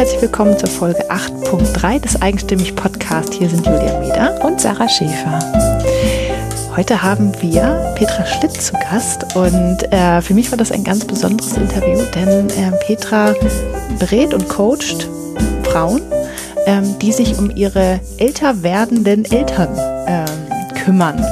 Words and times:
herzlich 0.00 0.22
willkommen 0.22 0.56
zur 0.56 0.70
Folge 0.70 1.10
8.3 1.10 2.00
des 2.00 2.22
Eigenstimmig 2.22 2.74
Podcast. 2.74 3.34
Hier 3.34 3.50
sind 3.50 3.66
Julia 3.66 4.00
Meder 4.00 4.42
und 4.42 4.58
Sarah 4.58 4.88
Schäfer. 4.88 5.38
Heute 6.74 7.02
haben 7.02 7.30
wir 7.42 7.92
Petra 7.96 8.24
Schlitt 8.24 8.52
zu 8.52 8.72
Gast 8.72 9.36
und 9.36 9.92
äh, 9.92 10.22
für 10.22 10.32
mich 10.32 10.50
war 10.50 10.56
das 10.56 10.72
ein 10.72 10.84
ganz 10.84 11.04
besonderes 11.04 11.54
Interview, 11.54 12.00
denn 12.14 12.48
äh, 12.48 12.72
Petra 12.86 13.34
berät 13.98 14.32
und 14.32 14.48
coacht 14.48 15.06
Frauen, 15.64 16.00
ähm, 16.64 16.98
die 17.00 17.12
sich 17.12 17.36
um 17.36 17.54
ihre 17.54 18.00
älter 18.16 18.62
werdenden 18.62 19.30
Eltern 19.30 19.68
ähm, 20.06 20.82
kümmern. 20.82 21.22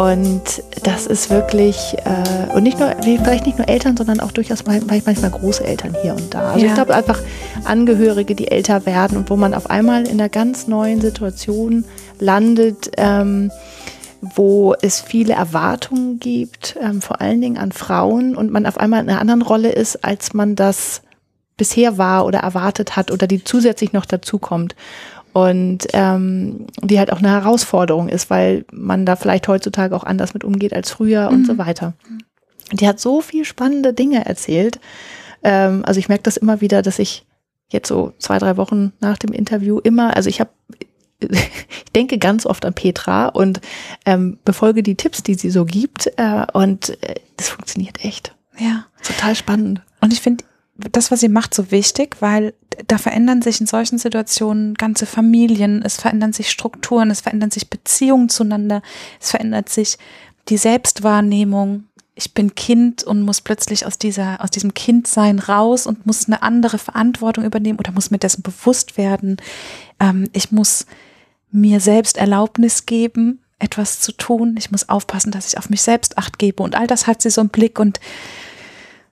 Und 0.00 0.62
das 0.82 1.06
ist 1.06 1.28
wirklich, 1.28 1.94
äh, 2.06 2.54
und 2.54 2.62
nicht 2.62 2.80
nur, 2.80 2.90
vielleicht 3.02 3.44
nicht 3.44 3.58
nur 3.58 3.68
Eltern, 3.68 3.98
sondern 3.98 4.20
auch 4.20 4.32
durchaus 4.32 4.64
manchmal 4.64 5.30
Großeltern 5.30 5.94
hier 6.00 6.14
und 6.14 6.32
da. 6.32 6.52
Also 6.52 6.64
ja. 6.64 6.68
ich 6.68 6.74
glaube 6.74 6.94
einfach 6.94 7.20
Angehörige, 7.64 8.34
die 8.34 8.50
älter 8.50 8.86
werden 8.86 9.18
und 9.18 9.28
wo 9.28 9.36
man 9.36 9.52
auf 9.52 9.68
einmal 9.68 10.06
in 10.06 10.18
einer 10.18 10.30
ganz 10.30 10.66
neuen 10.66 11.02
Situation 11.02 11.84
landet, 12.18 12.92
ähm, 12.96 13.50
wo 14.22 14.74
es 14.80 15.02
viele 15.02 15.34
Erwartungen 15.34 16.18
gibt, 16.18 16.78
ähm, 16.80 17.02
vor 17.02 17.20
allen 17.20 17.42
Dingen 17.42 17.58
an 17.58 17.70
Frauen 17.70 18.36
und 18.36 18.50
man 18.50 18.64
auf 18.64 18.78
einmal 18.78 19.02
in 19.02 19.10
einer 19.10 19.20
anderen 19.20 19.42
Rolle 19.42 19.70
ist, 19.70 20.02
als 20.02 20.32
man 20.32 20.56
das 20.56 21.02
bisher 21.58 21.98
war 21.98 22.24
oder 22.24 22.38
erwartet 22.38 22.96
hat 22.96 23.10
oder 23.10 23.26
die 23.26 23.44
zusätzlich 23.44 23.92
noch 23.92 24.06
dazukommt 24.06 24.74
und 25.32 25.86
ähm, 25.92 26.66
die 26.82 26.98
halt 26.98 27.12
auch 27.12 27.18
eine 27.18 27.30
Herausforderung 27.30 28.08
ist, 28.08 28.30
weil 28.30 28.64
man 28.72 29.06
da 29.06 29.16
vielleicht 29.16 29.48
heutzutage 29.48 29.94
auch 29.94 30.04
anders 30.04 30.34
mit 30.34 30.44
umgeht 30.44 30.72
als 30.72 30.90
früher 30.90 31.30
mhm. 31.30 31.36
und 31.36 31.46
so 31.46 31.54
mhm. 31.54 31.58
weiter. 31.58 31.92
Die 32.72 32.86
hat 32.86 33.00
so 33.00 33.20
viel 33.20 33.44
spannende 33.44 33.92
Dinge 33.92 34.26
erzählt. 34.26 34.80
Ähm, 35.42 35.82
also 35.84 35.98
ich 35.98 36.08
merke 36.08 36.24
das 36.24 36.36
immer 36.36 36.60
wieder, 36.60 36.82
dass 36.82 36.98
ich 36.98 37.26
jetzt 37.68 37.88
so 37.88 38.12
zwei, 38.18 38.38
drei 38.38 38.56
Wochen 38.56 38.92
nach 39.00 39.18
dem 39.18 39.32
Interview 39.32 39.78
immer, 39.78 40.16
also 40.16 40.28
ich 40.28 40.40
habe 40.40 40.50
ich 41.20 41.92
denke 41.94 42.18
ganz 42.18 42.46
oft 42.46 42.64
an 42.64 42.72
Petra 42.72 43.26
und 43.26 43.60
ähm, 44.06 44.38
befolge 44.44 44.82
die 44.82 44.94
Tipps, 44.94 45.22
die 45.22 45.34
sie 45.34 45.50
so 45.50 45.66
gibt. 45.66 46.10
Äh, 46.16 46.46
und 46.54 47.02
äh, 47.02 47.16
das 47.36 47.50
funktioniert 47.50 48.04
echt. 48.04 48.34
Ja. 48.58 48.86
Total 49.02 49.34
spannend. 49.34 49.82
Und 50.00 50.14
ich 50.14 50.20
finde 50.20 50.44
das, 50.92 51.10
was 51.10 51.20
sie 51.20 51.28
macht, 51.28 51.54
so 51.54 51.70
wichtig, 51.70 52.16
weil 52.20 52.54
da 52.90 52.98
verändern 52.98 53.40
sich 53.40 53.60
in 53.60 53.68
solchen 53.68 53.98
Situationen 53.98 54.74
ganze 54.74 55.06
Familien, 55.06 55.82
es 55.84 55.96
verändern 55.96 56.32
sich 56.32 56.50
Strukturen, 56.50 57.12
es 57.12 57.20
verändern 57.20 57.52
sich 57.52 57.70
Beziehungen 57.70 58.28
zueinander, 58.28 58.82
es 59.20 59.30
verändert 59.30 59.68
sich 59.68 59.96
die 60.48 60.56
Selbstwahrnehmung. 60.56 61.84
Ich 62.16 62.34
bin 62.34 62.56
Kind 62.56 63.04
und 63.04 63.22
muss 63.22 63.42
plötzlich 63.42 63.86
aus 63.86 63.96
dieser, 63.96 64.42
aus 64.42 64.50
diesem 64.50 64.74
Kindsein 64.74 65.38
raus 65.38 65.86
und 65.86 66.04
muss 66.04 66.26
eine 66.26 66.42
andere 66.42 66.78
Verantwortung 66.78 67.44
übernehmen 67.44 67.78
oder 67.78 67.92
muss 67.92 68.10
mir 68.10 68.18
dessen 68.18 68.42
bewusst 68.42 68.98
werden. 68.98 69.36
Ähm, 70.00 70.28
ich 70.32 70.50
muss 70.50 70.86
mir 71.52 71.78
selbst 71.78 72.16
Erlaubnis 72.16 72.86
geben, 72.86 73.40
etwas 73.60 74.00
zu 74.00 74.10
tun. 74.10 74.56
Ich 74.58 74.72
muss 74.72 74.88
aufpassen, 74.88 75.30
dass 75.30 75.46
ich 75.46 75.58
auf 75.58 75.70
mich 75.70 75.82
selbst 75.82 76.18
acht 76.18 76.40
gebe 76.40 76.60
und 76.64 76.74
all 76.74 76.88
das 76.88 77.06
hat 77.06 77.22
sie 77.22 77.30
so 77.30 77.40
im 77.40 77.50
Blick 77.50 77.78
und 77.78 78.00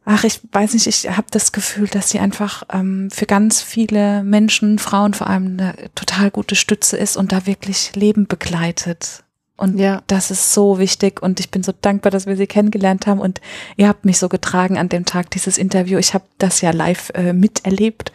ach, 0.08 0.24
ich 0.24 0.40
weiß 0.52 0.72
nicht, 0.72 0.86
ich 0.86 1.08
habe 1.10 1.26
das 1.30 1.52
Gefühl, 1.52 1.86
dass 1.86 2.08
sie 2.08 2.18
einfach 2.18 2.62
ähm, 2.72 3.10
für 3.10 3.26
ganz 3.26 3.60
viele 3.60 4.22
Menschen, 4.24 4.78
Frauen 4.78 5.12
vor 5.12 5.26
allem, 5.26 5.58
eine 5.58 5.74
total 5.94 6.30
gute 6.30 6.56
Stütze 6.56 6.96
ist 6.96 7.18
und 7.18 7.30
da 7.30 7.46
wirklich 7.46 7.94
Leben 7.94 8.26
begleitet. 8.26 9.22
Und 9.58 9.78
ja. 9.78 10.02
das 10.06 10.30
ist 10.30 10.54
so 10.54 10.78
wichtig 10.78 11.20
und 11.20 11.40
ich 11.40 11.50
bin 11.50 11.62
so 11.62 11.72
dankbar, 11.78 12.10
dass 12.10 12.26
wir 12.26 12.36
sie 12.36 12.46
kennengelernt 12.46 13.06
haben 13.06 13.20
und 13.20 13.40
ihr 13.76 13.88
habt 13.88 14.06
mich 14.06 14.18
so 14.18 14.28
getragen 14.30 14.78
an 14.78 14.88
dem 14.88 15.04
Tag 15.04 15.30
dieses 15.30 15.58
Interview. 15.58 15.98
Ich 15.98 16.14
habe 16.14 16.24
das 16.38 16.62
ja 16.62 16.70
live 16.70 17.10
äh, 17.14 17.34
miterlebt 17.34 18.12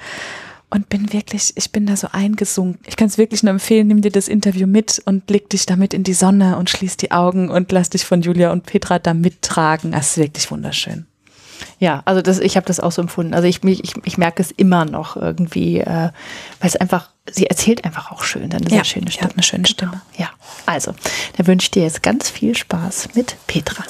und 0.72 0.90
bin 0.90 1.14
wirklich, 1.14 1.54
ich 1.56 1.72
bin 1.72 1.86
da 1.86 1.96
so 1.96 2.08
eingesunken. 2.12 2.80
Ich 2.88 2.96
kann 2.96 3.08
es 3.08 3.20
wirklich 3.20 3.44
nur 3.44 3.52
empfehlen, 3.52 3.88
nimm 3.88 4.02
dir 4.02 4.12
das 4.12 4.30
Interview 4.30 4.66
mit 4.66 5.00
und 5.06 5.30
leg 5.30 5.50
dich 5.50 5.68
damit 5.68 5.94
in 5.94 6.04
die 6.04 6.16
Sonne 6.16 6.58
und 6.58 6.72
schließ 6.72 6.98
die 6.98 7.12
Augen 7.12 7.50
und 7.52 7.72
lass 7.72 7.92
dich 7.92 8.06
von 8.06 8.24
Julia 8.24 8.52
und 8.52 8.66
Petra 8.66 8.98
da 8.98 9.14
mittragen. 9.14 9.92
Das 9.92 10.12
ist 10.12 10.18
wirklich 10.18 10.50
wunderschön. 10.50 11.06
Ja, 11.80 12.02
also 12.06 12.22
das, 12.22 12.40
ich 12.40 12.56
habe 12.56 12.66
das 12.66 12.80
auch 12.80 12.92
so 12.92 13.02
empfunden. 13.02 13.34
Also 13.34 13.48
ich, 13.48 13.64
ich, 13.64 13.94
ich 14.04 14.18
merke 14.18 14.42
es 14.42 14.52
immer 14.52 14.86
noch 14.86 15.16
irgendwie, 15.16 15.80
äh, 15.80 15.86
weil 15.86 16.12
es 16.62 16.76
einfach, 16.76 17.10
sie 17.30 17.48
erzählt 17.48 17.86
einfach 17.86 18.12
auch 18.12 18.24
schön, 18.24 18.50
dann 18.50 18.64
ja, 18.64 18.84
schöne 18.84 19.12
Stimme. 19.12 19.32
eine 19.34 19.44
schöne 19.44 19.68
Stimme. 19.68 19.92
Genau. 19.92 20.04
Ja, 20.18 20.30
also, 20.66 20.94
da 21.38 21.48
wünsche 21.48 21.66
ich 21.66 21.72
dir 21.72 21.84
jetzt 21.84 22.04
ganz 22.04 22.30
viel 22.30 22.56
Spaß 22.56 23.10
mit 23.16 23.36
Petra. 23.48 23.84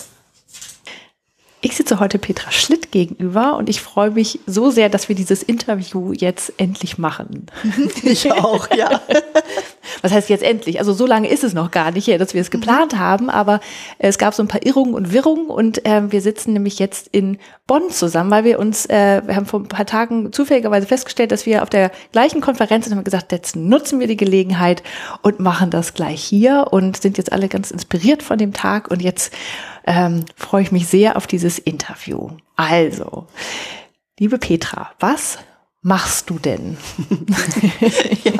Ich 1.65 1.77
sitze 1.77 2.01
heute 2.01 2.19
Petra 2.19 2.51
Schlitt 2.51 2.91
gegenüber 2.91 3.55
und 3.55 3.69
ich 3.69 3.79
freue 3.79 4.11
mich 4.11 4.41
so 4.45 4.69
sehr, 4.69 4.89
dass 4.89 5.07
wir 5.07 5.15
dieses 5.15 5.41
Interview 5.41 6.11
jetzt 6.11 6.51
endlich 6.57 6.97
machen. 6.97 7.45
Ich 8.03 8.29
auch, 8.29 8.67
ja. 8.75 9.01
Was 10.01 10.11
heißt 10.11 10.29
jetzt 10.29 10.43
endlich? 10.43 10.79
Also 10.79 10.91
so 10.91 11.05
lange 11.05 11.29
ist 11.29 11.45
es 11.45 11.53
noch 11.53 11.71
gar 11.71 11.91
nicht, 11.91 12.09
dass 12.19 12.33
wir 12.33 12.41
es 12.41 12.51
geplant 12.51 12.93
mhm. 12.93 12.99
haben, 12.99 13.29
aber 13.29 13.61
es 13.97 14.17
gab 14.17 14.33
so 14.33 14.43
ein 14.43 14.49
paar 14.49 14.65
Irrungen 14.65 14.93
und 14.93 15.13
Wirrungen 15.13 15.47
und 15.47 15.85
äh, 15.85 16.11
wir 16.11 16.19
sitzen 16.19 16.51
nämlich 16.51 16.79
jetzt 16.79 17.07
in 17.13 17.37
Bonn 17.65 17.89
zusammen, 17.89 18.29
weil 18.29 18.43
wir 18.43 18.59
uns, 18.59 18.85
äh, 18.87 19.21
wir 19.25 19.37
haben 19.37 19.45
vor 19.45 19.61
ein 19.61 19.69
paar 19.69 19.85
Tagen 19.85 20.33
zufälligerweise 20.33 20.85
festgestellt, 20.85 21.31
dass 21.31 21.45
wir 21.45 21.63
auf 21.63 21.69
der 21.69 21.91
gleichen 22.11 22.41
Konferenz 22.41 22.85
sind 22.85 22.93
und 22.93 22.97
haben 22.97 23.05
gesagt, 23.05 23.31
jetzt 23.31 23.55
nutzen 23.55 24.01
wir 24.01 24.07
die 24.07 24.17
Gelegenheit 24.17 24.83
und 25.21 25.39
machen 25.39 25.69
das 25.69 25.93
gleich 25.93 26.21
hier 26.21 26.67
und 26.71 27.01
sind 27.01 27.17
jetzt 27.17 27.31
alle 27.31 27.47
ganz 27.47 27.71
inspiriert 27.71 28.21
von 28.21 28.37
dem 28.37 28.51
Tag 28.51 28.91
und 28.91 29.01
jetzt 29.01 29.31
ähm, 29.85 30.25
freue 30.35 30.63
ich 30.63 30.71
mich 30.71 30.87
sehr 30.87 31.17
auf 31.17 31.27
dieses 31.27 31.59
Interview. 31.59 32.29
Also, 32.55 33.27
liebe 34.19 34.37
Petra, 34.37 34.91
was 34.99 35.37
machst 35.81 36.29
du 36.29 36.39
denn? 36.39 36.77
ja. 38.23 38.33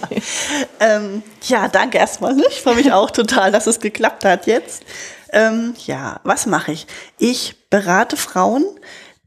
Ähm, 0.79 1.23
ja, 1.43 1.67
danke 1.67 1.97
erstmal. 1.97 2.39
Ich 2.49 2.61
freue 2.61 2.75
mich 2.75 2.91
auch 2.91 3.11
total, 3.11 3.51
dass 3.51 3.67
es 3.67 3.79
geklappt 3.79 4.25
hat 4.25 4.47
jetzt. 4.47 4.83
Ähm, 5.31 5.73
ja, 5.85 6.19
was 6.23 6.45
mache 6.45 6.71
ich? 6.71 6.87
Ich 7.17 7.69
berate 7.69 8.17
Frauen, 8.17 8.65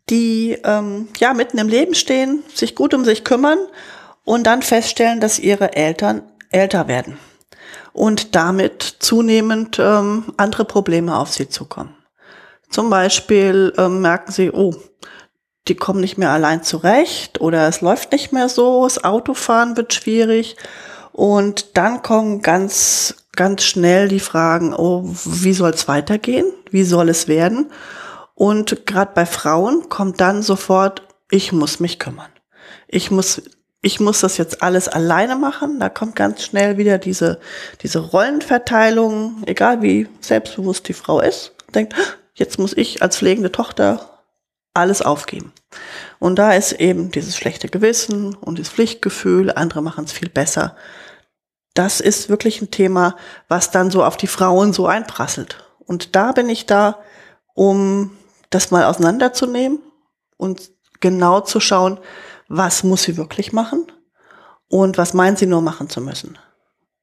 die 0.09 0.57
ähm, 0.65 1.09
ja 1.19 1.35
mitten 1.35 1.59
im 1.59 1.69
Leben 1.69 1.95
stehen, 1.95 2.43
sich 2.55 2.75
gut 2.75 2.95
um 2.95 3.05
sich 3.05 3.25
kümmern 3.25 3.59
und 4.25 4.45
dann 4.45 4.63
feststellen, 4.63 5.21
dass 5.21 5.39
ihre 5.39 5.75
Eltern 5.75 6.23
älter 6.51 6.89
werden 6.89 7.19
und 7.93 8.37
damit 8.37 8.83
zunehmend 9.01 9.79
ähm, 9.79 10.33
andere 10.37 10.65
Probleme 10.65 11.17
auf 11.17 11.33
sie 11.33 11.49
zukommen. 11.49 11.96
Zum 12.71 12.91
Beispiel 12.91 13.73
ähm, 13.79 14.01
merken 14.01 14.33
sie, 14.33 14.51
oh, 14.51 14.75
die 15.69 15.75
kommen 15.75 16.01
nicht 16.01 16.19
mehr 16.19 16.31
allein 16.31 16.63
zurecht 16.63 17.41
oder 17.41 17.69
es 17.69 17.81
läuft 17.81 18.13
nicht 18.13 18.33
mehr 18.33 18.49
so, 18.49 18.85
das 18.85 19.03
Autofahren 19.03 19.77
wird 19.77 19.95
schwierig. 19.95 20.57
Und 21.13 21.77
dann 21.77 22.03
kommen 22.03 22.43
ganz, 22.43 23.15
ganz 23.35 23.65
schnell 23.65 24.09
die 24.09 24.21
Fragen, 24.21 24.75
oh, 24.75 25.03
wie 25.25 25.55
soll 25.55 25.71
es 25.71 25.89
weitergehen? 25.89 26.47
Wie 26.71 26.85
soll 26.85 27.09
es 27.09 27.27
werden? 27.27 27.71
Und 28.35 28.85
gerade 28.87 29.13
bei 29.15 29.25
Frauen 29.25 29.89
kommt 29.89 30.21
dann 30.21 30.43
sofort, 30.43 31.03
ich 31.31 31.53
muss 31.53 31.81
mich 31.81 31.99
kümmern. 31.99 32.31
Ich 32.87 33.11
muss, 33.11 33.43
ich 33.81 33.99
muss 33.99 34.21
das 34.21 34.37
jetzt 34.37 34.63
alles 34.63 34.89
alleine 34.89 35.37
machen. 35.37 35.81
Da 35.81 35.89
kommt 35.89 36.17
ganz 36.17 36.43
schnell 36.43 36.77
wieder 36.77 36.99
diese, 36.99 37.41
diese 37.83 38.01
Rollenverteilung, 38.01 39.43
egal 39.47 39.81
wie 39.81 40.09
selbstbewusst 40.21 40.87
die 40.87 40.93
Frau 40.93 41.21
ist, 41.21 41.53
denkt, 41.75 41.95
jetzt 42.37 42.59
muss 42.59 42.73
ich 42.77 43.03
als 43.03 43.19
pflegende 43.19 43.51
Tochter 43.51 44.23
alles 44.75 45.03
aufgeben. 45.03 45.53
Und 46.19 46.37
da 46.37 46.53
ist 46.53 46.73
eben 46.73 47.11
dieses 47.11 47.37
schlechte 47.37 47.69
Gewissen 47.69 48.35
und 48.35 48.59
das 48.59 48.69
Pflichtgefühl, 48.69 49.51
andere 49.51 49.83
machen 49.83 50.05
es 50.05 50.13
viel 50.13 50.29
besser. 50.29 50.77
Das 51.75 52.01
ist 52.01 52.29
wirklich 52.29 52.61
ein 52.61 52.71
Thema, 52.71 53.17
was 53.49 53.71
dann 53.71 53.91
so 53.91 54.05
auf 54.05 54.17
die 54.17 54.27
Frauen 54.27 54.73
so 54.73 54.87
einprasselt. 54.87 55.65
Und 55.79 56.15
da 56.15 56.33
bin 56.33 56.49
ich 56.49 56.67
da, 56.67 56.99
um 57.55 58.17
das 58.51 58.71
mal 58.71 58.85
auseinanderzunehmen 58.85 59.81
und 60.37 60.71
genau 61.01 61.41
zu 61.41 61.61
schauen, 61.61 61.99
was 62.49 62.85
muss 62.85 63.03
sie 63.03 63.17
wirklich 63.17 63.53
machen 63.53 63.87
und 64.69 64.99
was 64.99 65.15
meint 65.15 65.39
sie 65.39 65.47
nur 65.47 65.63
machen 65.63 65.89
zu 65.89 66.01
müssen. 66.01 66.39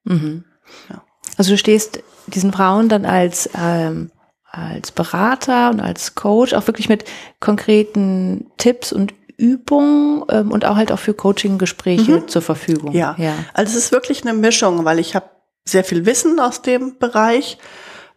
Mhm. 0.03 0.45
Ja. 0.89 1.03
Also 1.37 1.51
du 1.51 1.57
stehst 1.57 2.03
diesen 2.27 2.53
Frauen 2.53 2.89
dann 2.89 3.05
als 3.05 3.49
ähm, 3.57 4.11
als 4.53 4.91
Berater 4.91 5.71
und 5.71 5.79
als 5.79 6.13
Coach 6.13 6.53
auch 6.53 6.67
wirklich 6.67 6.87
mit 6.87 7.05
konkreten 7.39 8.51
Tipps 8.57 8.93
und 8.93 9.13
Übungen 9.35 10.23
ähm, 10.29 10.51
und 10.51 10.63
auch 10.63 10.75
halt 10.75 10.91
auch 10.91 10.99
für 10.99 11.15
Coaching-Gespräche 11.15 12.19
mhm. 12.19 12.27
zur 12.27 12.43
Verfügung. 12.43 12.93
Ja. 12.93 13.15
ja, 13.17 13.33
also 13.53 13.75
es 13.75 13.85
ist 13.85 13.91
wirklich 13.91 14.21
eine 14.21 14.33
Mischung, 14.33 14.85
weil 14.85 14.99
ich 14.99 15.15
habe 15.15 15.25
sehr 15.65 15.83
viel 15.83 16.05
Wissen 16.05 16.39
aus 16.39 16.61
dem 16.61 16.99
Bereich, 16.99 17.57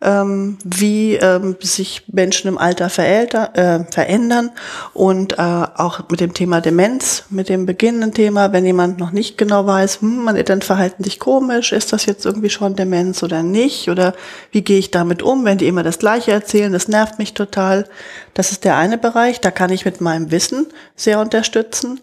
ähm, 0.02 0.58
wie 0.62 1.14
ähm, 1.14 1.56
sich 1.60 2.04
Menschen 2.12 2.48
im 2.48 2.58
Alter 2.58 2.90
verälter, 2.90 3.56
äh, 3.56 3.90
verändern 3.90 4.50
und 4.92 5.34
äh, 5.34 5.36
auch 5.36 6.08
mit 6.10 6.20
dem 6.20 6.34
Thema 6.34 6.60
Demenz, 6.60 7.24
mit 7.30 7.48
dem 7.48 7.64
beginnenden 7.64 8.12
Thema, 8.12 8.52
wenn 8.52 8.66
jemand 8.66 8.98
noch 8.98 9.10
nicht 9.10 9.38
genau 9.38 9.66
weiß, 9.66 10.02
hm, 10.02 10.24
meine 10.24 10.38
Eltern 10.38 10.60
verhalten 10.60 11.02
sich 11.02 11.18
komisch, 11.18 11.72
ist 11.72 11.92
das 11.92 12.04
jetzt 12.04 12.26
irgendwie 12.26 12.50
schon 12.50 12.76
Demenz 12.76 13.22
oder 13.22 13.42
nicht 13.42 13.88
oder 13.88 14.14
wie 14.52 14.62
gehe 14.62 14.78
ich 14.78 14.90
damit 14.90 15.22
um, 15.22 15.44
wenn 15.44 15.58
die 15.58 15.66
immer 15.66 15.82
das 15.82 15.98
Gleiche 15.98 16.32
erzählen, 16.32 16.72
das 16.72 16.88
nervt 16.88 17.18
mich 17.18 17.32
total. 17.32 17.86
Das 18.34 18.52
ist 18.52 18.64
der 18.64 18.76
eine 18.76 18.98
Bereich, 18.98 19.40
da 19.40 19.50
kann 19.50 19.70
ich 19.70 19.86
mit 19.86 20.02
meinem 20.02 20.30
Wissen 20.30 20.66
sehr 20.94 21.20
unterstützen. 21.20 22.00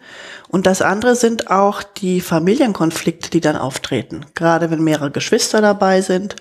Und 0.50 0.66
das 0.66 0.81
andere 0.81 1.16
sind 1.16 1.51
auch 1.51 1.84
die 1.84 2.22
Familienkonflikte, 2.22 3.30
die 3.30 3.42
dann 3.42 3.56
auftreten, 3.56 4.25
gerade 4.34 4.72
wenn 4.72 4.84
mehrere 4.84 5.12
Geschwister 5.12 5.62
dabei 5.62 6.01
sind 6.01 6.36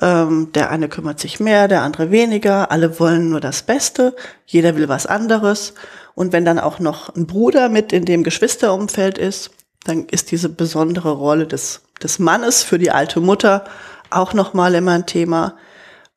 ähm, 0.00 0.50
der 0.52 0.70
eine 0.70 0.88
kümmert 0.88 1.20
sich 1.20 1.40
mehr, 1.40 1.68
der 1.68 1.82
andere 1.82 2.10
weniger. 2.10 2.70
Alle 2.70 2.98
wollen 2.98 3.30
nur 3.30 3.40
das 3.40 3.62
Beste. 3.62 4.16
Jeder 4.46 4.76
will 4.76 4.88
was 4.88 5.06
anderes. 5.06 5.74
Und 6.14 6.32
wenn 6.32 6.44
dann 6.44 6.58
auch 6.58 6.78
noch 6.78 7.14
ein 7.14 7.26
Bruder 7.26 7.68
mit 7.68 7.92
in 7.92 8.04
dem 8.04 8.22
Geschwisterumfeld 8.22 9.18
ist, 9.18 9.50
dann 9.84 10.06
ist 10.06 10.30
diese 10.30 10.48
besondere 10.48 11.12
Rolle 11.12 11.46
des, 11.46 11.82
des 12.02 12.18
Mannes 12.18 12.62
für 12.62 12.78
die 12.78 12.90
alte 12.90 13.20
Mutter 13.20 13.64
auch 14.10 14.32
nochmal 14.32 14.74
immer 14.74 14.92
ein 14.92 15.06
Thema, 15.06 15.56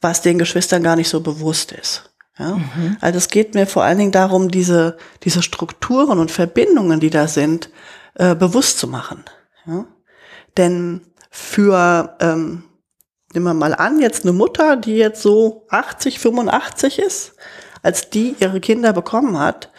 was 0.02 0.22
den 0.22 0.38
Geschwistern 0.38 0.84
gar 0.84 0.96
nicht 0.96 1.10
so 1.10 1.22
bewusst 1.22 1.72
ist. 1.72 2.12
Ja? 2.38 2.56
Mhm. 2.56 2.98
Also 3.02 3.18
es 3.18 3.30
geht 3.30 3.56
mir 3.56 3.66
vor 3.66 3.84
allen 3.84 3.98
Dingen 3.98 4.12
darum, 4.12 4.52
diese, 4.52 4.98
diese 5.24 5.42
Strukturen 5.42 6.20
und 6.20 6.32
Verbindungen, 6.32 7.00
die 7.00 7.10
da 7.10 7.28
sind, 7.28 7.70
äh, 8.16 8.36
bewusst 8.36 8.78
zu 8.78 8.88
machen. 8.88 9.24
Ja? 9.66 9.86
Denn 10.58 11.02
für 11.30 12.16
ähm, 12.20 12.64
nehmen 13.36 13.46
wir 13.46 13.54
mal 13.54 13.76
an, 13.76 14.00
jetzt 14.00 14.24
eine 14.24 14.34
Mutter, 14.34 14.78
die 14.78 14.96
jetzt 14.96 15.22
so 15.22 15.66
80, 15.70 16.20
85 16.20 17.00
ist, 17.00 17.34
als 17.84 18.10
die 18.10 18.36
ihre 18.40 18.60
Kinder 18.60 18.94
bekommen 18.94 19.38
hat, 19.38 19.70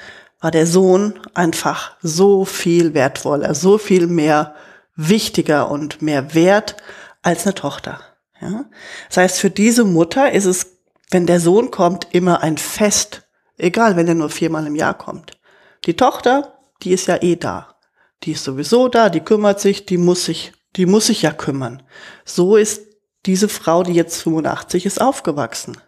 war 0.40 0.50
der 0.50 0.66
Sohn 0.66 1.18
einfach 1.34 1.96
so 2.02 2.44
viel 2.44 2.94
wertvoller, 2.94 3.54
so 3.54 3.78
viel 3.78 4.06
mehr 4.06 4.54
wichtiger 4.94 5.70
und 5.70 6.02
mehr 6.02 6.34
wert 6.34 6.76
als 7.22 7.44
eine 7.44 7.54
Tochter. 7.54 8.00
Ja? 8.40 8.66
Das 9.08 9.16
heißt, 9.16 9.40
für 9.40 9.50
diese 9.50 9.84
Mutter 9.84 10.30
ist 10.32 10.44
es, 10.44 10.78
wenn 11.10 11.26
der 11.26 11.40
Sohn 11.40 11.70
kommt, 11.70 12.08
immer 12.12 12.42
ein 12.42 12.58
Fest, 12.58 13.26
egal 13.56 13.96
wenn 13.96 14.08
er 14.08 14.14
nur 14.14 14.30
viermal 14.30 14.66
im 14.66 14.74
Jahr 14.74 14.94
kommt. 14.94 15.38
Die 15.86 15.96
Tochter, 15.96 16.58
die 16.82 16.92
ist 16.92 17.06
ja 17.06 17.22
eh 17.22 17.36
da. 17.36 17.76
Die 18.22 18.32
ist 18.32 18.44
sowieso 18.44 18.88
da, 18.88 19.08
die 19.08 19.20
kümmert 19.20 19.60
sich, 19.60 19.86
die 19.86 19.98
muss 19.98 20.24
sich, 20.24 20.52
die 20.76 20.86
muss 20.86 21.06
sich 21.06 21.22
ja 21.22 21.32
kümmern. 21.32 21.82
So 22.24 22.56
ist 22.56 22.85
diese 23.26 23.48
Frau, 23.48 23.82
die 23.82 23.92
jetzt 23.92 24.22
85 24.22 24.86
ist, 24.86 25.00
aufgewachsen. 25.00 25.78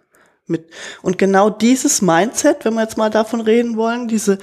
Mit, 0.46 0.66
und 1.02 1.18
genau 1.18 1.50
dieses 1.50 2.02
Mindset, 2.02 2.64
wenn 2.64 2.74
wir 2.74 2.82
jetzt 2.82 2.96
mal 2.96 3.10
davon 3.10 3.40
reden 3.40 3.76
wollen, 3.76 4.08
diese, 4.08 4.38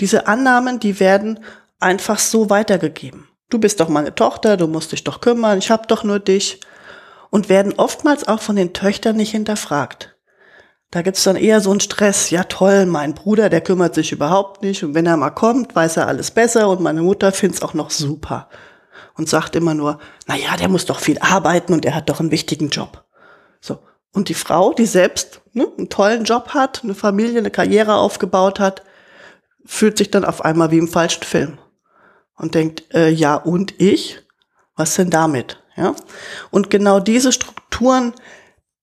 diese 0.00 0.26
Annahmen, 0.26 0.80
die 0.80 0.98
werden 0.98 1.40
einfach 1.78 2.18
so 2.18 2.50
weitergegeben. 2.50 3.28
Du 3.50 3.58
bist 3.58 3.80
doch 3.80 3.88
meine 3.88 4.14
Tochter, 4.14 4.56
du 4.56 4.66
musst 4.66 4.92
dich 4.92 5.04
doch 5.04 5.20
kümmern, 5.20 5.58
ich 5.58 5.70
hab 5.70 5.88
doch 5.88 6.04
nur 6.04 6.18
dich. 6.18 6.60
Und 7.30 7.48
werden 7.48 7.74
oftmals 7.78 8.28
auch 8.28 8.40
von 8.40 8.56
den 8.56 8.74
Töchtern 8.74 9.16
nicht 9.16 9.30
hinterfragt. 9.30 10.14
Da 10.90 11.00
gibt's 11.00 11.24
dann 11.24 11.36
eher 11.36 11.62
so 11.62 11.70
einen 11.70 11.80
Stress, 11.80 12.28
ja 12.28 12.44
toll, 12.44 12.84
mein 12.84 13.14
Bruder, 13.14 13.48
der 13.48 13.62
kümmert 13.62 13.94
sich 13.94 14.12
überhaupt 14.12 14.62
nicht 14.62 14.84
und 14.84 14.94
wenn 14.94 15.06
er 15.06 15.16
mal 15.16 15.30
kommt, 15.30 15.74
weiß 15.74 15.96
er 15.96 16.08
alles 16.08 16.30
besser 16.30 16.68
und 16.68 16.82
meine 16.82 17.00
Mutter 17.00 17.32
find's 17.32 17.62
auch 17.62 17.72
noch 17.72 17.90
super 17.90 18.48
und 19.14 19.28
sagt 19.28 19.56
immer 19.56 19.74
nur, 19.74 19.98
na 20.26 20.36
ja, 20.36 20.56
der 20.56 20.68
muss 20.68 20.86
doch 20.86 21.00
viel 21.00 21.18
arbeiten 21.18 21.72
und 21.72 21.84
er 21.84 21.94
hat 21.94 22.08
doch 22.08 22.20
einen 22.20 22.30
wichtigen 22.30 22.70
Job. 22.70 23.04
So. 23.60 23.78
Und 24.12 24.28
die 24.28 24.34
Frau, 24.34 24.72
die 24.72 24.86
selbst 24.86 25.40
ne, 25.52 25.66
einen 25.78 25.88
tollen 25.88 26.24
Job 26.24 26.50
hat, 26.50 26.82
eine 26.82 26.94
Familie, 26.94 27.38
eine 27.38 27.50
Karriere 27.50 27.94
aufgebaut 27.94 28.60
hat, 28.60 28.82
fühlt 29.64 29.98
sich 29.98 30.10
dann 30.10 30.24
auf 30.24 30.44
einmal 30.44 30.70
wie 30.70 30.78
im 30.78 30.88
falschen 30.88 31.22
Film 31.22 31.58
und 32.36 32.54
denkt, 32.54 32.92
äh, 32.94 33.08
ja, 33.08 33.36
und 33.36 33.80
ich? 33.80 34.20
Was 34.76 34.94
denn 34.94 35.10
damit? 35.10 35.62
Ja? 35.76 35.94
Und 36.50 36.70
genau 36.70 37.00
diese 37.00 37.32
Strukturen 37.32 38.14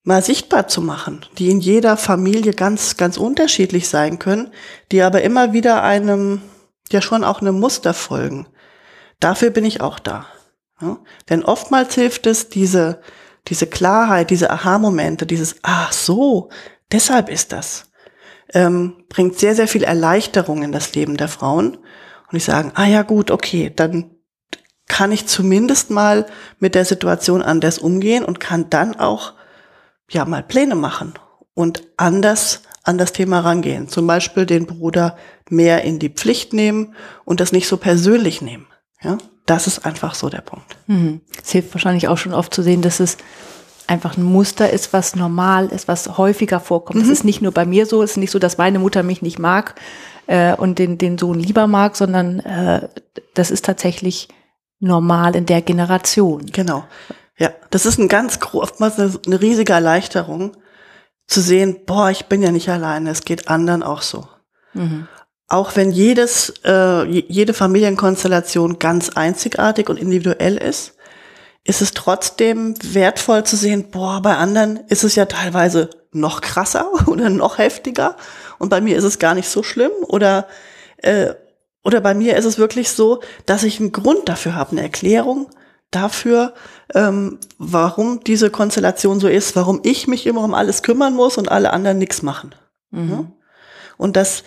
mal 0.03 0.23
sichtbar 0.23 0.67
zu 0.67 0.81
machen, 0.81 1.25
die 1.37 1.49
in 1.49 1.59
jeder 1.59 1.97
Familie 1.97 2.53
ganz, 2.53 2.97
ganz 2.97 3.17
unterschiedlich 3.17 3.89
sein 3.89 4.17
können, 4.17 4.51
die 4.91 5.01
aber 5.01 5.21
immer 5.21 5.53
wieder 5.53 5.83
einem, 5.83 6.41
ja 6.91 7.01
schon 7.01 7.23
auch 7.23 7.41
einem 7.41 7.59
Muster 7.59 7.93
folgen. 7.93 8.47
Dafür 9.19 9.49
bin 9.49 9.65
ich 9.65 9.81
auch 9.81 9.99
da. 9.99 10.27
Ja? 10.81 10.97
Denn 11.29 11.43
oftmals 11.43 11.95
hilft 11.95 12.27
es, 12.27 12.49
diese, 12.49 13.01
diese 13.47 13.67
Klarheit, 13.67 14.29
diese 14.29 14.49
Aha-Momente, 14.49 15.25
dieses, 15.25 15.57
ach 15.61 15.91
so, 15.91 16.49
deshalb 16.91 17.29
ist 17.29 17.51
das, 17.51 17.91
ähm, 18.53 19.03
bringt 19.09 19.37
sehr, 19.37 19.55
sehr 19.55 19.67
viel 19.67 19.83
Erleichterung 19.83 20.63
in 20.63 20.71
das 20.71 20.93
Leben 20.95 21.17
der 21.17 21.27
Frauen. 21.27 21.77
Und 22.31 22.37
ich 22.37 22.45
sagen, 22.45 22.71
ah 22.75 22.85
ja 22.85 23.01
gut, 23.01 23.31
okay, 23.31 23.71
dann 23.75 24.11
kann 24.87 25.11
ich 25.11 25.27
zumindest 25.27 25.89
mal 25.91 26.25
mit 26.59 26.75
der 26.75 26.85
Situation 26.85 27.41
anders 27.41 27.77
umgehen 27.77 28.25
und 28.25 28.39
kann 28.39 28.69
dann 28.69 28.95
auch 28.95 29.33
ja 30.09 30.25
mal 30.25 30.43
Pläne 30.43 30.75
machen 30.75 31.13
und 31.53 31.83
anders 31.97 32.63
an 32.83 32.97
das 32.97 33.13
Thema 33.13 33.41
rangehen. 33.41 33.87
Zum 33.87 34.07
Beispiel 34.07 34.45
den 34.45 34.65
Bruder 34.65 35.17
mehr 35.49 35.83
in 35.83 35.99
die 35.99 36.09
Pflicht 36.09 36.53
nehmen 36.53 36.95
und 37.23 37.39
das 37.39 37.51
nicht 37.51 37.67
so 37.67 37.77
persönlich 37.77 38.41
nehmen. 38.41 38.67
Ja, 39.01 39.17
das 39.45 39.67
ist 39.67 39.85
einfach 39.85 40.13
so 40.13 40.29
der 40.29 40.41
Punkt. 40.41 40.77
Mhm. 40.87 41.21
Es 41.41 41.51
hilft 41.51 41.73
wahrscheinlich 41.73 42.07
auch 42.07 42.17
schon 42.17 42.33
oft 42.33 42.53
zu 42.53 42.61
sehen, 42.61 42.81
dass 42.81 42.99
es 42.99 43.17
einfach 43.87 44.17
ein 44.17 44.23
Muster 44.23 44.69
ist, 44.69 44.93
was 44.93 45.15
normal 45.15 45.67
ist, 45.67 45.87
was 45.87 46.17
häufiger 46.17 46.59
vorkommt. 46.59 47.01
Es 47.01 47.07
mhm. 47.07 47.13
ist 47.13 47.23
nicht 47.23 47.41
nur 47.41 47.51
bei 47.51 47.65
mir 47.65 47.85
so, 47.85 48.03
es 48.03 48.11
ist 48.11 48.17
nicht 48.17 48.31
so, 48.31 48.39
dass 48.39 48.57
meine 48.57 48.79
Mutter 48.79 49.01
mich 49.01 49.21
nicht 49.21 49.39
mag 49.39 49.75
äh, 50.27 50.53
und 50.55 50.77
den, 50.77 50.97
den 50.97 51.17
Sohn 51.17 51.39
lieber 51.39 51.65
mag, 51.65 51.95
sondern 51.95 52.39
äh, 52.41 52.87
das 53.33 53.49
ist 53.49 53.65
tatsächlich 53.65 54.27
normal 54.79 55.35
in 55.35 55.45
der 55.45 55.61
Generation. 55.61 56.45
Genau. 56.51 56.83
Ja, 57.37 57.51
das 57.71 57.85
ist 57.85 57.97
ein 57.97 58.09
ganz 58.09 58.37
oftmals 58.53 58.99
eine, 58.99 59.13
eine 59.25 59.41
riesige 59.41 59.73
Erleichterung 59.73 60.55
zu 61.25 61.41
sehen, 61.41 61.79
boah, 61.85 62.11
ich 62.11 62.25
bin 62.25 62.41
ja 62.41 62.51
nicht 62.51 62.69
alleine, 62.69 63.09
es 63.09 63.23
geht 63.23 63.47
anderen 63.47 63.81
auch 63.81 64.01
so. 64.01 64.27
Mhm 64.73 65.07
auch 65.49 65.75
wenn 65.75 65.91
jedes, 65.91 66.53
äh, 66.63 67.03
jede 67.05 67.53
Familienkonstellation 67.53 68.79
ganz 68.79 69.09
einzigartig 69.09 69.89
und 69.89 69.97
individuell 69.97 70.57
ist, 70.57 70.93
ist 71.63 71.81
es 71.81 71.91
trotzdem 71.93 72.75
wertvoll 72.81 73.43
zu 73.43 73.55
sehen, 73.55 73.89
boah, 73.91 74.21
bei 74.21 74.35
anderen 74.35 74.77
ist 74.87 75.03
es 75.03 75.15
ja 75.15 75.25
teilweise 75.25 75.89
noch 76.11 76.41
krasser 76.41 76.89
oder 77.07 77.29
noch 77.29 77.57
heftiger 77.57 78.15
und 78.59 78.69
bei 78.69 78.79
mir 78.79 78.95
ist 78.95 79.03
es 79.03 79.19
gar 79.19 79.35
nicht 79.35 79.49
so 79.49 79.63
schlimm 79.63 79.91
oder 80.07 80.47
äh, 80.97 81.33
oder 81.83 82.01
bei 82.01 82.13
mir 82.13 82.35
ist 82.35 82.45
es 82.45 82.57
wirklich 82.57 82.91
so, 82.91 83.21
dass 83.45 83.63
ich 83.63 83.79
einen 83.79 83.93
Grund 83.93 84.27
dafür 84.27 84.53
habe, 84.53 84.71
eine 84.71 84.81
Erklärung 84.81 85.49
dafür, 85.91 86.53
ähm, 86.93 87.39
warum 87.57 88.19
diese 88.23 88.49
Konstellation 88.49 89.19
so 89.19 89.27
ist, 89.27 89.55
warum 89.55 89.79
ich 89.83 90.07
mich 90.07 90.27
immer 90.27 90.43
um 90.43 90.53
alles 90.53 90.83
kümmern 90.83 91.15
muss 91.15 91.37
und 91.37 91.49
alle 91.49 91.71
anderen 91.71 91.97
nichts 91.97 92.21
machen. 92.21 92.53
Mhm. 92.91 93.31
Und 93.97 94.17
das 94.17 94.43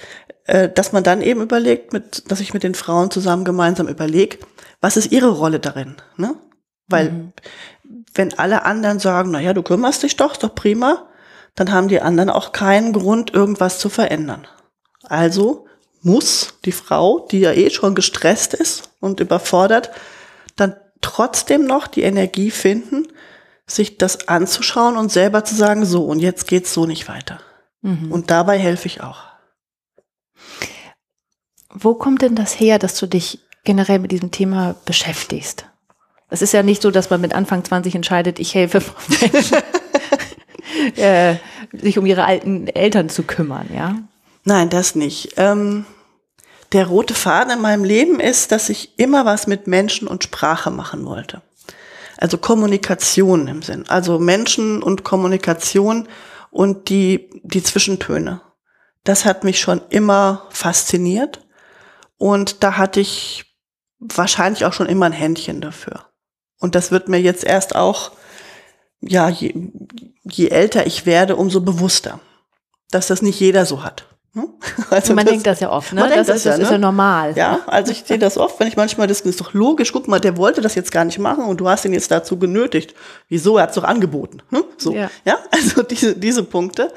äh, 0.47 0.69
dass 0.69 0.93
man 0.93 1.05
dann 1.05 1.23
eben 1.23 1.41
überlegt, 1.41 1.93
mit, 1.93 2.31
dass 2.31 2.41
ich 2.41 2.55
mit 2.55 2.63
den 2.63 2.75
Frauen 2.75 3.11
zusammen 3.11 3.45
gemeinsam 3.45 3.89
überlege, 3.89 4.39
was 4.81 4.97
ist 4.97 5.13
ihre 5.13 5.31
Rolle 5.31 5.61
darin? 5.61 5.97
Ne? 6.17 6.35
Weil 6.89 7.11
mhm. 7.11 7.33
wenn 8.15 8.39
alle 8.39 8.65
anderen 8.65 8.99
sagen, 8.99 9.31
na 9.31 9.41
ja, 9.41 9.55
du 9.55 9.63
kümmerst 9.63 10.03
dich 10.03 10.17
doch, 10.17 10.33
ist 10.33 10.43
doch 10.43 10.55
prima, 10.55 11.07
dann 11.55 11.73
haben 11.73 11.89
die 11.89 12.01
anderen 12.01 12.31
auch 12.31 12.53
keinen 12.53 12.93
Grund, 12.93 13.33
irgendwas 13.33 13.79
zu 13.79 13.89
verändern. 13.89 14.47
Also 15.05 15.67
muss 16.03 16.55
die 16.65 16.73
Frau, 16.73 17.27
die 17.31 17.41
ja 17.41 17.53
eh 17.53 17.71
schon 17.71 17.95
gestresst 17.95 18.55
ist 18.55 18.91
und 19.01 19.21
überfordert, 19.21 19.91
dann 20.57 20.77
trotzdem 21.01 21.65
noch 21.65 21.87
die 21.87 22.03
Energie 22.03 22.51
finden, 22.51 23.09
sich 23.67 23.99
das 23.99 24.29
anzuschauen 24.29 24.97
und 24.97 25.13
selber 25.13 25.45
zu 25.45 25.55
sagen, 25.55 25.85
so, 25.85 26.05
und 26.05 26.19
jetzt 26.19 26.49
geht's 26.49 26.75
so 26.75 26.87
nicht 26.87 27.09
weiter. 27.09 27.41
Mhm. 27.83 28.11
Und 28.11 28.31
dabei 28.31 28.59
helfe 28.59 28.87
ich 28.87 29.03
auch. 29.03 29.32
Wo 31.73 31.95
kommt 31.95 32.23
denn 32.23 32.35
das 32.35 32.59
her, 32.59 32.79
dass 32.79 32.99
du 32.99 33.07
dich 33.07 33.41
generell 33.65 33.99
mit 33.99 34.13
diesem 34.13 34.31
Thema 34.31 34.75
beschäftigst? 34.85 35.67
Es 36.29 36.43
ist 36.43 36.53
ja 36.53 36.63
nicht 36.63 36.83
so, 36.83 36.91
dass 36.91 37.11
man 37.11 37.21
mit 37.21 37.35
Anfang 37.35 37.65
20 37.65 37.95
entscheidet, 37.95 38.39
ich 38.39 38.55
helfe 38.55 38.83
Menschen, 39.21 39.59
äh, 40.97 41.37
sich 41.73 41.99
um 41.99 42.07
ihre 42.07 42.25
alten 42.25 42.69
Eltern 42.69 43.09
zu 43.09 43.23
kümmern, 43.23 43.69
ja? 43.75 43.97
Nein, 44.45 44.71
das 44.71 44.95
nicht. 44.95 45.35
Ähm, 45.37 45.85
der 46.73 46.87
rote 46.87 47.15
Faden 47.15 47.53
in 47.53 47.61
meinem 47.61 47.85
Leben 47.85 48.19
ist, 48.19 48.51
dass 48.51 48.71
ich 48.71 48.99
immer 48.99 49.25
was 49.25 49.47
mit 49.47 49.67
Menschen 49.67 50.09
und 50.09 50.25
Sprache 50.25 50.71
machen 50.71 51.05
wollte. 51.05 51.43
Also 52.17 52.39
Kommunikation 52.39 53.47
im 53.49 53.63
Sinn. 53.63 53.85
Also 53.89 54.19
Menschen 54.19 54.83
und 54.83 55.05
Kommunikation 55.05 56.09
und 56.51 56.89
die, 56.89 57.31
die 57.43 57.63
Zwischentöne. 57.63 58.41
Das 59.05 59.25
hat 59.25 59.45
mich 59.45 59.61
schon 59.61 59.81
immer 59.89 60.47
fasziniert. 60.51 61.41
Und 62.19 62.63
da 62.63 62.77
hatte 62.77 63.01
ich 63.01 63.45
wahrscheinlich 63.99 64.65
auch 64.65 64.73
schon 64.73 64.87
immer 64.87 65.07
ein 65.07 65.13
Händchen 65.13 65.61
dafür. 65.61 66.07
Und 66.61 66.75
das 66.75 66.93
wird 66.93 67.09
mir 67.09 67.21
jetzt 67.21 67.45
erst 67.45 67.75
auch, 67.75 68.13
ja, 69.01 69.29
je, 69.29 69.55
je 70.23 70.49
älter 70.49 70.87
ich 70.87 71.07
werde, 71.07 71.37
umso 71.37 71.61
bewusster, 71.61 72.21
dass 72.91 73.09
das 73.09 73.23
nicht 73.23 73.41
jeder 73.41 73.67
so 73.67 73.83
hat. 73.83 74.07
Ne? 74.35 74.49
Also 74.91 75.15
man 75.15 75.25
das, 75.25 75.33
denkt 75.33 75.47
das 75.47 75.61
ja 75.61 75.71
oft, 75.71 75.93
ne? 75.93 76.01
Man 76.01 76.11
das, 76.11 76.27
das, 76.27 76.37
ist, 76.37 76.45
ja, 76.45 76.55
ist 76.55 76.71
ja 76.71 76.79
normal. 76.79 77.37
Ja, 77.37 77.61
also 77.67 77.93
ich 77.93 78.05
sehe 78.07 78.19
das 78.19 78.39
oft, 78.39 78.61
wenn 78.61 78.69
ich 78.69 78.77
manchmal, 78.77 79.07
das 79.07 79.21
ist 79.23 79.41
doch 79.41 79.53
logisch, 79.53 79.93
guck 79.93 80.09
mal, 80.09 80.21
der 80.21 80.37
wollte 80.37 80.61
das 80.61 80.75
jetzt 80.75 80.93
gar 80.93 81.05
nicht 81.05 81.19
machen 81.19 81.45
und 81.45 81.61
du 81.61 81.69
hast 81.69 81.85
ihn 81.85 81.93
jetzt 81.93 82.11
dazu 82.11 82.39
genötigt. 82.39 82.95
Wieso? 83.29 83.57
Er 83.57 83.65
hat 83.65 83.71
es 83.71 83.75
doch 83.75 83.85
angeboten. 83.85 84.39
Hm? 84.51 84.65
So, 84.79 84.95
ja. 84.95 85.11
ja, 85.25 85.39
also 85.51 85.83
diese, 85.83 86.17
diese 86.17 86.45
Punkte. 86.45 86.93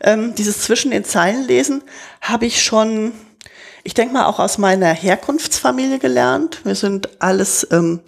Ähm, 0.00 0.34
dieses 0.34 0.62
zwischen 0.62 0.90
den 0.90 1.04
Zeilen 1.04 1.46
lesen 1.46 1.82
habe 2.20 2.46
ich 2.46 2.62
schon, 2.62 3.12
ich 3.82 3.94
denke 3.94 4.14
mal, 4.14 4.26
auch 4.26 4.38
aus 4.38 4.58
meiner 4.58 4.88
Herkunftsfamilie 4.88 5.98
gelernt. 5.98 6.60
Wir 6.64 6.74
sind 6.74 7.20
alles 7.20 7.66
ähm, 7.70 8.00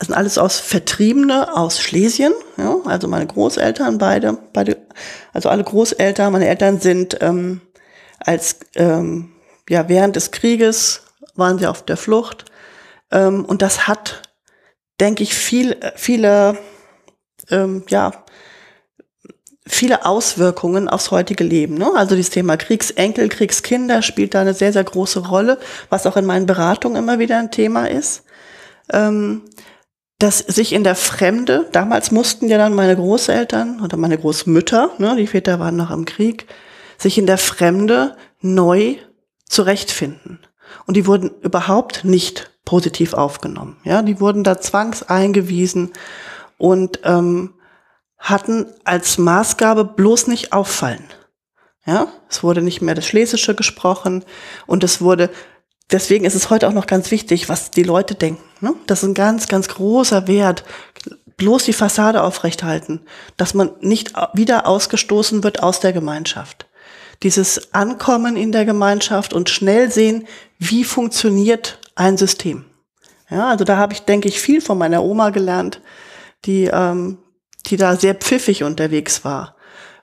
sind 0.00 0.14
alles 0.14 0.38
aus 0.38 0.58
Vertriebene 0.58 1.56
aus 1.56 1.80
Schlesien, 1.80 2.32
ja, 2.56 2.76
also 2.84 3.08
meine 3.08 3.26
Großeltern 3.26 3.98
beide, 3.98 4.36
beide, 4.52 4.76
also 5.32 5.48
alle 5.48 5.64
Großeltern, 5.64 6.32
meine 6.32 6.46
Eltern 6.46 6.80
sind 6.80 7.16
ähm, 7.22 7.62
als 8.18 8.58
ähm, 8.74 9.32
ja 9.68 9.88
während 9.88 10.16
des 10.16 10.30
Krieges 10.30 11.02
waren 11.34 11.58
sie 11.58 11.66
auf 11.66 11.84
der 11.84 11.96
Flucht 11.96 12.44
ähm, 13.10 13.44
und 13.44 13.62
das 13.62 13.88
hat, 13.88 14.22
denke 15.00 15.22
ich, 15.22 15.34
viel, 15.34 15.76
viele 15.94 16.58
ähm, 17.50 17.84
ja 17.88 18.24
viele 19.66 20.06
Auswirkungen 20.06 20.88
aufs 20.88 21.10
heutige 21.10 21.44
Leben. 21.44 21.74
Ne? 21.74 21.90
Also 21.96 22.14
dieses 22.14 22.30
Thema 22.30 22.56
Kriegsenkel, 22.56 23.28
Kriegskinder 23.28 24.02
spielt 24.02 24.34
da 24.34 24.40
eine 24.40 24.54
sehr, 24.54 24.72
sehr 24.72 24.84
große 24.84 25.26
Rolle, 25.26 25.58
was 25.90 26.06
auch 26.06 26.16
in 26.16 26.24
meinen 26.24 26.46
Beratungen 26.46 27.02
immer 27.02 27.18
wieder 27.18 27.38
ein 27.38 27.50
Thema 27.50 27.86
ist 27.90 28.22
ähm, 28.92 29.42
dass 30.18 30.38
sich 30.38 30.72
in 30.72 30.84
der 30.84 30.94
Fremde, 30.94 31.68
damals 31.72 32.10
mussten 32.10 32.48
ja 32.48 32.56
dann 32.56 32.74
meine 32.74 32.96
Großeltern 32.96 33.82
oder 33.82 33.96
meine 33.96 34.16
Großmütter, 34.16 34.90
ne, 34.98 35.14
die 35.16 35.26
Väter 35.26 35.60
waren 35.60 35.76
noch 35.76 35.90
im 35.90 36.06
Krieg, 36.06 36.46
sich 36.96 37.18
in 37.18 37.26
der 37.26 37.38
Fremde 37.38 38.16
neu 38.40 38.96
zurechtfinden. 39.44 40.40
Und 40.86 40.96
die 40.96 41.06
wurden 41.06 41.30
überhaupt 41.42 42.04
nicht 42.04 42.50
positiv 42.64 43.12
aufgenommen. 43.12 43.76
Ja, 43.84 44.02
die 44.02 44.20
wurden 44.20 44.42
da 44.42 44.58
zwangseingewiesen 44.58 45.92
und 46.58 47.00
ähm, 47.04 47.54
hatten 48.28 48.66
als 48.84 49.18
Maßgabe 49.18 49.84
bloß 49.84 50.26
nicht 50.26 50.52
auffallen. 50.52 51.04
Ja, 51.86 52.08
es 52.28 52.42
wurde 52.42 52.62
nicht 52.62 52.82
mehr 52.82 52.96
das 52.96 53.06
Schlesische 53.06 53.54
gesprochen 53.54 54.24
und 54.66 54.82
es 54.82 55.00
wurde 55.00 55.30
deswegen 55.90 56.24
ist 56.24 56.34
es 56.34 56.50
heute 56.50 56.68
auch 56.68 56.72
noch 56.72 56.86
ganz 56.86 57.10
wichtig, 57.10 57.48
was 57.48 57.70
die 57.70 57.82
Leute 57.82 58.14
denken. 58.14 58.42
Ne? 58.60 58.74
Das 58.86 59.02
ist 59.02 59.08
ein 59.08 59.14
ganz, 59.14 59.46
ganz 59.48 59.68
großer 59.68 60.26
Wert. 60.26 60.64
Bloß 61.36 61.64
die 61.64 61.72
Fassade 61.72 62.22
aufrechthalten, 62.22 63.02
dass 63.36 63.54
man 63.54 63.70
nicht 63.80 64.14
wieder 64.32 64.66
ausgestoßen 64.66 65.44
wird 65.44 65.62
aus 65.62 65.80
der 65.80 65.92
Gemeinschaft. 65.92 66.66
Dieses 67.22 67.74
Ankommen 67.74 68.36
in 68.36 68.52
der 68.52 68.64
Gemeinschaft 68.64 69.32
und 69.32 69.50
schnell 69.50 69.90
sehen, 69.90 70.26
wie 70.58 70.84
funktioniert 70.84 71.78
ein 71.94 72.16
System. 72.16 72.64
Ja, 73.30 73.50
also 73.50 73.64
da 73.64 73.76
habe 73.76 73.92
ich, 73.92 74.02
denke 74.02 74.28
ich, 74.28 74.40
viel 74.40 74.60
von 74.60 74.78
meiner 74.78 75.02
Oma 75.02 75.30
gelernt, 75.30 75.80
die, 76.44 76.70
ähm, 76.72 77.18
die 77.66 77.76
da 77.76 77.96
sehr 77.96 78.14
pfiffig 78.14 78.64
unterwegs 78.64 79.24
war. 79.24 79.56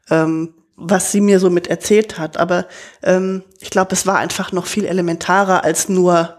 Ähm, 0.09 0.53
was 0.75 1.11
sie 1.11 1.21
mir 1.21 1.39
so 1.39 1.49
mit 1.49 1.67
erzählt 1.67 2.17
hat. 2.17 2.37
Aber 2.37 2.65
ähm, 3.03 3.43
ich 3.59 3.69
glaube, 3.69 3.93
es 3.93 4.07
war 4.07 4.17
einfach 4.17 4.51
noch 4.51 4.65
viel 4.65 4.85
elementarer 4.85 5.63
als 5.63 5.87
nur, 5.87 6.37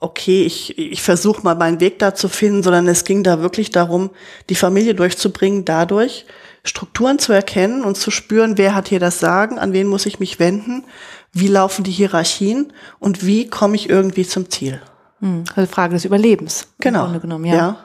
okay, 0.00 0.44
ich, 0.44 0.78
ich 0.78 1.02
versuche 1.02 1.42
mal 1.42 1.54
meinen 1.54 1.80
Weg 1.80 1.98
da 1.98 2.14
zu 2.14 2.28
finden, 2.28 2.62
sondern 2.62 2.88
es 2.88 3.04
ging 3.04 3.22
da 3.22 3.40
wirklich 3.40 3.70
darum, 3.70 4.10
die 4.48 4.54
Familie 4.54 4.94
durchzubringen, 4.94 5.64
dadurch 5.64 6.26
Strukturen 6.64 7.18
zu 7.18 7.32
erkennen 7.32 7.84
und 7.84 7.96
zu 7.96 8.10
spüren, 8.10 8.58
wer 8.58 8.74
hat 8.74 8.88
hier 8.88 9.00
das 9.00 9.20
Sagen, 9.20 9.58
an 9.58 9.72
wen 9.72 9.86
muss 9.86 10.06
ich 10.06 10.18
mich 10.18 10.38
wenden, 10.38 10.84
wie 11.32 11.48
laufen 11.48 11.84
die 11.84 11.90
Hierarchien 11.90 12.72
und 12.98 13.26
wie 13.26 13.48
komme 13.48 13.76
ich 13.76 13.90
irgendwie 13.90 14.26
zum 14.26 14.50
Ziel. 14.50 14.80
Hm, 15.20 15.44
also 15.54 15.70
Frage 15.70 15.94
des 15.94 16.04
Überlebens. 16.04 16.68
Genau. 16.80 17.18
Genommen, 17.18 17.44
ja. 17.44 17.54
ja. 17.54 17.84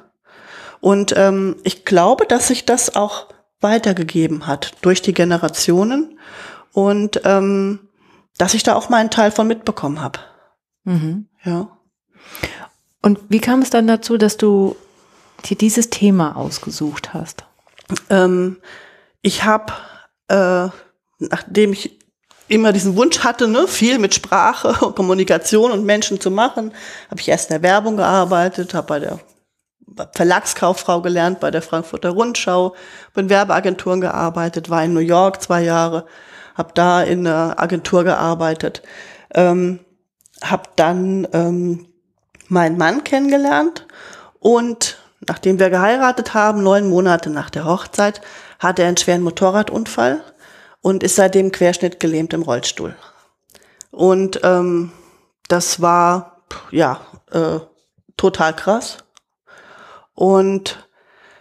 Und 0.82 1.14
ähm, 1.18 1.58
ich 1.64 1.86
glaube, 1.86 2.26
dass 2.26 2.48
sich 2.48 2.66
das 2.66 2.96
auch 2.96 3.28
weitergegeben 3.62 4.48
hat 4.48 4.74
durch 4.82 5.02
die 5.02 5.14
Generationen 5.14 6.18
und 6.72 7.22
ähm, 7.26 7.90
dass 8.38 8.54
ich 8.54 8.64
da 8.64 8.76
auch 8.76 8.90
meinen 8.90 9.10
Teil 9.10 9.32
von 9.32 9.48
mitbekommen 9.48 10.02
habe. 10.02 10.20
Mhm. 10.86 11.28
Ja. 11.44 11.68
Und 13.02 13.20
wie 13.30 13.40
kam 13.40 13.62
es 13.62 13.70
dann 13.70 13.88
dazu, 13.88 14.18
dass 14.18 14.38
du 14.38 14.76
dir 15.46 15.58
dieses 15.58 15.90
Thema 15.90 16.36
ausgesucht 16.38 17.14
hast? 17.14 17.44
Ähm, 18.10 18.58
ich 19.22 19.44
habe, 19.44 19.74
äh, 20.28 20.70
nachdem 21.20 21.74
ich 21.74 22.00
immer 22.48 22.74
diesen 22.74 22.96
Wunsch 22.96 23.20
hatte, 23.20 23.48
ne, 23.48 23.68
viel 23.68 24.00
mit 24.00 24.16
Sprache, 24.16 24.74
Kommunikation 24.96 25.72
und 25.72 25.86
Menschen 25.86 26.20
zu 26.20 26.32
machen, 26.32 26.74
habe 27.10 27.22
ich 27.22 27.30
erst 27.30 27.50
in 27.50 27.56
der 27.56 27.64
Werbung 27.64 27.98
gearbeitet, 27.98 28.74
habe 28.74 28.88
bei 28.88 29.00
der 29.00 29.20
Verlagskauffrau 30.14 31.02
gelernt 31.02 31.40
bei 31.40 31.52
der 31.52 31.62
Frankfurter 31.62 32.10
Rundschau, 32.10 32.76
bin 33.14 33.30
Werbeagenturen 33.30 34.02
gearbeitet, 34.02 34.70
war 34.70 34.84
in 34.84 34.94
New 34.94 35.00
York 35.00 35.42
zwei 35.42 35.64
Jahre, 35.64 36.06
habe 36.56 36.72
da 36.74 37.02
in 37.02 37.26
einer 37.26 37.60
Agentur 37.60 38.04
gearbeitet, 38.04 38.82
ähm, 39.34 39.80
habe 40.44 40.64
dann 40.76 41.28
ähm, 41.34 41.88
meinen 42.48 42.78
Mann 42.78 43.04
kennengelernt 43.04 43.88
und 44.40 44.98
nachdem 45.28 45.60
wir 45.60 45.70
geheiratet 45.70 46.34
haben, 46.34 46.64
neun 46.64 46.90
Monate 46.90 47.30
nach 47.30 47.50
der 47.50 47.66
Hochzeit, 47.66 48.22
hatte 48.60 48.82
er 48.82 48.88
einen 48.88 48.98
schweren 48.98 49.22
Motorradunfall 49.22 50.22
und 50.82 51.04
ist 51.04 51.16
seitdem 51.16 51.52
querschnittgelähmt 51.52 52.34
im 52.34 52.42
Rollstuhl. 52.42 52.96
Und 53.92 54.40
ähm, 54.44 54.92
das 55.48 55.82
war 55.82 56.44
ja 56.72 57.02
äh, 57.32 57.60
total 58.18 58.56
krass 58.56 58.98
und 60.20 60.86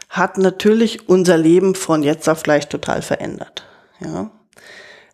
hat 0.09 0.39
natürlich 0.39 1.09
unser 1.09 1.37
Leben 1.37 1.75
von 1.75 2.05
jetzt 2.05 2.29
auf 2.29 2.45
gleich 2.45 2.69
total 2.69 3.03
verändert. 3.03 3.67
Ja. 3.99 4.31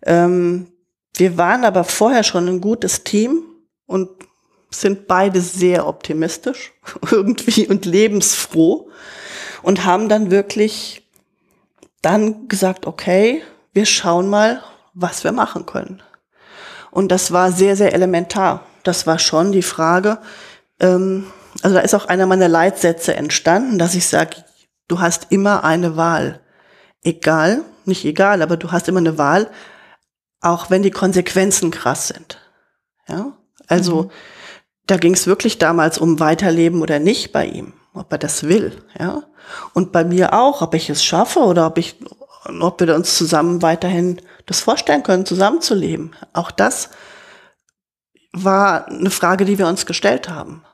Ähm, 0.02 0.70
wir 1.16 1.38
waren 1.38 1.64
aber 1.64 1.84
vorher 1.84 2.24
schon 2.24 2.46
ein 2.46 2.60
gutes 2.60 3.04
Team 3.04 3.42
und 3.86 4.10
sind 4.70 5.06
beide 5.06 5.40
sehr 5.40 5.86
optimistisch 5.86 6.74
irgendwie 7.10 7.66
und 7.66 7.86
lebensfroh 7.86 8.90
und 9.62 9.86
haben 9.86 10.10
dann 10.10 10.30
wirklich 10.30 11.08
dann 12.02 12.46
gesagt, 12.48 12.86
okay, 12.86 13.42
wir 13.72 13.86
schauen 13.86 14.28
mal, 14.28 14.62
was 14.92 15.24
wir 15.24 15.32
machen 15.32 15.64
können. 15.64 16.02
Und 16.90 17.10
das 17.10 17.32
war 17.32 17.50
sehr, 17.50 17.76
sehr 17.76 17.94
elementar. 17.94 18.66
Das 18.82 19.06
war 19.06 19.18
schon 19.18 19.52
die 19.52 19.62
Frage, 19.62 20.18
ähm, 20.80 21.24
also 21.62 21.76
da 21.76 21.80
ist 21.82 21.94
auch 21.94 22.06
einer 22.06 22.26
meiner 22.26 22.48
Leitsätze 22.48 23.14
entstanden, 23.14 23.78
dass 23.78 23.94
ich 23.94 24.06
sage, 24.06 24.44
du 24.88 25.00
hast 25.00 25.26
immer 25.30 25.64
eine 25.64 25.96
Wahl. 25.96 26.40
Egal, 27.02 27.62
nicht 27.84 28.04
egal, 28.04 28.42
aber 28.42 28.56
du 28.56 28.72
hast 28.72 28.88
immer 28.88 29.00
eine 29.00 29.18
Wahl, 29.18 29.50
auch 30.40 30.70
wenn 30.70 30.82
die 30.82 30.90
Konsequenzen 30.90 31.70
krass 31.70 32.08
sind. 32.08 32.38
Ja, 33.08 33.32
also 33.66 34.04
mhm. 34.04 34.10
da 34.86 34.96
ging 34.96 35.14
es 35.14 35.26
wirklich 35.26 35.58
damals 35.58 35.98
um 35.98 36.20
Weiterleben 36.20 36.82
oder 36.82 36.98
nicht 36.98 37.32
bei 37.32 37.46
ihm, 37.46 37.74
ob 37.92 38.10
er 38.12 38.18
das 38.18 38.44
will. 38.44 38.72
Ja, 38.98 39.24
und 39.72 39.92
bei 39.92 40.04
mir 40.04 40.32
auch, 40.32 40.62
ob 40.62 40.74
ich 40.74 40.90
es 40.90 41.04
schaffe 41.04 41.40
oder 41.40 41.66
ob 41.66 41.78
ich, 41.78 41.96
ob 42.60 42.80
wir 42.80 42.94
uns 42.94 43.16
zusammen 43.16 43.62
weiterhin 43.62 44.20
das 44.46 44.60
vorstellen 44.60 45.02
können, 45.02 45.26
zusammenzuleben. 45.26 46.14
Auch 46.32 46.50
das 46.50 46.90
war 48.32 48.88
eine 48.88 49.10
Frage, 49.10 49.44
die 49.44 49.58
wir 49.58 49.68
uns 49.68 49.86
gestellt 49.86 50.28
haben. 50.28 50.64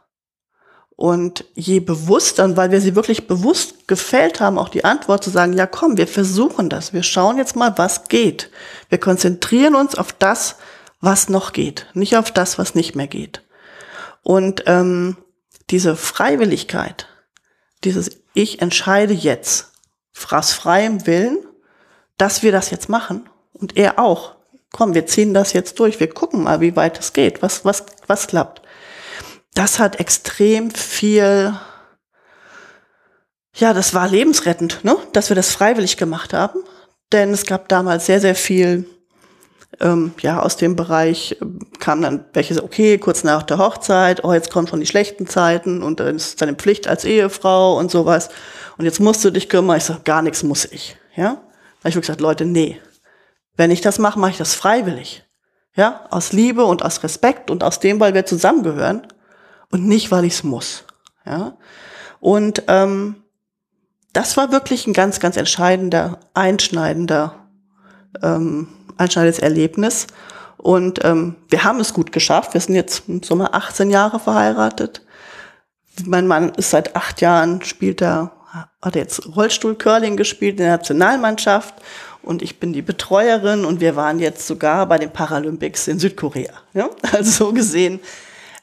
Und 1.00 1.47
je 1.54 1.80
bewusster, 1.80 2.45
und 2.45 2.59
weil 2.59 2.73
wir 2.73 2.83
sie 2.83 2.95
wirklich 2.95 3.26
bewusst 3.26 3.88
gefällt 3.88 4.38
haben, 4.38 4.59
auch 4.59 4.69
die 4.69 4.85
Antwort 4.85 5.25
zu 5.25 5.30
sagen, 5.30 5.54
ja 5.54 5.66
komm, 5.66 5.97
wir 5.97 6.07
versuchen 6.07 6.69
das, 6.69 6.92
wir 6.92 7.02
schauen 7.02 7.38
jetzt 7.38 7.57
mal, 7.57 7.73
was 7.78 8.09
geht. 8.09 8.50
Wir 8.90 8.99
konzentrieren 8.99 9.75
uns 9.75 9.95
auf 9.95 10.12
das, 10.12 10.57
was 11.00 11.30
noch 11.30 11.54
geht, 11.54 11.87
nicht 11.95 12.19
auf 12.19 12.30
das, 12.33 12.59
was 12.59 12.75
nicht 12.75 12.97
mehr 12.97 13.07
geht. 13.07 13.40
Und 14.23 14.64
ähm, 14.66 15.16
diese 15.71 15.97
Freiwilligkeit, 15.97 17.07
dieses 17.83 18.11
Ich 18.35 18.61
entscheide 18.61 19.14
jetzt, 19.14 19.73
aus 20.28 20.52
freiem 20.52 21.07
Willen, 21.07 21.38
dass 22.19 22.42
wir 22.42 22.52
das 22.52 22.71
jetzt 22.71 22.90
machen 22.90 23.26
und 23.54 23.78
er 23.78 23.99
auch. 23.99 24.35
Komm, 24.71 24.92
wir 24.92 25.07
ziehen 25.07 25.33
das 25.33 25.54
jetzt 25.54 25.80
durch, 25.80 25.99
wir 25.99 26.11
gucken 26.11 26.42
mal, 26.42 26.61
wie 26.61 26.76
weit 26.76 27.00
es 27.00 27.14
geht, 27.14 27.40
was, 27.40 27.64
was, 27.64 27.87
was 28.07 28.26
klappt 28.26 28.60
das 29.54 29.78
hat 29.78 29.99
extrem 29.99 30.71
viel, 30.71 31.54
ja, 33.54 33.73
das 33.75 33.95
war 33.95 34.09
lebensrettend, 34.09 34.85
ne? 34.85 34.97
dass 35.12 35.28
wir 35.28 35.37
das 35.37 35.52
freiwillig 35.52 35.97
gemacht 35.97 36.33
haben. 36.33 36.61
Denn 37.12 37.33
es 37.33 37.45
gab 37.45 37.69
damals 37.69 38.07
sehr, 38.07 38.21
sehr 38.21 38.37
viel, 38.37 38.87
ähm, 39.80 40.12
ja, 40.21 40.40
aus 40.40 40.57
dem 40.57 40.76
Bereich 40.76 41.37
äh, 41.40 41.45
kam 41.78 42.02
dann 42.02 42.25
welche, 42.33 42.62
okay, 42.62 42.99
kurz 42.99 43.25
nach 43.25 43.42
der 43.42 43.59
Hochzeit, 43.59 44.23
oh, 44.23 44.33
jetzt 44.33 44.50
kommen 44.50 44.69
schon 44.69 44.80
die 44.80 44.87
schlechten 44.87 45.26
Zeiten 45.26 45.83
und 45.83 45.99
dann 45.99 46.16
ist 46.16 46.40
deine 46.40 46.54
Pflicht 46.54 46.87
als 46.87 47.04
Ehefrau 47.04 47.78
und 47.78 47.90
sowas. 47.90 48.28
Und 48.78 48.85
jetzt 48.85 49.00
musst 49.00 49.25
du 49.25 49.30
dich 49.30 49.49
kümmern. 49.49 49.78
Ich 49.78 49.85
sage, 49.85 50.00
gar 50.04 50.23
nichts 50.23 50.42
muss 50.42 50.64
ich. 50.64 50.97
Ja, 51.16 51.42
da 51.83 51.88
ich 51.88 51.95
wirklich 51.95 52.07
gesagt, 52.07 52.21
Leute, 52.21 52.45
nee. 52.45 52.80
Wenn 53.57 53.71
ich 53.71 53.80
das 53.80 53.99
mache, 53.99 54.19
mache 54.19 54.30
ich 54.30 54.38
das 54.38 54.54
freiwillig. 54.54 55.25
Ja, 55.75 56.07
aus 56.11 56.33
Liebe 56.33 56.64
und 56.64 56.85
aus 56.85 57.02
Respekt 57.02 57.50
und 57.50 57.64
aus 57.64 57.80
dem, 57.80 58.00
weil 58.00 58.14
wir 58.14 58.26
zusammengehören 58.26 59.07
und 59.70 59.86
nicht, 59.86 60.10
weil 60.10 60.24
ich 60.24 60.34
es 60.34 60.44
muss. 60.44 60.84
Ja, 61.24 61.56
und 62.20 62.64
ähm, 62.68 63.16
das 64.12 64.36
war 64.36 64.52
wirklich 64.52 64.86
ein 64.86 64.92
ganz, 64.92 65.20
ganz 65.20 65.36
entscheidender, 65.36 66.18
einschneidender, 66.34 67.34
ähm, 68.22 68.68
einschneidendes 68.96 69.38
Erlebnis. 69.38 70.06
Und 70.56 71.04
ähm, 71.04 71.36
wir 71.48 71.64
haben 71.64 71.80
es 71.80 71.94
gut 71.94 72.12
geschafft. 72.12 72.54
Wir 72.54 72.60
sind 72.60 72.74
jetzt 72.74 73.08
im 73.08 73.22
Sommer 73.22 73.54
18 73.54 73.90
Jahre 73.90 74.20
verheiratet. 74.20 75.02
Mein 76.04 76.26
Mann 76.26 76.50
ist 76.50 76.70
seit 76.70 76.96
acht 76.96 77.20
Jahren, 77.20 77.62
spielt 77.62 78.02
er, 78.02 78.32
hat 78.82 78.94
jetzt 78.94 79.36
Rollstuhl-Curling 79.36 80.16
gespielt 80.16 80.58
in 80.58 80.64
der 80.64 80.76
Nationalmannschaft. 80.76 81.74
Und 82.22 82.42
ich 82.42 82.60
bin 82.60 82.72
die 82.72 82.82
Betreuerin 82.82 83.64
und 83.64 83.80
wir 83.80 83.96
waren 83.96 84.18
jetzt 84.18 84.46
sogar 84.46 84.86
bei 84.86 84.98
den 84.98 85.10
Paralympics 85.10 85.88
in 85.88 85.98
Südkorea. 85.98 86.52
Ja? 86.74 86.90
Also 87.12 87.46
so 87.46 87.52
gesehen. 87.52 88.00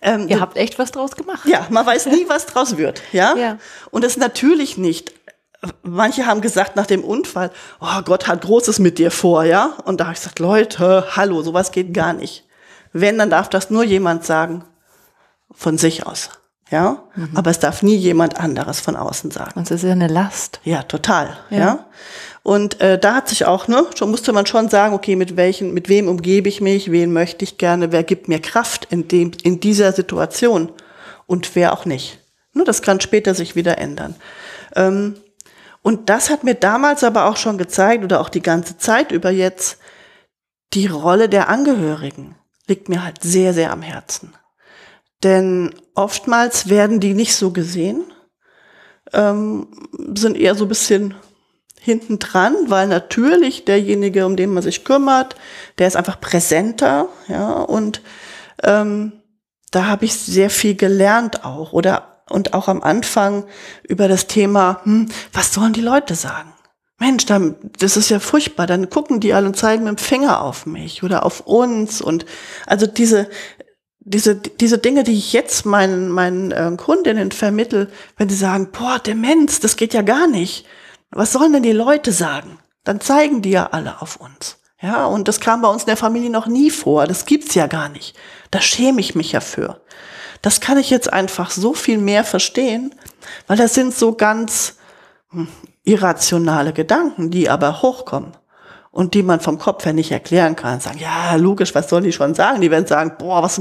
Ähm, 0.02 0.28
Ihr 0.28 0.40
habt 0.40 0.58
echt 0.58 0.78
was 0.80 0.92
draus 0.92 1.16
gemacht. 1.16 1.48
Ja, 1.48 1.68
man 1.70 1.86
weiß 1.86 2.08
nie, 2.08 2.26
was 2.28 2.46
draus 2.46 2.78
wird. 2.78 3.02
Ja. 3.12 3.36
ja. 3.36 3.58
Und 3.92 4.04
es 4.04 4.18
natürlich 4.18 4.78
nicht 4.78 5.14
manche 5.84 6.26
haben 6.26 6.42
gesagt 6.42 6.76
nach 6.76 6.86
dem 6.86 7.04
Unfall, 7.04 7.52
oh 7.80 8.02
Gott 8.06 8.28
hat 8.28 8.42
Großes 8.42 8.80
mit 8.80 9.00
dir 9.00 9.12
vor, 9.12 9.44
ja? 9.44 9.72
Und 9.86 10.00
da 10.00 10.06
habe 10.06 10.14
ich 10.14 10.20
gesagt, 10.20 10.40
Leute, 10.40 11.06
hallo, 11.16 11.42
sowas 11.42 11.72
geht 11.72 11.94
gar 11.94 12.14
nicht. 12.14 12.46
Wenn, 12.94 13.18
dann 13.18 13.30
darf 13.30 13.50
das 13.50 13.70
nur 13.70 13.84
jemand 13.84 14.26
sagen 14.26 14.64
von 15.52 15.78
sich 15.78 16.06
aus. 16.06 16.30
Ja, 16.70 17.04
mhm. 17.16 17.30
aber 17.34 17.50
es 17.50 17.60
darf 17.60 17.82
nie 17.82 17.96
jemand 17.96 18.40
anderes 18.40 18.82
von 18.82 18.98
außen 18.98 19.32
sagen. 19.32 19.54
Und 19.56 19.64
es 19.64 19.72
ist 19.72 19.84
ja 19.84 19.94
eine 19.94 20.08
Last. 20.08 20.60
Ja, 20.66 20.84
total. 20.84 21.38
Ja. 21.50 21.58
ja? 21.58 21.86
Und 22.48 22.80
äh, 22.80 22.98
da 22.98 23.14
hat 23.14 23.28
sich 23.28 23.44
auch, 23.44 23.68
ne, 23.68 23.86
schon 23.94 24.10
musste 24.10 24.32
man 24.32 24.46
schon 24.46 24.70
sagen, 24.70 24.96
okay, 24.96 25.18
mit 25.18 25.36
welchen, 25.36 25.74
mit 25.74 25.90
wem 25.90 26.08
umgebe 26.08 26.48
ich 26.48 26.62
mich, 26.62 26.94
wen 26.94 27.12
möchte 27.12 27.44
ich 27.44 27.58
gerne, 27.58 27.92
wer 27.92 28.04
gibt 28.04 28.30
mir 28.30 28.40
Kraft 28.40 28.88
in 28.90 29.10
dem, 29.10 29.34
in 29.44 29.60
dieser 29.60 29.92
Situation 29.92 30.72
und 31.26 31.58
wer 31.58 31.74
auch 31.74 31.84
nicht. 31.84 32.20
Nur 32.54 32.64
das 32.64 32.82
kann 32.82 33.02
später 33.02 33.36
sich 33.36 33.58
wieder 33.58 33.80
ändern. 33.80 34.16
Ähm, 34.78 35.16
und 35.82 36.08
das 36.08 36.30
hat 36.30 36.46
mir 36.46 36.56
damals 36.56 37.04
aber 37.04 37.26
auch 37.26 37.36
schon 37.36 37.58
gezeigt 37.58 38.06
oder 38.06 38.22
auch 38.22 38.30
die 38.30 38.42
ganze 38.42 38.78
Zeit 38.78 39.12
über 39.12 39.30
jetzt, 39.30 39.80
die 40.72 40.88
Rolle 40.88 41.28
der 41.28 41.50
Angehörigen 41.50 42.36
liegt 42.66 42.88
mir 42.88 43.04
halt 43.04 43.22
sehr, 43.22 43.54
sehr 43.54 43.74
am 43.74 43.82
Herzen. 43.82 44.34
Denn 45.22 45.76
oftmals 45.96 46.70
werden 46.70 47.02
die 47.02 47.14
nicht 47.14 47.36
so 47.36 47.52
gesehen, 47.52 48.06
ähm, 49.12 49.68
sind 50.16 50.38
eher 50.38 50.56
so 50.56 50.64
ein 50.64 50.70
bisschen 50.70 51.14
hinten 51.80 52.20
dran, 52.20 52.56
weil 52.68 52.88
natürlich 52.88 53.66
derjenige, 53.66 54.26
um 54.26 54.36
den 54.36 54.54
man 54.54 54.64
sich 54.64 54.84
kümmert, 54.84 55.36
der 55.78 55.88
ist 55.88 55.96
einfach 55.96 56.20
präsenter, 56.20 57.08
ja, 57.28 57.54
und 57.54 58.02
ähm, 58.64 59.14
da 59.72 59.86
habe 59.86 60.06
ich 60.06 60.16
sehr 60.16 60.50
viel 60.50 60.76
gelernt 60.76 61.46
auch 61.46 61.74
oder 61.74 62.24
und 62.30 62.54
auch 62.54 62.68
am 62.68 62.84
Anfang 62.84 63.46
über 63.88 64.08
das 64.08 64.28
Thema, 64.28 64.82
hm, 64.84 65.10
was 65.32 65.54
sollen 65.54 65.74
die 65.74 65.82
Leute 65.82 66.16
sagen? 66.16 66.54
Mensch, 67.00 67.26
dann, 67.26 67.56
das 67.78 67.96
ist 67.96 68.10
ja 68.10 68.20
furchtbar. 68.20 68.66
Dann 68.68 68.90
gucken 68.90 69.20
die 69.20 69.34
alle 69.34 69.48
und 69.48 69.56
zeigen 69.56 69.84
mit 69.84 69.98
dem 69.98 70.04
Finger 70.04 70.42
auf 70.42 70.66
mich 70.66 71.04
oder 71.04 71.26
auf 71.26 71.42
uns. 71.42 72.02
Und 72.02 72.26
also 72.66 72.88
diese, 72.88 73.30
diese, 74.00 74.36
diese 74.36 74.80
Dinge, 74.80 75.04
die 75.04 75.14
ich 75.14 75.32
jetzt 75.32 75.66
meinen, 75.66 76.10
meinen 76.10 76.52
äh, 76.52 76.72
Kundinnen 76.76 77.32
vermittel, 77.32 77.90
wenn 78.18 78.30
sie 78.30 78.36
sagen, 78.36 78.70
boah, 78.72 79.00
Demenz, 79.00 79.60
das 79.60 79.76
geht 79.76 79.94
ja 79.94 80.02
gar 80.02 80.28
nicht. 80.28 80.66
Was 81.12 81.32
sollen 81.32 81.54
denn 81.54 81.64
die 81.64 81.72
Leute 81.72 82.12
sagen? 82.12 82.60
Dann 82.84 83.02
zeigen 83.02 83.42
die 83.42 83.52
ja 83.52 83.68
alle 83.72 84.02
auf 84.02 84.18
uns. 84.18 84.58
Ja, 84.82 85.06
und 85.06 85.28
das 85.28 85.40
kam 85.40 85.62
bei 85.62 85.70
uns 85.70 85.84
in 85.84 85.88
der 85.88 85.98
Familie 85.98 86.30
noch 86.30 86.48
nie 86.48 86.70
vor. 86.70 87.08
Das 87.08 87.26
gibt's 87.26 87.56
ja 87.56 87.68
gar 87.68 87.90
nicht. 87.90 88.16
Da 88.52 88.62
schäme 88.62 89.02
ich 89.02 89.16
mich 89.16 89.32
ja 89.32 89.40
für. 89.40 89.82
Das 90.42 90.62
kann 90.62 90.78
ich 90.78 90.90
jetzt 90.90 91.12
einfach 91.12 91.50
so 91.50 91.74
viel 91.74 91.98
mehr 91.98 92.24
verstehen, 92.24 92.94
weil 93.48 93.58
das 93.58 93.74
sind 93.74 93.94
so 93.94 94.14
ganz 94.14 94.76
hm, 95.32 95.48
irrationale 95.84 96.74
Gedanken, 96.74 97.32
die 97.32 97.50
aber 97.50 97.82
hochkommen 97.82 98.38
und 98.92 99.14
die 99.14 99.24
man 99.24 99.40
vom 99.40 99.58
Kopf 99.58 99.86
her 99.86 99.94
nicht 99.94 100.12
erklären 100.12 100.56
kann. 100.56 100.80
Sagen, 100.80 101.00
ja, 101.00 101.36
logisch, 101.36 101.74
was 101.74 101.90
sollen 101.90 102.04
die 102.04 102.14
schon 102.14 102.36
sagen? 102.36 102.62
Die 102.62 102.72
werden 102.72 102.88
sagen, 102.88 103.16
boah, 103.18 103.42
was, 103.42 103.60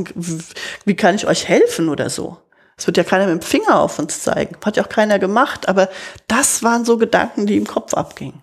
wie 0.84 0.96
kann 0.96 1.14
ich 1.14 1.26
euch 1.26 1.48
helfen 1.48 1.88
oder 1.88 2.10
so? 2.10 2.38
Es 2.78 2.86
wird 2.86 2.96
ja 2.96 3.04
keiner 3.04 3.26
mit 3.26 3.42
dem 3.42 3.46
Finger 3.46 3.80
auf 3.80 3.98
uns 3.98 4.20
zeigen. 4.22 4.56
Hat 4.64 4.76
ja 4.76 4.84
auch 4.84 4.88
keiner 4.88 5.18
gemacht. 5.18 5.68
Aber 5.68 5.88
das 6.28 6.62
waren 6.62 6.84
so 6.84 6.98
Gedanken, 6.98 7.46
die 7.46 7.56
im 7.56 7.66
Kopf 7.66 7.94
abgingen. 7.94 8.42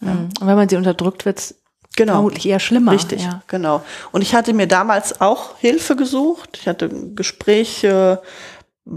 Ja. 0.00 0.10
Und 0.10 0.46
wenn 0.46 0.56
man 0.56 0.68
sie 0.68 0.76
unterdrückt, 0.76 1.24
wird 1.24 1.54
Genau. 1.96 2.14
Vermutlich 2.14 2.46
eher 2.46 2.58
schlimmer. 2.58 2.92
Richtig, 2.92 3.22
ja. 3.22 3.42
genau. 3.46 3.82
Und 4.10 4.22
ich 4.22 4.34
hatte 4.34 4.52
mir 4.52 4.66
damals 4.66 5.20
auch 5.20 5.58
Hilfe 5.58 5.94
gesucht. 5.94 6.58
Ich 6.60 6.66
hatte 6.66 6.88
Gespräche, 6.88 8.20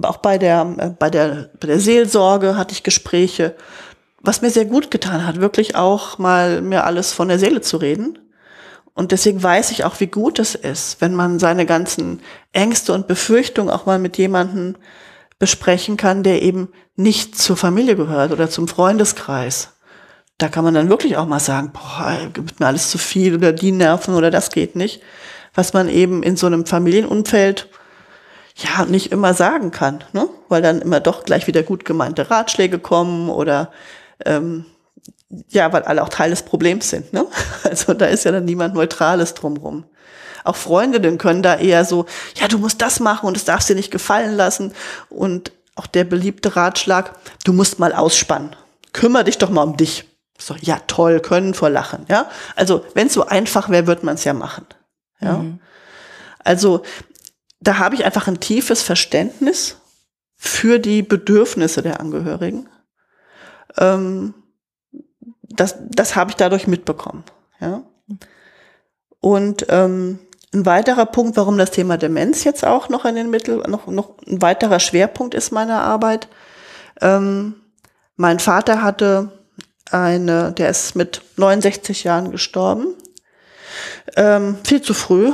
auch 0.02 0.18
bei 0.18 0.38
der, 0.38 0.76
äh, 0.78 0.90
bei 0.98 1.10
der, 1.10 1.52
bei 1.60 1.68
der 1.68 1.80
Seelsorge 1.80 2.58
hatte 2.58 2.74
ich 2.74 2.84
Gespräche, 2.84 3.56
was 4.22 4.42
mir 4.42 4.50
sehr 4.50 4.66
gut 4.66 4.90
getan 4.92 5.26
hat, 5.26 5.40
wirklich 5.40 5.76
auch 5.76 6.18
mal 6.18 6.62
mir 6.62 6.86
alles 6.86 7.14
von 7.14 7.28
der 7.28 7.40
Seele 7.40 7.62
zu 7.62 7.78
reden. 7.78 8.18
Und 8.98 9.12
deswegen 9.12 9.42
weiß 9.42 9.72
ich 9.72 9.86
auch, 9.86 10.00
wie 10.00 10.08
gut 10.08 10.40
es 10.40 10.56
ist, 10.56 11.00
wenn 11.02 11.16
man 11.16 11.40
seine 11.40 11.66
ganzen 11.66 12.20
Ängste 12.52 12.94
und 12.94 13.08
Befürchtungen 13.08 13.70
auch 13.70 13.86
mal 13.86 14.00
mit 14.00 14.18
jemandem 14.18 14.76
besprechen 15.40 15.98
kann, 15.98 16.24
der 16.24 16.42
eben 16.42 16.70
nicht 16.96 17.38
zur 17.38 17.56
Familie 17.56 17.96
gehört 17.96 18.32
oder 18.32 18.50
zum 18.50 18.68
Freundeskreis 18.68 19.70
da 20.38 20.50
kann 20.50 20.64
man 20.64 20.74
dann 20.74 20.90
wirklich 20.90 21.18
auch 21.18 21.26
mal 21.26 21.40
sagen, 21.40 21.72
boah, 21.74 22.16
gibt 22.34 22.60
mir 22.60 22.68
alles 22.68 22.92
zu 22.92 22.98
viel 22.98 23.36
oder 23.36 23.52
die 23.52 23.72
Nerven 23.72 24.14
oder 24.14 24.30
das 24.30 24.52
geht 24.52 24.76
nicht. 24.76 25.02
Was 25.54 25.74
man 25.74 25.90
eben 25.90 26.22
in 26.22 26.38
so 26.38 26.46
einem 26.46 26.66
Familienumfeld 26.66 27.70
ja 28.56 28.86
nicht 28.86 29.12
immer 29.12 29.34
sagen 29.34 29.72
kann, 29.72 30.04
ne? 30.14 30.30
weil 30.48 30.62
dann 30.62 30.82
immer 30.82 31.00
doch 31.00 31.24
gleich 31.26 31.48
wieder 31.48 31.64
gut 31.64 31.86
gemeinte 31.86 32.30
Ratschläge 32.30 32.78
kommen 32.78 33.30
oder 33.30 33.72
ähm, 34.26 34.66
ja, 35.50 35.72
weil 35.74 35.84
alle 35.84 36.04
auch 36.04 36.10
Teil 36.10 36.30
des 36.30 36.44
Problems 36.44 36.90
sind. 36.90 37.14
Ne? 37.14 37.26
Also 37.64 37.94
da 37.94 38.06
ist 38.06 38.24
ja 38.24 38.32
dann 38.32 38.46
niemand 38.46 38.76
Neutrales 38.76 39.34
drumrum. 39.34 39.86
Auch 40.44 40.56
Freundinnen 40.56 41.18
können 41.18 41.44
da 41.44 41.56
eher 41.56 41.84
so, 41.84 42.06
ja, 42.36 42.48
du 42.48 42.58
musst 42.58 42.82
das 42.82 43.02
machen 43.02 43.28
und 43.28 43.36
es 43.36 43.44
darfst 43.44 43.68
dir 43.70 43.76
nicht 43.76 43.92
gefallen 43.92 44.36
lassen. 44.38 44.74
Und 45.10 45.52
auch 45.76 45.88
der 45.88 46.06
beliebte 46.06 46.56
Ratschlag, 46.56 47.14
du 47.44 47.52
musst 47.52 47.80
mal 47.80 47.94
ausspannen. 47.94 48.56
Kümmer 48.94 49.26
dich 49.26 49.38
doch 49.38 49.50
mal 49.50 49.64
um 49.64 49.76
dich. 49.76 50.06
So, 50.40 50.56
ja, 50.62 50.80
toll, 50.88 51.20
können 51.20 51.54
vor 51.54 51.70
Lachen, 51.70 52.06
ja. 52.10 52.30
Also, 52.56 52.86
wenn 52.94 53.08
es 53.08 53.14
so 53.14 53.26
einfach 53.26 53.70
wäre, 53.70 53.88
wird 53.88 54.04
man 54.04 54.16
es 54.16 54.24
ja 54.24 54.34
machen. 54.34 54.66
Ja. 55.20 55.40
Mhm. 55.40 55.60
Also, 56.44 56.84
da 57.60 57.80
habe 57.80 57.96
ich 57.96 58.06
einfach 58.06 58.28
ein 58.28 58.40
tiefes 58.40 58.84
Verständnis 58.84 59.78
für 60.36 60.80
die 60.80 61.02
Bedürfnisse 61.02 61.82
der 61.82 62.00
Angehörigen. 62.00 62.70
Ähm, 63.78 64.34
das, 65.50 65.76
das 65.90 66.16
habe 66.16 66.32
ich 66.32 66.36
dadurch 66.36 66.68
mitbekommen. 66.68 67.24
Ja. 67.60 67.84
Und 69.20 69.66
ähm, 69.70 70.20
ein 70.54 70.66
weiterer 70.66 71.06
Punkt, 71.06 71.38
warum 71.38 71.58
das 71.58 71.72
Thema 71.72 71.98
Demenz 71.98 72.44
jetzt 72.44 72.66
auch 72.66 72.90
noch 72.90 73.06
in 73.06 73.16
den 73.16 73.30
Mittel, 73.30 73.58
noch, 73.68 73.88
noch 73.88 74.16
ein 74.26 74.42
weiterer 74.42 74.80
Schwerpunkt 74.80 75.34
ist 75.34 75.52
meiner 75.52 75.82
Arbeit. 75.82 76.28
Ähm, 77.02 77.56
mein 78.16 78.40
Vater 78.40 78.82
hatte 78.82 79.32
eine, 79.92 80.52
der 80.54 80.70
ist 80.70 80.96
mit 80.96 81.22
69 81.38 82.04
Jahren 82.04 82.32
gestorben. 82.32 82.96
Ähm, 84.16 84.58
viel 84.64 84.82
zu 84.82 84.94
früh. 84.94 85.34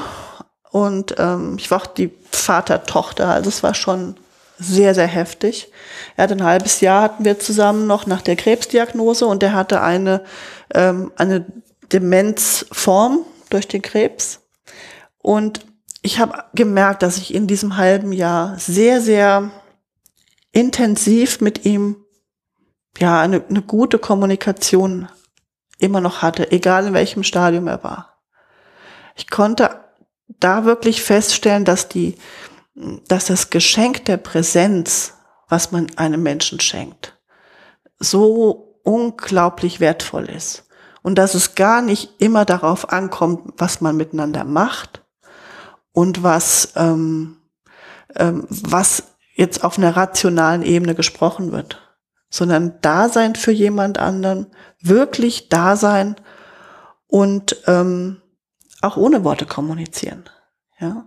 Und 0.71 1.15
ähm, 1.19 1.57
ich 1.59 1.69
war 1.69 1.81
auch 1.81 1.85
die 1.85 2.11
Vater-Tochter, 2.31 3.27
also 3.27 3.47
es 3.47 3.61
war 3.61 3.75
schon 3.75 4.15
sehr, 4.57 4.93
sehr 4.95 5.07
heftig. 5.07 5.71
Er 6.15 6.23
hatte 6.23 6.35
ein 6.35 6.43
halbes 6.43 6.81
Jahr 6.81 7.03
hatten 7.03 7.25
wir 7.25 7.39
zusammen 7.39 7.87
noch 7.87 8.05
nach 8.05 8.21
der 8.21 8.35
Krebsdiagnose 8.35 9.25
und 9.25 9.43
er 9.43 9.53
hatte 9.53 9.81
eine, 9.81 10.23
ähm, 10.73 11.11
eine 11.15 11.45
Demenzform 11.91 13.25
durch 13.49 13.67
den 13.67 13.81
Krebs. 13.81 14.41
Und 15.17 15.65
ich 16.01 16.19
habe 16.19 16.43
gemerkt, 16.53 17.01
dass 17.01 17.17
ich 17.17 17.33
in 17.33 17.47
diesem 17.47 17.77
halben 17.77 18.11
Jahr 18.11 18.57
sehr, 18.59 19.01
sehr 19.01 19.51
intensiv 20.51 21.41
mit 21.41 21.65
ihm 21.65 21.97
ja, 22.99 23.21
eine, 23.21 23.43
eine 23.49 23.61
gute 23.61 23.97
Kommunikation 23.97 25.07
immer 25.79 26.01
noch 26.01 26.21
hatte, 26.21 26.51
egal 26.51 26.87
in 26.87 26.93
welchem 26.93 27.23
Stadium 27.23 27.67
er 27.67 27.83
war. 27.83 28.21
Ich 29.15 29.29
konnte 29.29 29.79
da 30.27 30.65
wirklich 30.65 31.01
feststellen, 31.01 31.65
dass 31.65 31.89
die, 31.89 32.15
dass 32.75 33.25
das 33.25 33.49
Geschenk 33.49 34.05
der 34.05 34.17
Präsenz, 34.17 35.13
was 35.47 35.71
man 35.71 35.87
einem 35.97 36.23
Menschen 36.23 36.59
schenkt, 36.59 37.17
so 37.99 38.79
unglaublich 38.83 39.79
wertvoll 39.79 40.25
ist. 40.25 40.65
Und 41.01 41.15
dass 41.17 41.35
es 41.35 41.55
gar 41.55 41.81
nicht 41.81 42.21
immer 42.21 42.45
darauf 42.45 42.89
ankommt, 42.89 43.53
was 43.57 43.81
man 43.81 43.97
miteinander 43.97 44.45
macht 44.45 45.03
und 45.91 46.23
was, 46.23 46.73
ähm, 46.75 47.37
ähm, 48.15 48.45
was 48.49 49.03
jetzt 49.35 49.63
auf 49.63 49.77
einer 49.77 49.95
rationalen 49.95 50.63
Ebene 50.63 50.95
gesprochen 50.95 51.51
wird, 51.51 51.81
sondern 52.29 52.79
da 52.81 53.09
sein 53.09 53.35
für 53.35 53.51
jemand 53.51 53.97
anderen, 53.97 54.47
wirklich 54.81 55.49
da 55.49 55.75
sein 55.75 56.15
und 57.07 57.57
ähm, 57.67 58.21
auch 58.81 58.97
ohne 58.97 59.23
Worte 59.23 59.45
kommunizieren. 59.45 60.29
Ja, 60.79 61.05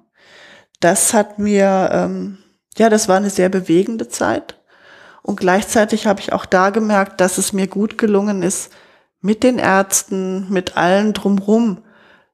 das 0.81 1.15
hat 1.15 1.39
mir, 1.39 1.91
ähm, 1.93 2.39
ja, 2.77 2.89
das 2.89 3.09
war 3.09 3.17
eine 3.17 3.31
sehr 3.31 3.49
bewegende 3.49 4.09
Zeit. 4.09 4.61
Und 5.23 5.41
gleichzeitig 5.41 6.07
habe 6.07 6.21
ich 6.21 6.33
auch 6.33 6.47
da 6.47 6.71
gemerkt, 6.71 7.21
dass 7.21 7.39
es 7.39 7.53
mir 7.53 7.67
gut 7.67 7.99
gelungen 7.99 8.43
ist, 8.43 8.71
mit 9.21 9.43
den 9.43 9.59
Ärzten, 9.59 10.51
mit 10.51 10.77
allen 10.77 11.13
drumrum 11.13 11.83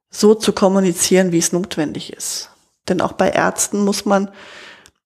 so 0.09 0.35
zu 0.35 0.53
kommunizieren, 0.53 1.31
wie 1.31 1.39
es 1.39 1.53
notwendig 1.53 2.13
ist. 2.13 2.51
Denn 2.87 3.01
auch 3.01 3.13
bei 3.13 3.29
Ärzten 3.29 3.83
muss 3.83 4.05
man 4.05 4.29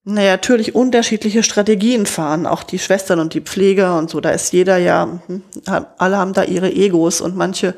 naja, 0.09 0.31
natürlich 0.31 0.73
unterschiedliche 0.73 1.43
Strategien 1.43 2.05
fahren, 2.05 2.45
auch 2.45 2.63
die 2.63 2.79
Schwestern 2.79 3.19
und 3.19 3.33
die 3.33 3.41
Pfleger 3.41 3.97
und 3.97 4.09
so. 4.09 4.21
Da 4.21 4.29
ist 4.29 4.53
jeder 4.53 4.77
ja, 4.77 5.19
hm, 5.27 5.43
alle 5.97 6.17
haben 6.17 6.31
da 6.31 6.43
ihre 6.43 6.71
Egos 6.71 7.19
und 7.19 7.35
manche, 7.35 7.75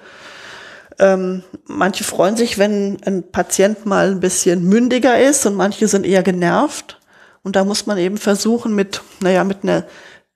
ähm, 1.00 1.44
manche 1.66 2.04
freuen 2.04 2.38
sich, 2.38 2.58
wenn 2.58 2.98
ein 3.06 3.32
Patient 3.32 3.86
mal 3.86 4.12
ein 4.12 4.20
bisschen 4.20 4.64
mündiger 4.64 5.20
ist 5.20 5.46
und 5.46 5.56
manche 5.56 5.88
sind 5.88 6.06
eher 6.06 6.24
genervt. 6.24 7.00
Und 7.42 7.56
da 7.56 7.64
muss 7.64 7.86
man 7.86 7.98
eben 7.98 8.18
versuchen, 8.18 8.76
mit, 8.76 9.02
naja, 9.22 9.44
mit 9.44 9.64
einer 9.64 9.86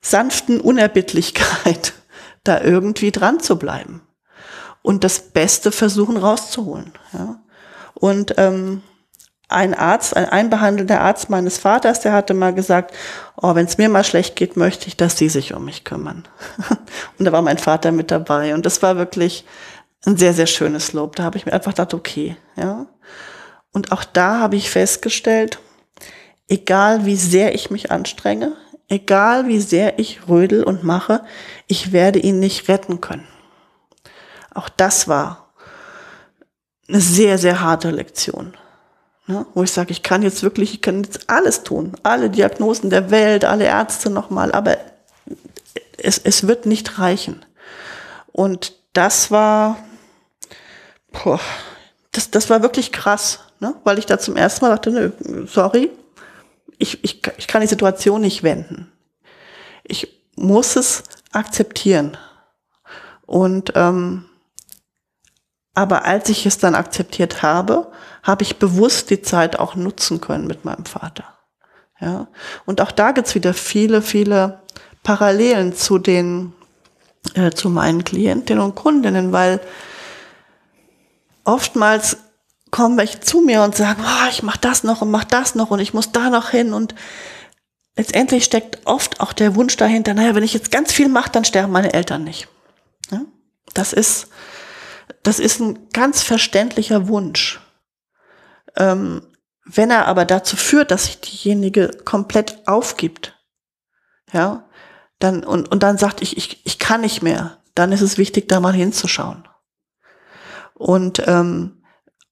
sanften 0.02 0.60
Unerbittlichkeit 0.62 1.94
da 2.44 2.62
irgendwie 2.62 3.12
dran 3.12 3.40
zu 3.40 3.58
bleiben 3.58 4.02
und 4.82 5.04
das 5.04 5.20
Beste 5.20 5.72
versuchen 5.72 6.18
rauszuholen. 6.18 6.94
Ja. 7.14 7.40
Und 7.94 8.36
ähm, 8.38 8.82
ein 9.50 9.74
Arzt, 9.74 10.16
ein 10.16 10.26
einbehandelnder 10.26 11.02
Arzt 11.02 11.30
meines 11.30 11.58
Vaters, 11.58 12.00
der 12.02 12.14
hatte 12.14 12.34
mal 12.34 12.54
gesagt, 12.54 12.94
oh, 13.42 13.56
wenn 13.56 13.66
es 13.66 13.78
mir 13.78 13.88
mal 13.88 14.04
schlecht 14.04 14.36
geht, 14.36 14.58
möchte 14.58 14.88
ich, 14.88 14.98
dass 14.98 15.18
sie 15.18 15.30
sich 15.30 15.54
um 15.54 15.66
mich 15.66 15.84
kümmern. 15.84 16.28
und 17.20 17.26
da 17.26 17.32
war 17.32 17.42
mein 17.42 17.58
Vater 17.58 17.92
mit 17.92 18.12
dabei 18.12 18.54
und 18.54 18.66
das 18.66 18.82
war 18.82 18.98
wirklich 18.98 19.46
ein 20.06 20.18
sehr, 20.18 20.34
sehr 20.34 20.48
schönes 20.48 20.94
Lob. 20.94 21.16
Da 21.16 21.24
habe 21.24 21.38
ich 21.38 21.46
mir 21.46 21.54
einfach 21.54 21.72
gedacht, 21.72 21.94
okay, 21.94 22.36
ja. 22.56 22.88
Und 23.72 23.92
auch 23.92 24.04
da 24.04 24.40
habe 24.40 24.56
ich 24.56 24.70
festgestellt, 24.70 25.60
egal 26.48 27.06
wie 27.06 27.16
sehr 27.16 27.56
ich 27.56 27.72
mich 27.72 27.92
anstrenge, 27.92 28.56
egal 28.88 29.48
wie 29.48 29.60
sehr 29.60 29.98
ich 30.00 30.28
rödel 30.28 30.64
und 30.64 30.84
mache, 30.84 31.24
ich 31.68 31.92
werde 31.92 32.20
ihn 32.20 32.40
nicht 32.40 32.68
retten 32.68 33.02
können. 33.02 33.28
Auch 34.54 34.70
das 34.70 35.08
war 35.08 35.54
eine 36.88 37.00
sehr, 37.00 37.38
sehr 37.38 37.62
harte 37.62 37.90
Lektion. 37.90 38.56
Ne, 39.26 39.46
wo 39.54 39.64
ich 39.64 39.72
sage, 39.72 39.92
ich 39.92 40.04
kann 40.04 40.22
jetzt 40.22 40.44
wirklich, 40.44 40.74
ich 40.74 40.82
kann 40.82 41.02
jetzt 41.02 41.30
alles 41.30 41.64
tun, 41.64 41.94
alle 42.04 42.30
Diagnosen 42.30 42.90
der 42.90 43.10
Welt, 43.10 43.46
alle 43.46 43.64
Ärzte 43.64 44.10
nochmal, 44.10 44.52
aber 44.52 44.78
es, 45.98 46.18
es 46.18 46.46
wird 46.46 46.66
nicht 46.66 47.00
reichen. 47.00 47.46
Und 48.34 48.74
das 48.92 49.32
war, 49.32 49.78
boah, 51.14 51.40
das, 52.12 52.30
das 52.32 52.50
war 52.50 52.62
wirklich 52.62 52.92
krass, 52.92 53.40
ne? 53.60 53.76
weil 53.84 54.00
ich 54.00 54.06
da 54.06 54.20
zum 54.20 54.36
ersten 54.36 54.66
Mal 54.66 54.72
dachte, 54.72 54.92
nö, 54.92 55.12
sorry, 55.48 55.90
ich, 56.78 57.04
ich, 57.04 57.22
ich 57.38 57.48
kann 57.48 57.62
die 57.62 57.68
Situation 57.68 58.22
nicht 58.22 58.44
wenden. 58.44 58.92
Ich 59.84 60.22
muss 60.36 60.76
es 60.76 61.04
akzeptieren. 61.32 62.18
Und 63.26 63.74
ähm, 63.76 64.26
aber 65.74 66.06
als 66.06 66.30
ich 66.30 66.46
es 66.46 66.60
dann 66.60 66.76
akzeptiert 66.76 67.42
habe, 67.42 67.92
habe 68.22 68.44
ich 68.44 68.58
bewusst 68.58 69.10
die 69.10 69.22
Zeit 69.22 69.58
auch 69.60 69.76
nutzen 69.76 70.22
können 70.22 70.46
mit 70.46 70.66
meinem 70.66 70.86
Vater. 70.86 71.26
Ja. 72.00 72.28
Und 72.66 72.80
auch 72.82 72.92
da 72.92 73.12
gibt's 73.12 73.34
wieder 73.34 73.54
viele, 73.54 74.02
viele 74.02 74.60
Parallelen 75.02 75.74
zu 75.74 75.98
den, 75.98 76.54
äh, 77.34 77.52
zu 77.52 77.70
meinen 77.70 78.04
Klientinnen 78.04 78.64
und 78.64 78.76
Kundinnen, 78.76 79.32
weil 79.32 79.60
oftmals 81.44 82.18
kommen 82.72 82.98
welche 82.98 83.20
zu 83.20 83.42
mir 83.42 83.62
und 83.62 83.76
sagen, 83.76 84.04
oh, 84.04 84.30
ich 84.30 84.42
mache 84.42 84.60
das 84.60 84.84
noch 84.84 85.02
und 85.02 85.12
mach 85.12 85.26
das 85.26 85.56
noch 85.56 85.70
und 85.70 85.80
ich 85.80 85.94
muss 85.94 86.12
da 86.12 86.30
noch 86.30 86.50
hin 86.50 86.74
und 86.74 86.96
letztendlich 87.96 88.46
steckt 88.46 88.86
oft 88.86 89.20
auch 89.20 89.34
der 89.34 89.56
Wunsch 89.56 89.78
dahinter, 89.78 90.14
naja, 90.14 90.34
wenn 90.36 90.44
ich 90.44 90.54
jetzt 90.54 90.72
ganz 90.72 90.92
viel 90.92 91.08
mache, 91.08 91.32
dann 91.32 91.46
sterben 91.46 91.72
meine 91.72 91.94
Eltern 91.94 92.24
nicht. 92.24 92.48
Ja? 93.12 93.22
Das 93.74 93.94
ist, 93.94 94.30
das 95.22 95.40
ist 95.40 95.60
ein 95.60 95.90
ganz 95.94 96.24
verständlicher 96.24 97.08
Wunsch. 97.08 97.60
Ähm, 98.76 99.22
wenn 99.66 99.92
er 99.92 100.08
aber 100.08 100.26
dazu 100.26 100.58
führt, 100.58 100.92
dass 100.92 101.06
sich 101.06 101.22
diejenige 101.22 101.92
komplett 102.04 102.68
aufgibt, 102.68 103.38
ja, 104.32 104.68
dann, 105.20 105.44
und, 105.44 105.72
und 105.72 105.84
dann 105.84 105.98
sagt, 105.98 106.22
ich, 106.22 106.38
ich, 106.38 106.66
ich 106.66 106.80
kann 106.80 107.02
nicht 107.02 107.22
mehr, 107.22 107.60
dann 107.76 107.92
ist 107.92 108.02
es 108.02 108.18
wichtig, 108.18 108.50
da 108.50 108.60
mal 108.60 108.74
hinzuschauen. 108.74 109.48
Und 110.84 111.24
ähm, 111.28 111.82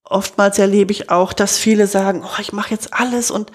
oftmals 0.03 0.59
erlebe 0.59 0.91
ich 0.91 1.09
auch, 1.09 1.31
dass 1.31 1.57
viele 1.57 1.87
sagen, 1.87 2.21
oh, 2.21 2.41
ich 2.41 2.51
mache 2.51 2.71
jetzt 2.71 2.93
alles 2.93 3.31
und, 3.31 3.49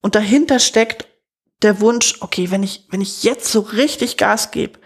und 0.00 0.14
dahinter 0.14 0.60
steckt 0.60 1.08
der 1.62 1.80
Wunsch, 1.80 2.18
okay, 2.20 2.52
wenn 2.52 2.62
ich, 2.62 2.86
wenn 2.90 3.00
ich 3.00 3.24
jetzt 3.24 3.50
so 3.50 3.58
richtig 3.58 4.18
Gas 4.18 4.52
gebe, 4.52 4.78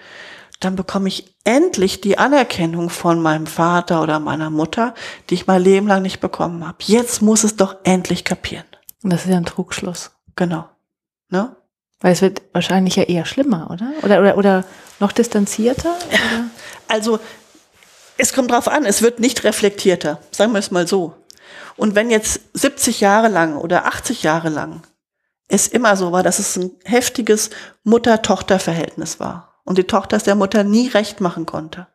dann 0.59 0.75
bekomme 0.75 1.09
ich 1.09 1.37
endlich 1.45 2.01
die 2.01 2.17
Anerkennung 2.17 2.89
von 2.89 3.21
meinem 3.21 3.47
Vater 3.47 4.03
oder 4.03 4.21
meiner 4.21 4.49
Mutter, 4.49 4.95
die 5.29 5.35
ich 5.35 5.47
mein 5.47 5.63
Leben 5.63 5.87
lang 5.87 6.01
nicht 6.01 6.21
bekommen 6.21 6.67
habe. 6.67 6.79
Jetzt 6.81 7.21
muss 7.21 7.45
es 7.45 7.57
doch 7.57 7.77
endlich 7.85 8.25
kapieren. 8.25 8.65
Und 9.03 9.13
das 9.13 9.27
ist 9.27 9.31
ja 9.31 9.37
ein 9.37 9.45
Trugschluss. 9.45 10.13
Genau. 10.35 10.67
Ne? 11.29 11.55
Weil 12.01 12.15
es 12.15 12.23
wird 12.23 12.41
wahrscheinlich 12.55 12.97
ja 12.97 13.03
eher 13.03 13.27
schlimmer, 13.27 13.71
oder? 13.71 13.93
Oder, 14.03 14.21
oder, 14.21 14.39
oder 14.39 14.65
noch 14.99 15.13
distanzierter? 15.13 15.95
Oder? 16.09 16.45
Also, 16.89 17.21
es 18.19 18.33
kommt 18.33 18.51
drauf 18.51 18.69
an, 18.69 18.85
es 18.85 19.03
wird 19.03 19.21
nicht 19.21 19.45
reflektierter, 19.45 20.21
sagen 20.31 20.53
wir 20.53 20.59
es 20.59 20.71
mal 20.71 20.87
so. 20.87 21.15
Und 21.77 21.95
wenn 21.95 22.11
jetzt 22.11 22.41
70 22.55 23.01
Jahre 23.01 23.29
lang 23.29 23.57
oder 23.57 23.87
80 23.87 24.23
Jahre 24.23 24.49
lang 24.49 24.83
es 25.49 25.69
immer 25.69 25.97
so 25.97 26.11
war, 26.13 26.23
dass 26.23 26.39
es 26.39 26.57
ein 26.57 26.71
heftiges 26.85 27.51
Mutter-Tochter-Verhältnis 27.85 29.21
war 29.21 29.61
und 29.65 29.79
die 29.79 29.85
Tochter 29.85 30.17
es 30.17 30.25
der 30.25 30.35
Mutter 30.35 30.65
nie 30.65 30.89
recht 30.89 31.21
machen 31.21 31.47
konnte, 31.47 31.87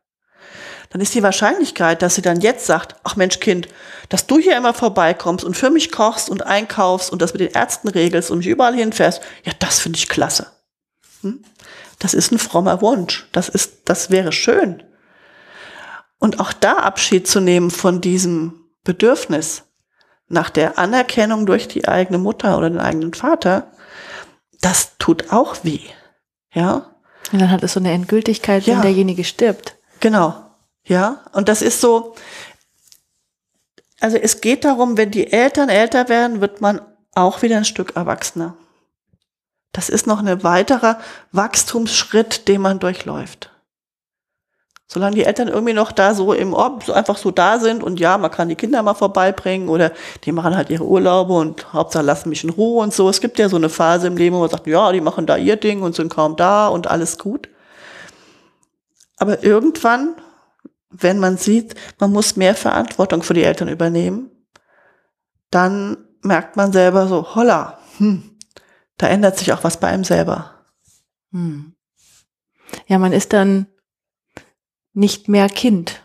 dann 0.92 1.02
ist 1.02 1.16
die 1.16 1.24
Wahrscheinlichkeit, 1.24 2.02
dass 2.02 2.16
sie 2.16 2.22
dann 2.22 2.42
jetzt 2.42 2.66
sagt, 2.66 2.96
ach 3.04 3.16
Mensch 3.16 3.40
Kind, 3.40 3.70
dass 4.10 4.28
du 4.28 4.40
hier 4.40 4.58
immer 4.58 4.74
vorbeikommst 4.74 5.44
und 5.46 5.56
für 5.56 5.70
mich 5.70 5.92
kochst 5.92 6.30
und 6.30 6.46
einkaufst 6.46 7.12
und 7.12 7.22
das 7.22 7.34
mit 7.34 7.40
den 7.40 7.52
Ärzten 7.52 7.88
regelst 7.88 8.30
und 8.30 8.40
mich 8.40 8.48
überall 8.48 8.76
hinfährst, 8.76 9.22
ja, 9.44 9.54
das 9.60 9.80
finde 9.80 9.98
ich 9.98 10.10
klasse. 10.10 10.52
Hm? 11.22 11.44
Das 12.00 12.14
ist 12.14 12.32
ein 12.32 12.40
frommer 12.40 12.82
Wunsch. 12.82 13.28
Das 13.32 13.48
ist, 13.48 13.84
das 13.86 14.10
wäre 14.12 14.32
schön. 14.32 14.84
Und 16.22 16.40
auch 16.40 16.54
da 16.54 16.78
Abschied 16.78 17.28
zu 17.28 17.42
nehmen 17.42 17.72
von 17.72 18.00
diesem 18.00 18.64
Bedürfnis 18.84 19.64
nach 20.30 20.50
der 20.50 20.80
Anerkennung 20.80 21.46
durch 21.46 21.68
die 21.68 21.88
eigene 21.88 22.20
Mutter 22.20 22.58
oder 22.58 22.70
den 22.70 22.80
eigenen 22.80 23.14
Vater, 23.14 23.72
das 24.62 24.98
tut 24.98 25.34
auch 25.34 25.64
weh. 25.64 25.82
Ja, 26.54 26.92
und 27.32 27.40
dann 27.40 27.52
hat 27.52 27.64
es 27.64 27.74
so 27.74 27.80
eine 27.80 27.92
Endgültigkeit, 27.92 28.68
wenn 28.68 28.82
derjenige 28.82 29.24
stirbt. 29.24 29.76
Genau. 30.00 30.36
Ja. 30.84 31.24
Und 31.34 31.50
das 31.50 31.62
ist 31.62 31.82
so, 31.82 32.16
also 34.00 34.18
es 34.18 34.42
geht 34.42 34.66
darum, 34.66 34.98
wenn 34.98 35.12
die 35.12 35.32
Eltern 35.32 35.70
älter 35.70 36.10
werden, 36.10 36.42
wird 36.42 36.62
man 36.62 36.82
auch 37.14 37.42
wieder 37.42 37.58
ein 37.58 37.66
Stück 37.66 37.96
erwachsener. 37.96 38.56
Das 39.72 39.90
ist 39.90 40.08
noch 40.08 40.20
ein 40.20 40.44
weiterer 40.44 41.00
Wachstumsschritt, 41.32 42.48
den 42.48 42.62
man 42.62 42.80
durchläuft. 42.80 43.51
Solange 44.94 45.16
die 45.16 45.24
Eltern 45.24 45.48
irgendwie 45.48 45.74
noch 45.74 45.94
da 45.94 46.14
so 46.14 46.34
im 46.34 46.54
Ort 46.54 46.84
so 46.84 46.92
einfach 46.92 47.16
so 47.16 47.32
da 47.32 47.60
sind 47.60 47.82
und 47.82 48.02
ja, 48.02 48.18
man 48.18 48.30
kann 48.30 48.50
die 48.50 48.58
Kinder 48.58 48.84
mal 48.84 48.94
vorbeibringen 48.94 49.70
oder 49.70 49.94
die 50.26 50.34
machen 50.34 50.54
halt 50.54 50.70
ihre 50.70 50.84
Urlaube 50.84 51.32
und 51.32 51.72
Hauptsache 51.72 52.04
lassen 52.04 52.28
mich 52.28 52.44
in 52.44 52.50
Ruhe 52.50 52.84
und 52.84 52.94
so. 52.94 53.08
Es 53.08 53.22
gibt 53.22 53.40
ja 53.40 53.48
so 53.48 53.56
eine 53.56 53.70
Phase 53.70 54.08
im 54.08 54.18
Leben, 54.18 54.36
wo 54.36 54.42
man 54.42 54.50
sagt, 54.50 54.68
ja, 54.68 54.92
die 54.92 55.00
machen 55.00 55.28
da 55.28 55.38
ihr 55.38 55.56
Ding 55.56 55.82
und 55.82 55.96
sind 55.96 56.10
kaum 56.10 56.36
da 56.36 56.68
und 56.68 56.88
alles 56.88 57.18
gut. 57.18 57.48
Aber 59.16 59.42
irgendwann, 59.46 60.14
wenn 60.90 61.20
man 61.20 61.38
sieht, 61.38 61.74
man 61.98 62.12
muss 62.12 62.36
mehr 62.36 62.54
Verantwortung 62.54 63.24
für 63.24 63.34
die 63.34 63.46
Eltern 63.46 63.70
übernehmen, 63.70 64.30
dann 65.52 66.00
merkt 66.22 66.58
man 66.58 66.74
selber 66.74 67.08
so, 67.08 67.34
holla, 67.34 67.80
hm, 67.98 68.38
da 68.98 69.08
ändert 69.08 69.38
sich 69.38 69.54
auch 69.54 69.64
was 69.64 69.78
bei 69.78 69.88
einem 69.88 70.04
selber. 70.04 70.52
Hm. 71.32 71.76
Ja, 72.88 73.00
man 73.00 73.14
ist 73.14 73.32
dann 73.32 73.68
nicht 74.94 75.28
mehr 75.28 75.50
Kind, 75.50 76.02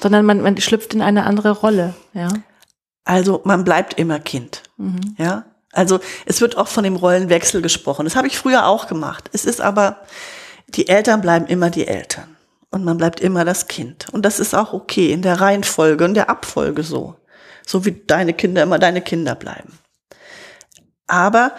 sondern 0.00 0.26
man, 0.26 0.40
man 0.40 0.56
schlüpft 0.58 0.94
in 0.94 1.02
eine 1.02 1.24
andere 1.24 1.50
Rolle, 1.50 1.94
ja. 2.12 2.28
Also 3.04 3.42
man 3.44 3.64
bleibt 3.64 3.94
immer 3.94 4.18
Kind, 4.18 4.62
mhm. 4.76 5.14
ja. 5.18 5.44
Also 5.72 6.00
es 6.24 6.40
wird 6.40 6.56
auch 6.56 6.68
von 6.68 6.84
dem 6.84 6.96
Rollenwechsel 6.96 7.60
gesprochen. 7.60 8.04
Das 8.04 8.16
habe 8.16 8.28
ich 8.28 8.38
früher 8.38 8.66
auch 8.66 8.86
gemacht. 8.86 9.28
Es 9.32 9.44
ist 9.44 9.60
aber, 9.60 10.02
die 10.68 10.88
Eltern 10.88 11.20
bleiben 11.20 11.46
immer 11.46 11.68
die 11.68 11.86
Eltern 11.86 12.36
und 12.70 12.84
man 12.84 12.96
bleibt 12.96 13.20
immer 13.20 13.44
das 13.44 13.66
Kind. 13.66 14.08
Und 14.12 14.24
das 14.24 14.38
ist 14.38 14.54
auch 14.54 14.72
okay 14.72 15.12
in 15.12 15.22
der 15.22 15.40
Reihenfolge 15.40 16.04
und 16.04 16.14
der 16.14 16.30
Abfolge 16.30 16.82
so. 16.82 17.16
So 17.66 17.84
wie 17.84 17.92
deine 17.92 18.34
Kinder 18.34 18.62
immer 18.62 18.78
deine 18.78 19.00
Kinder 19.00 19.34
bleiben. 19.34 19.78
Aber 21.06 21.52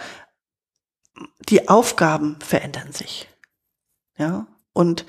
die 1.48 1.68
Aufgaben 1.68 2.38
verändern 2.40 2.92
sich. 2.92 3.28
Ja. 4.18 4.46
Und 4.72 5.04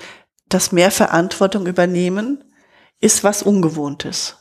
das 0.50 0.72
mehr 0.72 0.92
Verantwortung 0.92 1.68
übernehmen 1.68 2.44
ist 3.00 3.24
was 3.24 3.44
Ungewohntes. 3.44 4.38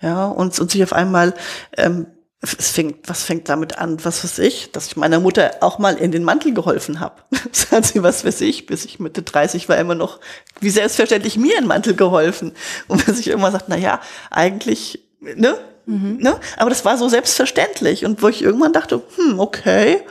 Ja, 0.00 0.26
und, 0.26 0.58
und 0.58 0.70
sich 0.70 0.82
auf 0.82 0.92
einmal, 0.94 1.34
ähm, 1.76 2.06
es 2.40 2.70
fängt, 2.70 3.06
was 3.06 3.22
fängt 3.22 3.50
damit 3.50 3.76
an, 3.76 4.02
was 4.02 4.24
weiß 4.24 4.38
ich, 4.38 4.72
dass 4.72 4.86
ich 4.86 4.96
meiner 4.96 5.20
Mutter 5.20 5.56
auch 5.60 5.78
mal 5.78 5.96
in 5.96 6.10
den 6.10 6.24
Mantel 6.24 6.54
geholfen 6.54 6.98
habe. 7.00 7.22
Hat 7.70 7.84
sie, 7.84 8.02
was 8.02 8.24
weiß 8.24 8.40
ich, 8.40 8.64
bis 8.64 8.86
ich 8.86 8.98
Mitte 8.98 9.22
30 9.22 9.68
war, 9.68 9.76
immer 9.76 9.94
noch, 9.94 10.20
wie 10.58 10.70
selbstverständlich 10.70 11.36
mir 11.36 11.58
in 11.58 11.66
Mantel 11.66 11.94
geholfen. 11.94 12.52
Und 12.88 13.06
wenn 13.06 13.14
sich 13.14 13.28
irgendwann 13.28 13.52
sagt, 13.52 13.68
na 13.68 13.76
ja, 13.76 14.00
eigentlich, 14.30 15.06
ne, 15.20 15.58
mhm. 15.84 16.16
ne, 16.16 16.40
aber 16.56 16.70
das 16.70 16.86
war 16.86 16.96
so 16.96 17.10
selbstverständlich. 17.10 18.06
Und 18.06 18.22
wo 18.22 18.28
ich 18.28 18.40
irgendwann 18.40 18.72
dachte, 18.72 19.02
hm, 19.16 19.38
okay, 19.38 20.02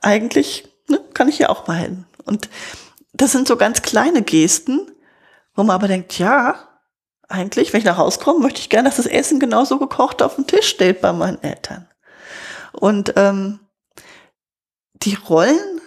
eigentlich 0.00 0.68
ne, 0.86 1.00
kann 1.14 1.28
ich 1.28 1.38
hier 1.38 1.50
auch 1.50 1.66
mal 1.66 1.78
hin. 1.78 2.04
Und 2.24 2.48
das 3.12 3.32
sind 3.32 3.46
so 3.46 3.56
ganz 3.56 3.82
kleine 3.82 4.22
Gesten, 4.22 4.90
wo 5.54 5.62
man 5.62 5.74
aber 5.74 5.88
denkt, 5.88 6.18
ja, 6.18 6.56
eigentlich, 7.28 7.72
wenn 7.72 7.80
ich 7.80 7.86
nach 7.86 7.98
Hause 7.98 8.20
komme, 8.20 8.40
möchte 8.40 8.60
ich 8.60 8.68
gerne, 8.68 8.88
dass 8.88 8.96
das 8.96 9.06
Essen 9.06 9.40
genauso 9.40 9.78
gekocht 9.78 10.22
auf 10.22 10.36
dem 10.36 10.46
Tisch 10.46 10.68
steht 10.68 11.00
bei 11.00 11.12
meinen 11.12 11.42
Eltern. 11.42 11.88
Und 12.72 13.14
ähm, 13.16 13.60
die 14.94 15.14
Rollen, 15.14 15.80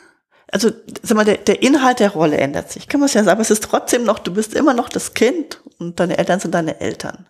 also 0.51 0.71
sag 1.01 1.15
mal, 1.15 1.25
der, 1.25 1.38
der 1.38 1.61
Inhalt 1.61 1.99
der 1.99 2.11
Rolle 2.11 2.38
ändert 2.38 2.71
sich, 2.71 2.88
kann 2.88 2.99
man 2.99 3.07
es 3.07 3.13
ja 3.13 3.23
sagen, 3.23 3.33
aber 3.33 3.41
es 3.41 3.51
ist 3.51 3.63
trotzdem 3.63 4.03
noch, 4.03 4.19
du 4.19 4.33
bist 4.33 4.53
immer 4.53 4.73
noch 4.73 4.89
das 4.89 5.13
Kind 5.13 5.61
und 5.79 5.99
deine 5.99 6.17
Eltern 6.17 6.39
sind 6.39 6.53
deine 6.53 6.79
Eltern. 6.79 7.27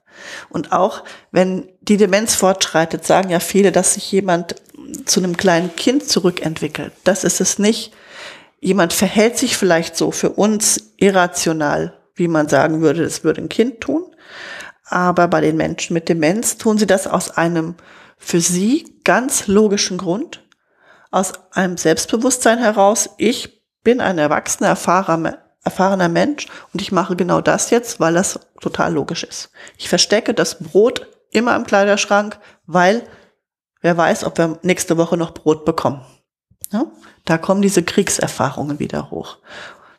Und 0.49 0.71
auch 0.71 1.03
wenn 1.31 1.69
die 1.81 1.97
Demenz 1.97 2.35
fortschreitet, 2.35 3.05
sagen 3.05 3.29
ja 3.29 3.39
viele, 3.39 3.71
dass 3.71 3.95
sich 3.95 4.11
jemand 4.11 4.55
zu 5.05 5.19
einem 5.19 5.37
kleinen 5.37 5.75
Kind 5.75 6.07
zurückentwickelt. 6.07 6.93
Das 7.03 7.23
ist 7.23 7.41
es 7.41 7.59
nicht. 7.59 7.93
Jemand 8.65 8.93
verhält 8.93 9.37
sich 9.37 9.57
vielleicht 9.57 9.95
so 9.95 10.09
für 10.09 10.31
uns 10.31 10.93
irrational, 10.97 11.93
wie 12.15 12.27
man 12.27 12.49
sagen 12.49 12.81
würde, 12.81 13.03
das 13.03 13.23
würde 13.23 13.43
ein 13.43 13.47
Kind 13.47 13.79
tun. 13.79 14.03
Aber 14.85 15.27
bei 15.27 15.39
den 15.39 15.55
Menschen 15.55 15.93
mit 15.93 16.09
Demenz 16.09 16.57
tun 16.57 16.79
sie 16.79 16.87
das 16.87 17.05
aus 17.05 17.29
einem 17.29 17.75
für 18.17 18.41
sie 18.41 18.99
ganz 19.03 19.45
logischen 19.45 19.99
Grund, 19.99 20.43
aus 21.11 21.33
einem 21.51 21.77
Selbstbewusstsein 21.77 22.57
heraus, 22.57 23.11
ich 23.19 23.61
bin 23.83 24.01
ein 24.01 24.17
erwachsener, 24.17 24.69
erfahrener, 24.69 25.37
erfahrener 25.63 26.09
Mensch 26.09 26.47
und 26.73 26.81
ich 26.81 26.91
mache 26.91 27.15
genau 27.15 27.41
das 27.41 27.69
jetzt, 27.69 27.99
weil 27.99 28.15
das 28.15 28.39
total 28.61 28.93
logisch 28.93 29.25
ist. 29.25 29.51
Ich 29.77 29.89
verstecke 29.89 30.33
das 30.33 30.57
Brot 30.57 31.05
immer 31.29 31.55
im 31.55 31.67
Kleiderschrank, 31.67 32.39
weil 32.65 33.03
wer 33.81 33.95
weiß, 33.95 34.23
ob 34.23 34.39
wir 34.39 34.57
nächste 34.63 34.97
Woche 34.97 35.17
noch 35.17 35.35
Brot 35.35 35.65
bekommen. 35.65 36.03
Ja? 36.71 36.85
Da 37.25 37.37
kommen 37.37 37.61
diese 37.61 37.83
Kriegserfahrungen 37.83 38.79
wieder 38.79 39.11
hoch. 39.11 39.37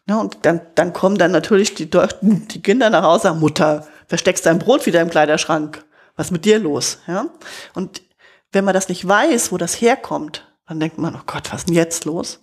Ja, 0.08 0.20
und 0.20 0.38
dann, 0.42 0.60
dann 0.74 0.92
kommen 0.92 1.18
dann 1.18 1.32
natürlich 1.32 1.74
die, 1.74 1.90
die 2.20 2.62
Kinder 2.62 2.90
nach 2.90 3.02
Hause, 3.02 3.24
sagen, 3.24 3.40
Mutter, 3.40 3.86
versteckst 4.06 4.46
dein 4.46 4.58
Brot 4.58 4.86
wieder 4.86 5.00
im 5.00 5.10
Kleiderschrank. 5.10 5.84
Was 6.16 6.28
ist 6.28 6.32
mit 6.32 6.44
dir 6.44 6.58
los? 6.58 6.98
Ja? 7.06 7.26
Und 7.74 8.02
wenn 8.52 8.64
man 8.64 8.74
das 8.74 8.88
nicht 8.88 9.06
weiß, 9.06 9.52
wo 9.52 9.58
das 9.58 9.80
herkommt, 9.80 10.46
dann 10.66 10.80
denkt 10.80 10.98
man, 10.98 11.14
oh 11.14 11.22
Gott, 11.26 11.52
was 11.52 11.60
ist 11.60 11.68
denn 11.68 11.74
jetzt 11.74 12.04
los? 12.04 12.40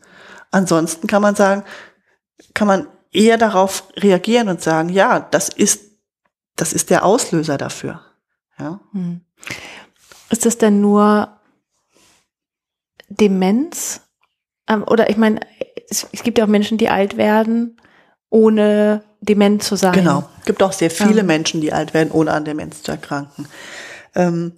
Ansonsten 0.51 1.07
kann 1.07 1.21
man 1.21 1.35
sagen, 1.35 1.63
kann 2.53 2.67
man 2.67 2.87
eher 3.11 3.37
darauf 3.37 3.87
reagieren 3.95 4.49
und 4.49 4.61
sagen, 4.61 4.89
ja, 4.89 5.19
das 5.19 5.49
ist, 5.49 5.97
das 6.55 6.73
ist 6.73 6.89
der 6.89 7.05
Auslöser 7.05 7.57
dafür. 7.57 8.01
Ja. 8.59 8.79
Hm. 8.91 9.21
Ist 10.29 10.45
das 10.45 10.57
denn 10.57 10.81
nur 10.81 11.39
Demenz? 13.09 14.01
Ähm, 14.67 14.83
oder 14.83 15.09
ich 15.09 15.17
meine, 15.17 15.39
es, 15.89 16.07
es, 16.11 16.23
gibt 16.23 16.37
ja 16.37 16.45
auch 16.45 16.49
Menschen, 16.49 16.77
die 16.77 16.89
alt 16.89 17.17
werden, 17.17 17.77
ohne 18.29 19.03
dement 19.21 19.63
zu 19.63 19.75
sein. 19.75 19.93
Genau. 19.93 20.29
Es 20.39 20.45
gibt 20.45 20.63
auch 20.63 20.73
sehr 20.73 20.91
viele 20.91 21.21
ähm. 21.21 21.27
Menschen, 21.27 21.61
die 21.61 21.73
alt 21.73 21.93
werden, 21.93 22.11
ohne 22.11 22.31
an 22.31 22.45
Demenz 22.45 22.83
zu 22.83 22.91
erkranken. 22.91 23.47
Ähm, 24.15 24.53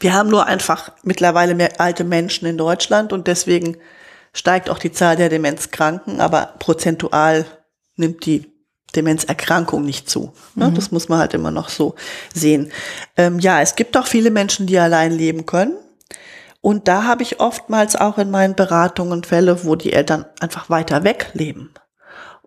wir 0.00 0.14
haben 0.14 0.30
nur 0.30 0.46
einfach 0.46 0.92
mittlerweile 1.02 1.54
mehr 1.54 1.80
alte 1.80 2.04
Menschen 2.04 2.46
in 2.46 2.58
Deutschland 2.58 3.12
und 3.12 3.26
deswegen 3.26 3.76
steigt 4.32 4.70
auch 4.70 4.78
die 4.78 4.92
Zahl 4.92 5.16
der 5.16 5.28
Demenzkranken, 5.28 6.20
aber 6.20 6.54
prozentual 6.58 7.44
nimmt 7.96 8.24
die 8.26 8.50
Demenzerkrankung 8.96 9.84
nicht 9.84 10.08
zu. 10.08 10.32
Ne? 10.54 10.70
Mhm. 10.70 10.74
Das 10.74 10.90
muss 10.90 11.08
man 11.08 11.18
halt 11.18 11.34
immer 11.34 11.50
noch 11.50 11.68
so 11.68 11.94
sehen. 12.34 12.72
Ähm, 13.16 13.38
ja, 13.38 13.60
es 13.60 13.76
gibt 13.76 13.96
auch 13.96 14.06
viele 14.06 14.30
Menschen, 14.30 14.66
die 14.66 14.78
allein 14.78 15.12
leben 15.12 15.46
können. 15.46 15.76
Und 16.62 16.86
da 16.86 17.04
habe 17.04 17.24
ich 17.24 17.40
oftmals 17.40 17.96
auch 17.96 18.18
in 18.18 18.30
meinen 18.30 18.54
Beratungen 18.54 19.24
Fälle, 19.24 19.64
wo 19.64 19.74
die 19.74 19.92
Eltern 19.92 20.26
einfach 20.40 20.70
weiter 20.70 21.02
weg 21.02 21.30
leben. 21.34 21.74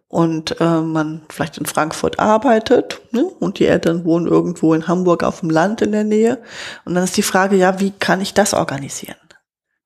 Und 0.08 0.60
äh, 0.62 0.82
man 0.82 1.24
vielleicht 1.30 1.58
in 1.58 1.66
Frankfurt 1.66 2.18
arbeitet 2.18 3.02
ne? 3.12 3.26
und 3.26 3.60
die 3.60 3.66
Eltern 3.66 4.06
wohnen 4.06 4.28
irgendwo 4.28 4.74
in 4.74 4.88
Hamburg 4.88 5.24
auf 5.24 5.42
dem 5.42 5.50
Land 5.50 5.82
in 5.82 5.92
der 5.92 6.06
Nähe. 6.06 6.42
Und 6.86 6.96
dann 6.96 7.04
ist 7.04 7.18
die 7.18 7.24
Frage, 7.24 7.58
ja, 7.58 7.82
wie 7.82 7.92
kann 7.92 8.22
ich 8.22 8.34
das 8.34 8.54
organisieren? 8.54 9.18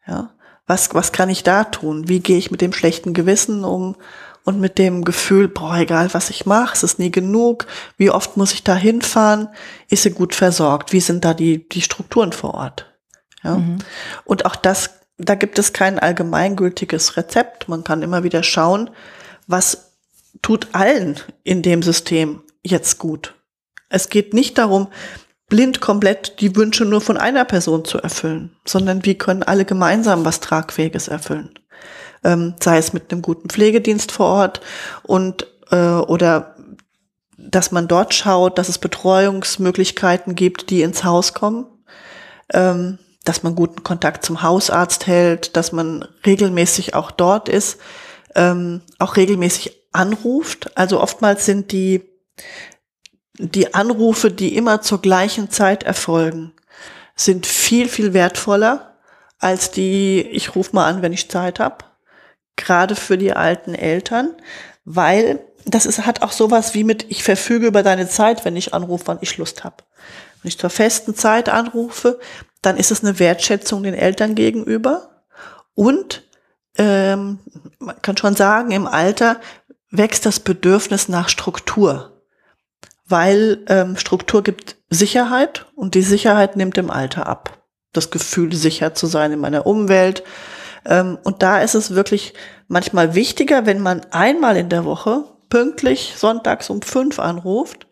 Ja, 0.06 0.30
was, 0.68 0.94
was 0.94 1.12
kann 1.12 1.30
ich 1.30 1.42
da 1.42 1.64
tun? 1.64 2.08
Wie 2.08 2.20
gehe 2.20 2.38
ich 2.38 2.52
mit 2.52 2.62
dem 2.62 2.74
schlechten 2.74 3.16
Gewissen 3.16 3.64
um 3.64 3.96
und 4.46 4.60
mit 4.60 4.78
dem 4.78 5.04
Gefühl, 5.04 5.48
boah, 5.48 5.78
egal 5.78 6.14
was 6.14 6.30
ich 6.30 6.46
mache, 6.46 6.74
es 6.74 6.84
ist 6.84 7.00
nie 7.00 7.12
genug. 7.12 7.66
Wie 7.98 8.12
oft 8.12 8.38
muss 8.38 8.54
ich 8.54 8.64
da 8.64 8.76
hinfahren? 8.76 9.50
Ist 9.90 10.04
sie 10.04 10.12
gut 10.12 10.36
versorgt? 10.36 10.94
Wie 10.94 11.00
sind 11.00 11.26
da 11.26 11.34
die, 11.34 11.68
die 11.68 11.82
Strukturen 11.82 12.32
vor 12.32 12.54
Ort? 12.54 12.89
Ja. 13.44 13.58
Mhm. 13.58 13.78
Und 14.26 14.46
auch 14.46 14.56
das, 14.56 14.92
da 15.18 15.36
gibt 15.36 15.60
es 15.60 15.74
kein 15.74 16.00
allgemeingültiges 16.00 17.18
Rezept. 17.18 17.68
Man 17.68 17.84
kann 17.84 18.02
immer 18.02 18.24
wieder 18.24 18.44
schauen, 18.44 18.90
was 19.48 19.92
tut 20.42 20.70
allen 20.74 21.20
in 21.44 21.62
dem 21.62 21.82
System 21.82 22.42
jetzt 22.64 22.98
gut. 22.98 23.36
Es 23.90 24.10
geht 24.10 24.34
nicht 24.34 24.58
darum, 24.58 24.88
blind 25.48 25.82
komplett 25.82 26.40
die 26.42 26.56
Wünsche 26.56 26.86
nur 26.86 27.02
von 27.02 27.18
einer 27.18 27.44
Person 27.44 27.84
zu 27.84 27.98
erfüllen, 27.98 28.56
sondern 28.66 29.04
wie 29.04 29.16
können 29.16 29.44
alle 29.44 29.66
gemeinsam 29.66 30.24
was 30.24 30.40
Tragfähiges 30.40 31.08
erfüllen. 31.08 31.52
Ähm, 32.24 32.54
sei 32.62 32.78
es 32.78 32.94
mit 32.94 33.12
einem 33.12 33.22
guten 33.22 33.50
Pflegedienst 33.50 34.12
vor 34.12 34.28
Ort 34.28 34.62
und 35.04 35.48
äh, 35.72 35.78
oder 35.78 36.56
dass 37.38 37.72
man 37.72 37.88
dort 37.88 38.14
schaut, 38.14 38.58
dass 38.58 38.70
es 38.70 38.78
Betreuungsmöglichkeiten 38.78 40.36
gibt, 40.36 40.70
die 40.70 40.82
ins 40.82 41.04
Haus 41.04 41.34
kommen. 41.34 41.66
Ähm, 42.54 43.00
dass 43.26 43.44
man 43.44 43.56
guten 43.56 43.84
Kontakt 43.84 44.26
zum 44.26 44.42
Hausarzt 44.42 45.08
hält, 45.08 45.56
dass 45.56 45.72
man 45.72 46.08
regelmäßig 46.26 46.96
auch 46.96 47.12
dort 47.12 47.50
ist, 47.50 47.78
ähm, 48.36 48.82
auch 48.98 49.18
regelmäßig 49.18 49.80
anruft. 49.92 50.78
Also 50.78 51.02
oftmals 51.02 51.46
sind 51.46 51.72
die, 51.72 52.04
die 53.38 53.74
Anrufe, 53.74 54.32
die 54.32 54.56
immer 54.56 54.82
zur 54.82 55.02
gleichen 55.02 55.50
Zeit 55.50 55.84
erfolgen, 55.84 56.54
sind 57.16 57.46
viel, 57.46 57.90
viel 57.90 58.14
wertvoller 58.14 58.98
als 59.40 59.72
die, 59.72 60.22
ich 60.22 60.56
rufe 60.56 60.76
mal 60.76 60.88
an, 60.88 61.02
wenn 61.02 61.14
ich 61.14 61.30
Zeit 61.30 61.60
habe. 61.60 61.86
Gerade 62.56 62.96
für 62.96 63.18
die 63.18 63.34
alten 63.34 63.74
Eltern, 63.74 64.36
weil 64.84 65.40
das 65.66 65.86
ist, 65.86 66.06
hat 66.06 66.22
auch 66.22 66.32
sowas 66.32 66.74
wie 66.74 66.84
mit, 66.84 67.06
ich 67.10 67.24
verfüge 67.24 67.68
über 67.68 67.84
deine 67.84 68.08
Zeit, 68.08 68.44
wenn 68.44 68.56
ich 68.56 68.74
anrufe, 68.74 69.08
wann 69.08 69.20
ich 69.22 69.38
Lust 69.38 69.64
habe. 69.64 69.78
Wenn 70.42 70.50
ich 70.50 70.58
zur 70.58 70.70
festen 70.70 71.16
Zeit 71.16 71.50
anrufe, 71.50 72.20
dann 72.62 72.78
ist 72.78 72.92
es 72.92 73.04
eine 73.04 73.20
Wertschätzung 73.20 73.84
den 73.84 73.94
Eltern 73.94 74.36
gegenüber. 74.36 75.24
Und 75.76 76.24
ähm, 76.78 77.40
man 77.80 78.02
kann 78.02 78.18
schon 78.18 78.36
sagen, 78.36 78.72
im 78.72 78.88
Alter 78.88 79.40
wächst 79.92 80.26
das 80.26 80.40
Bedürfnis 80.40 81.10
nach 81.10 81.30
Struktur, 81.30 82.22
weil 83.08 83.64
ähm, 83.68 83.98
Struktur 83.98 84.44
gibt 84.44 84.78
Sicherheit 84.90 85.66
und 85.76 85.96
die 85.96 86.02
Sicherheit 86.02 86.56
nimmt 86.56 86.78
im 86.78 86.92
Alter 86.92 87.28
ab. 87.28 87.64
Das 87.92 88.12
Gefühl, 88.12 88.54
sicher 88.54 88.94
zu 88.94 89.08
sein 89.08 89.32
in 89.32 89.40
meiner 89.40 89.66
Umwelt. 89.66 90.24
Ähm, 90.86 91.18
und 91.24 91.42
da 91.42 91.62
ist 91.62 91.76
es 91.76 91.96
wirklich 91.96 92.34
manchmal 92.68 93.16
wichtiger, 93.16 93.66
wenn 93.66 93.80
man 93.80 94.06
einmal 94.12 94.58
in 94.58 94.70
der 94.70 94.86
Woche 94.86 95.26
pünktlich 95.50 96.14
sonntags 96.16 96.70
um 96.70 96.82
fünf 96.82 97.20
anruft, 97.20 97.88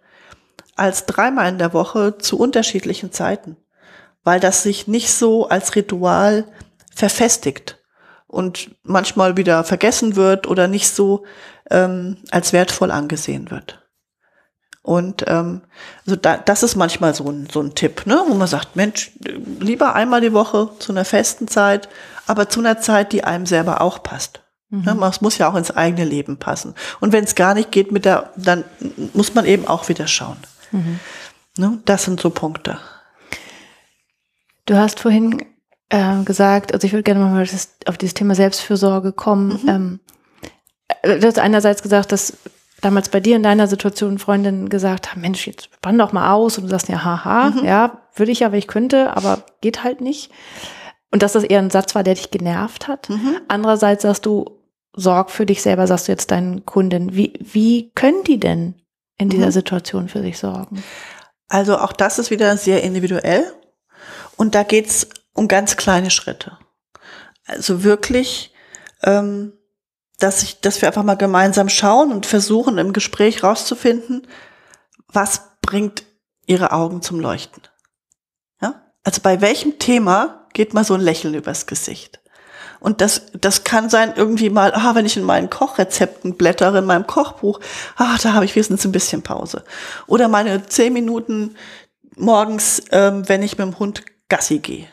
als 0.77 1.05
dreimal 1.05 1.49
in 1.49 1.57
der 1.57 1.73
Woche 1.73 2.17
zu 2.17 2.37
unterschiedlichen 2.39 3.11
Zeiten 3.11 3.57
weil 4.27 4.41
das 4.41 4.61
sich 4.61 4.87
nicht 4.89 5.09
so 5.09 5.47
als 5.47 5.73
Ritual 5.77 6.43
verfestigt 6.93 7.77
und 8.27 8.71
manchmal 8.83 9.37
wieder 9.37 9.63
vergessen 9.63 10.17
wird 10.17 10.47
oder 10.47 10.67
nicht 10.67 10.89
so 10.89 11.23
ähm, 11.71 12.17
als 12.29 12.51
wertvoll 12.51 12.91
angesehen 12.91 13.51
wird. 13.51 13.87
Und 14.81 15.23
ähm, 15.27 15.61
also 16.05 16.17
da, 16.17 16.35
das 16.35 16.61
ist 16.61 16.75
manchmal 16.75 17.13
so 17.13 17.31
ein, 17.31 17.47
so 17.49 17.61
ein 17.61 17.73
Tipp, 17.73 18.05
ne, 18.05 18.21
wo 18.27 18.33
man 18.33 18.49
sagt, 18.49 18.75
Mensch, 18.75 19.13
lieber 19.61 19.95
einmal 19.95 20.19
die 20.19 20.33
Woche 20.33 20.71
zu 20.79 20.91
einer 20.91 21.05
festen 21.05 21.47
Zeit, 21.47 21.87
aber 22.25 22.49
zu 22.49 22.59
einer 22.59 22.81
Zeit, 22.81 23.13
die 23.13 23.23
einem 23.23 23.45
selber 23.45 23.79
auch 23.79 24.03
passt. 24.03 24.41
Mhm. 24.69 24.83
Ne, 24.83 25.07
es 25.09 25.21
muss 25.21 25.37
ja 25.37 25.49
auch 25.49 25.55
ins 25.55 25.71
eigene 25.71 26.03
Leben 26.03 26.35
passen. 26.35 26.75
Und 26.99 27.13
wenn 27.13 27.23
es 27.23 27.35
gar 27.35 27.53
nicht 27.53 27.71
geht 27.71 27.93
mit 27.93 28.03
der, 28.03 28.33
dann 28.35 28.65
muss 29.13 29.35
man 29.35 29.45
eben 29.45 29.69
auch 29.69 29.87
wieder 29.87 30.07
schauen. 30.07 30.37
Mhm. 30.71 30.99
Ne, 31.57 31.79
das 31.85 32.03
sind 32.03 32.19
so 32.19 32.29
Punkte. 32.29 32.77
Du 34.65 34.75
hast 34.75 34.99
vorhin 34.99 35.43
äh, 35.89 36.23
gesagt, 36.23 36.73
also 36.73 36.85
ich 36.85 36.93
würde 36.93 37.03
gerne 37.03 37.19
mal 37.19 37.47
auf 37.85 37.97
dieses 37.97 38.13
Thema 38.13 38.35
Selbstfürsorge 38.35 39.13
kommen. 39.13 39.59
Mhm. 39.63 39.69
Ähm, 39.69 39.99
du 41.03 41.25
hast 41.25 41.39
einerseits 41.39 41.81
gesagt, 41.81 42.11
dass 42.11 42.37
damals 42.81 43.09
bei 43.09 43.19
dir 43.19 43.35
in 43.35 43.43
deiner 43.43 43.67
Situation 43.67 44.19
Freundinnen 44.19 44.69
gesagt 44.69 45.11
haben, 45.11 45.21
Mensch, 45.21 45.47
jetzt 45.47 45.69
spann 45.73 45.97
doch 45.97 46.11
mal 46.11 46.31
aus 46.31 46.57
und 46.57 46.65
du 46.65 46.69
sagst 46.69 46.89
ja, 46.89 47.03
haha, 47.03 47.51
mhm. 47.51 47.65
ja, 47.65 48.01
würde 48.15 48.31
ich 48.31 48.41
ja, 48.41 48.51
wenn 48.51 48.59
ich 48.59 48.67
könnte, 48.67 49.15
aber 49.15 49.43
geht 49.61 49.83
halt 49.83 50.01
nicht. 50.01 50.31
Und 51.11 51.23
dass 51.23 51.33
das 51.33 51.43
eher 51.43 51.59
ein 51.59 51.69
Satz 51.69 51.95
war, 51.95 52.03
der 52.03 52.15
dich 52.15 52.31
genervt 52.31 52.87
hat. 52.87 53.09
Mhm. 53.09 53.37
Andererseits 53.47 54.03
sagst 54.03 54.25
du, 54.25 54.59
sorg 54.93 55.31
für 55.31 55.45
dich 55.45 55.61
selber, 55.61 55.87
sagst 55.87 56.07
du 56.07 56.11
jetzt 56.11 56.31
deinen 56.31 56.65
Kunden. 56.65 57.15
Wie, 57.15 57.33
wie 57.39 57.91
können 57.95 58.23
die 58.23 58.39
denn 58.39 58.75
in 59.17 59.29
dieser 59.29 59.47
mhm. 59.47 59.51
Situation 59.51 60.09
für 60.09 60.21
sich 60.21 60.37
sorgen? 60.37 60.83
Also 61.47 61.77
auch 61.77 61.93
das 61.93 62.19
ist 62.19 62.31
wieder 62.31 62.57
sehr 62.57 62.83
individuell. 62.83 63.53
Und 64.35 64.53
da 64.55 64.63
geht's 64.63 65.07
um 65.33 65.47
ganz 65.47 65.77
kleine 65.77 66.09
Schritte. 66.09 66.57
Also 67.45 67.83
wirklich, 67.83 68.53
ähm, 69.03 69.53
dass 70.19 70.43
ich, 70.43 70.59
dass 70.61 70.81
wir 70.81 70.89
einfach 70.89 71.03
mal 71.03 71.15
gemeinsam 71.15 71.69
schauen 71.69 72.11
und 72.11 72.25
versuchen 72.25 72.77
im 72.77 72.93
Gespräch 72.93 73.43
rauszufinden, 73.43 74.27
was 75.07 75.41
bringt 75.61 76.03
ihre 76.45 76.71
Augen 76.71 77.01
zum 77.01 77.19
Leuchten. 77.19 77.63
Ja? 78.61 78.91
Also 79.03 79.21
bei 79.21 79.41
welchem 79.41 79.79
Thema 79.79 80.47
geht 80.53 80.73
mal 80.73 80.83
so 80.83 80.93
ein 80.93 81.01
Lächeln 81.01 81.33
übers 81.33 81.65
Gesicht? 81.65 82.19
Und 82.79 83.01
das, 83.01 83.23
das 83.33 83.63
kann 83.63 83.89
sein 83.89 84.13
irgendwie 84.15 84.49
mal, 84.49 84.73
ah, 84.73 84.95
wenn 84.95 85.05
ich 85.05 85.17
in 85.17 85.23
meinen 85.23 85.49
Kochrezepten 85.49 86.35
blättere, 86.35 86.79
in 86.79 86.85
meinem 86.85 87.07
Kochbuch, 87.07 87.59
ah, 87.95 88.17
da 88.21 88.33
habe 88.33 88.45
ich 88.45 88.55
wenigstens 88.55 88.85
ein 88.85 88.91
bisschen 88.91 89.23
Pause. 89.23 89.63
Oder 90.05 90.27
meine 90.27 90.65
zehn 90.67 90.93
Minuten 90.93 91.55
morgens, 92.15 92.83
ähm, 92.91 93.27
wenn 93.27 93.43
ich 93.43 93.57
mit 93.57 93.67
dem 93.67 93.79
Hund 93.79 94.03
Gassi 94.29 94.59
gehe. 94.59 94.87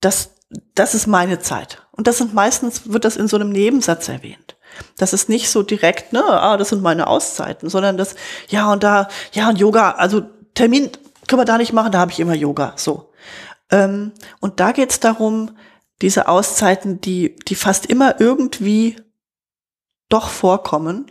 Das, 0.00 0.30
das 0.74 0.94
ist 0.94 1.06
meine 1.06 1.40
Zeit. 1.40 1.82
Und 1.92 2.06
das 2.06 2.18
sind 2.18 2.34
meistens, 2.34 2.92
wird 2.92 3.04
das 3.04 3.16
in 3.16 3.28
so 3.28 3.36
einem 3.36 3.50
Nebensatz 3.50 4.08
erwähnt. 4.08 4.56
Das 4.98 5.12
ist 5.12 5.28
nicht 5.28 5.50
so 5.50 5.62
direkt, 5.62 6.12
ne, 6.12 6.22
ah, 6.24 6.56
das 6.56 6.68
sind 6.68 6.82
meine 6.82 7.06
Auszeiten, 7.06 7.68
sondern 7.68 7.96
das, 7.96 8.14
ja, 8.48 8.70
und 8.70 8.82
da, 8.82 9.08
ja, 9.32 9.48
und 9.48 9.58
Yoga, 9.58 9.92
also 9.92 10.22
Termin 10.54 10.90
können 11.26 11.40
wir 11.40 11.46
da 11.46 11.58
nicht 11.58 11.72
machen, 11.72 11.92
da 11.92 11.98
habe 11.98 12.12
ich 12.12 12.20
immer 12.20 12.34
Yoga, 12.34 12.74
so. 12.76 13.10
Ähm, 13.70 14.12
und 14.40 14.60
da 14.60 14.72
geht's 14.72 15.00
darum, 15.00 15.56
diese 16.02 16.28
Auszeiten, 16.28 17.00
die, 17.00 17.36
die 17.48 17.54
fast 17.54 17.86
immer 17.86 18.20
irgendwie 18.20 18.96
doch 20.08 20.28
vorkommen, 20.28 21.10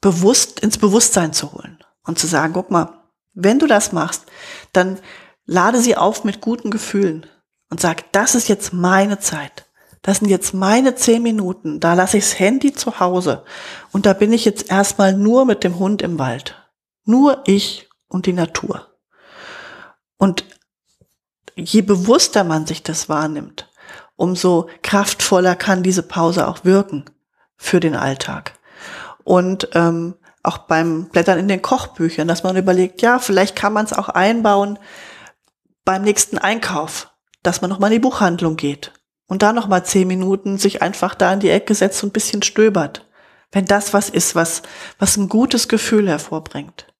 bewusst 0.00 0.60
ins 0.60 0.78
Bewusstsein 0.78 1.32
zu 1.32 1.52
holen 1.52 1.78
und 2.04 2.18
zu 2.18 2.26
sagen, 2.26 2.52
guck 2.52 2.70
mal, 2.70 3.02
wenn 3.34 3.58
du 3.58 3.66
das 3.66 3.92
machst, 3.92 4.24
dann 4.72 4.98
lade 5.46 5.80
sie 5.80 5.96
auf 5.96 6.24
mit 6.24 6.40
guten 6.40 6.70
Gefühlen 6.70 7.26
und 7.70 7.80
sag, 7.80 8.12
das 8.12 8.34
ist 8.34 8.48
jetzt 8.48 8.72
meine 8.72 9.18
Zeit. 9.18 9.66
Das 10.02 10.18
sind 10.18 10.28
jetzt 10.28 10.54
meine 10.54 10.94
zehn 10.94 11.22
Minuten. 11.22 11.80
Da 11.80 11.94
lasse 11.94 12.18
ich 12.18 12.24
das 12.24 12.38
Handy 12.38 12.72
zu 12.72 13.00
Hause. 13.00 13.44
Und 13.92 14.06
da 14.06 14.12
bin 14.12 14.32
ich 14.32 14.44
jetzt 14.44 14.70
erstmal 14.70 15.12
nur 15.12 15.44
mit 15.44 15.64
dem 15.64 15.78
Hund 15.78 16.02
im 16.02 16.18
Wald. 16.18 16.54
Nur 17.04 17.42
ich 17.46 17.88
und 18.06 18.26
die 18.26 18.32
Natur. 18.32 18.86
Und 20.16 20.44
je 21.56 21.82
bewusster 21.82 22.44
man 22.44 22.66
sich 22.66 22.82
das 22.82 23.08
wahrnimmt, 23.08 23.67
umso 24.18 24.68
kraftvoller 24.82 25.54
kann 25.54 25.82
diese 25.82 26.02
Pause 26.02 26.48
auch 26.48 26.64
wirken 26.64 27.04
für 27.56 27.80
den 27.80 27.94
Alltag. 27.94 28.58
Und 29.24 29.68
ähm, 29.74 30.14
auch 30.42 30.58
beim 30.58 31.06
Blättern 31.06 31.38
in 31.38 31.48
den 31.48 31.62
Kochbüchern, 31.62 32.28
dass 32.28 32.42
man 32.42 32.56
überlegt, 32.56 33.00
ja, 33.00 33.20
vielleicht 33.20 33.56
kann 33.56 33.72
man 33.72 33.86
es 33.86 33.92
auch 33.92 34.08
einbauen 34.08 34.78
beim 35.84 36.02
nächsten 36.02 36.36
Einkauf, 36.36 37.12
dass 37.42 37.60
man 37.60 37.70
nochmal 37.70 37.90
in 37.92 38.00
die 38.00 38.06
Buchhandlung 38.06 38.56
geht 38.56 38.92
und 39.28 39.42
da 39.42 39.52
nochmal 39.52 39.84
zehn 39.84 40.08
Minuten 40.08 40.58
sich 40.58 40.82
einfach 40.82 41.14
da 41.14 41.32
in 41.32 41.40
die 41.40 41.50
Ecke 41.50 41.74
setzt 41.74 42.02
und 42.02 42.10
ein 42.10 42.12
bisschen 42.12 42.42
stöbert. 42.42 43.06
Wenn 43.52 43.66
das 43.66 43.94
was 43.94 44.10
ist, 44.10 44.34
was, 44.34 44.62
was 44.98 45.16
ein 45.16 45.28
gutes 45.28 45.68
Gefühl 45.68 46.08
hervorbringt. 46.08 46.92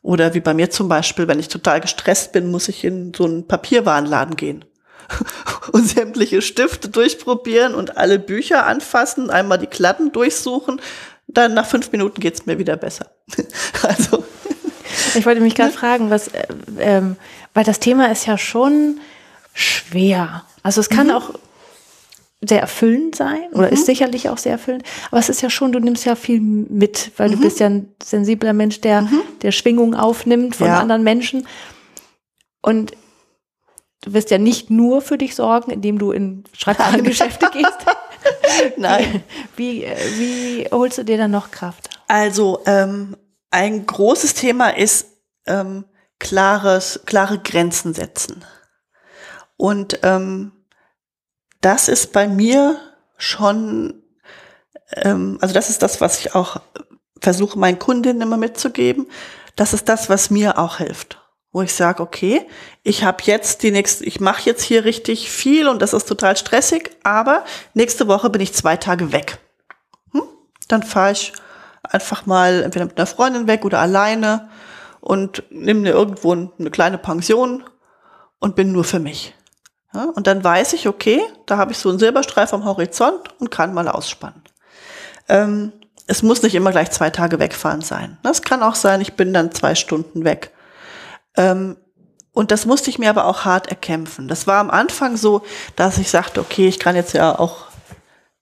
Oder 0.00 0.34
wie 0.34 0.40
bei 0.40 0.54
mir 0.54 0.70
zum 0.70 0.88
Beispiel, 0.88 1.28
wenn 1.28 1.38
ich 1.38 1.48
total 1.48 1.80
gestresst 1.80 2.32
bin, 2.32 2.50
muss 2.50 2.68
ich 2.68 2.82
in 2.82 3.12
so 3.14 3.24
einen 3.24 3.46
Papierwarenladen 3.46 4.36
gehen 4.36 4.64
und 5.72 5.86
sämtliche 5.86 6.42
Stifte 6.42 6.88
durchprobieren 6.88 7.74
und 7.74 7.96
alle 7.96 8.18
Bücher 8.18 8.66
anfassen, 8.66 9.30
einmal 9.30 9.58
die 9.58 9.66
Klatten 9.66 10.12
durchsuchen. 10.12 10.80
Dann 11.26 11.54
nach 11.54 11.66
fünf 11.66 11.92
Minuten 11.92 12.20
geht's 12.20 12.46
mir 12.46 12.58
wieder 12.58 12.76
besser. 12.76 13.06
also. 13.82 14.24
Ich 15.14 15.24
wollte 15.24 15.40
mich 15.40 15.54
gerade 15.54 15.72
fragen, 15.72 16.10
was, 16.10 16.28
äh, 16.28 16.46
ähm, 16.78 17.16
weil 17.54 17.64
das 17.64 17.80
Thema 17.80 18.10
ist 18.10 18.26
ja 18.26 18.36
schon 18.36 19.00
schwer. 19.54 20.44
Also 20.62 20.80
es 20.80 20.88
kann 20.88 21.08
mhm. 21.08 21.14
auch 21.14 21.30
sehr 22.44 22.60
erfüllend 22.60 23.14
sein 23.14 23.44
oder 23.52 23.68
mhm. 23.68 23.74
ist 23.74 23.86
sicherlich 23.86 24.28
auch 24.28 24.38
sehr 24.38 24.52
erfüllend. 24.52 24.82
Aber 25.10 25.20
es 25.20 25.28
ist 25.28 25.42
ja 25.42 25.50
schon, 25.50 25.72
du 25.72 25.78
nimmst 25.78 26.04
ja 26.04 26.16
viel 26.16 26.40
mit, 26.40 27.12
weil 27.16 27.28
mhm. 27.28 27.34
du 27.34 27.40
bist 27.40 27.60
ja 27.60 27.68
ein 27.68 27.88
sensibler 28.02 28.52
Mensch, 28.52 28.80
der, 28.80 29.02
mhm. 29.02 29.22
der 29.42 29.52
Schwingung 29.52 29.94
aufnimmt 29.94 30.56
von 30.56 30.66
ja. 30.66 30.80
anderen 30.80 31.04
Menschen. 31.04 31.46
Und 32.60 32.92
du 34.02 34.12
wirst 34.12 34.30
ja 34.30 34.38
nicht 34.38 34.70
nur 34.70 35.00
für 35.00 35.16
dich 35.16 35.34
sorgen, 35.34 35.70
indem 35.70 35.98
du 35.98 36.12
in 36.12 36.44
Schreibwarengeschäfte 36.52 37.50
gehst. 37.52 37.78
Nein. 38.76 39.24
Wie, 39.56 39.86
wie 40.18 40.68
holst 40.70 40.98
du 40.98 41.04
dir 41.04 41.16
dann 41.16 41.30
noch 41.30 41.50
Kraft? 41.50 41.88
Also 42.08 42.60
ähm, 42.66 43.16
ein 43.50 43.86
großes 43.86 44.34
Thema 44.34 44.76
ist 44.76 45.06
ähm, 45.46 45.84
klares, 46.18 47.00
klare 47.06 47.38
Grenzen 47.38 47.94
setzen. 47.94 48.44
Und 49.56 50.00
ähm, 50.02 50.52
das 51.60 51.88
ist 51.88 52.12
bei 52.12 52.28
mir 52.28 52.78
schon, 53.16 54.02
ähm, 54.96 55.38
also 55.40 55.54
das 55.54 55.70
ist 55.70 55.82
das, 55.82 56.00
was 56.00 56.18
ich 56.18 56.34
auch 56.34 56.60
versuche 57.20 57.58
meinen 57.58 57.78
Kundinnen 57.78 58.22
immer 58.22 58.36
mitzugeben. 58.36 59.06
Das 59.54 59.72
ist 59.72 59.88
das, 59.88 60.08
was 60.08 60.30
mir 60.30 60.58
auch 60.58 60.78
hilft. 60.78 61.21
Wo 61.52 61.60
ich 61.60 61.74
sage, 61.74 62.02
okay, 62.02 62.46
ich 62.82 63.04
habe 63.04 63.22
jetzt 63.24 63.62
die 63.62 63.70
nächste, 63.70 64.04
ich 64.04 64.20
mache 64.20 64.42
jetzt 64.44 64.62
hier 64.62 64.84
richtig 64.84 65.30
viel 65.30 65.68
und 65.68 65.82
das 65.82 65.92
ist 65.92 66.08
total 66.08 66.36
stressig, 66.36 66.90
aber 67.02 67.44
nächste 67.74 68.08
Woche 68.08 68.30
bin 68.30 68.40
ich 68.40 68.54
zwei 68.54 68.76
Tage 68.76 69.12
weg. 69.12 69.38
Hm? 70.12 70.22
Dann 70.68 70.82
fahre 70.82 71.12
ich 71.12 71.32
einfach 71.82 72.26
mal 72.26 72.62
entweder 72.62 72.86
mit 72.86 72.96
einer 72.96 73.06
Freundin 73.06 73.46
weg 73.46 73.64
oder 73.64 73.80
alleine 73.80 74.48
und 75.00 75.42
nehme 75.50 75.80
mir 75.80 75.92
irgendwo 75.92 76.32
eine 76.32 76.70
kleine 76.70 76.96
Pension 76.96 77.64
und 78.38 78.56
bin 78.56 78.72
nur 78.72 78.84
für 78.84 79.00
mich. 79.00 79.34
Ja, 79.94 80.04
und 80.04 80.26
dann 80.26 80.42
weiß 80.42 80.72
ich, 80.72 80.88
okay, 80.88 81.20
da 81.44 81.58
habe 81.58 81.72
ich 81.72 81.78
so 81.78 81.90
einen 81.90 81.98
Silberstreif 81.98 82.54
am 82.54 82.64
Horizont 82.64 83.28
und 83.38 83.50
kann 83.50 83.74
mal 83.74 83.88
ausspannen. 83.88 84.42
Ähm, 85.28 85.72
es 86.06 86.22
muss 86.22 86.42
nicht 86.42 86.54
immer 86.54 86.70
gleich 86.70 86.90
zwei 86.90 87.10
Tage 87.10 87.38
wegfahren 87.38 87.82
sein. 87.82 88.18
Es 88.22 88.42
kann 88.42 88.62
auch 88.62 88.74
sein, 88.74 89.00
ich 89.00 89.14
bin 89.14 89.32
dann 89.32 89.52
zwei 89.52 89.74
Stunden 89.74 90.24
weg. 90.24 90.52
Ähm, 91.36 91.76
und 92.32 92.50
das 92.50 92.64
musste 92.66 92.90
ich 92.90 92.98
mir 92.98 93.10
aber 93.10 93.26
auch 93.26 93.44
hart 93.44 93.68
erkämpfen. 93.68 94.26
Das 94.28 94.46
war 94.46 94.58
am 94.58 94.70
Anfang 94.70 95.16
so, 95.16 95.42
dass 95.76 95.98
ich 95.98 96.10
sagte, 96.10 96.40
okay, 96.40 96.66
ich 96.66 96.78
kann 96.78 96.96
jetzt 96.96 97.12
ja 97.12 97.38
auch 97.38 97.66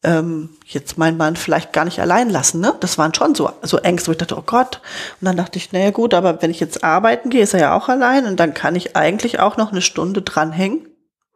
ähm, 0.03 0.50
jetzt 0.64 0.96
meinen 0.96 1.16
Mann 1.16 1.37
vielleicht 1.37 1.72
gar 1.72 1.85
nicht 1.85 2.00
allein 2.00 2.31
lassen. 2.31 2.61
Ne? 2.61 2.74
Das 2.81 2.98
waren 2.98 3.12
schon 3.12 3.35
so, 3.35 3.50
so 3.62 3.79
Ängste, 3.79 4.09
wo 4.09 4.12
ich 4.12 4.18
dachte, 4.18 4.38
oh 4.38 4.44
Gott. 4.46 4.81
Und 5.20 5.26
dann 5.26 5.37
dachte 5.37 5.59
ich, 5.59 5.72
naja 5.72 5.90
gut, 5.90 6.14
aber 6.14 6.40
wenn 6.40 6.50
ich 6.50 6.61
jetzt 6.61 6.85
arbeiten 6.85 7.31
gehe, 7.31 7.42
ist 7.42 7.55
er 7.55 7.61
ja 7.61 7.76
auch 7.76 7.88
allein 7.88 8.26
und 8.26 8.38
dann 8.38 8.55
kann 8.55 8.76
ich 8.76 8.96
eigentlich 8.96 9.40
auch 9.40 9.57
noch 9.57 9.72
eine 9.72 9.83
Stunde 9.83 10.22
dranhängen 10.22 10.87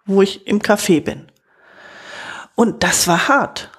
wo 0.07 0.23
ich 0.23 0.47
im 0.47 0.61
Café 0.61 1.03
bin. 1.03 1.27
Und 2.55 2.83
das 2.83 3.09
war 3.09 3.29
hart. 3.29 3.71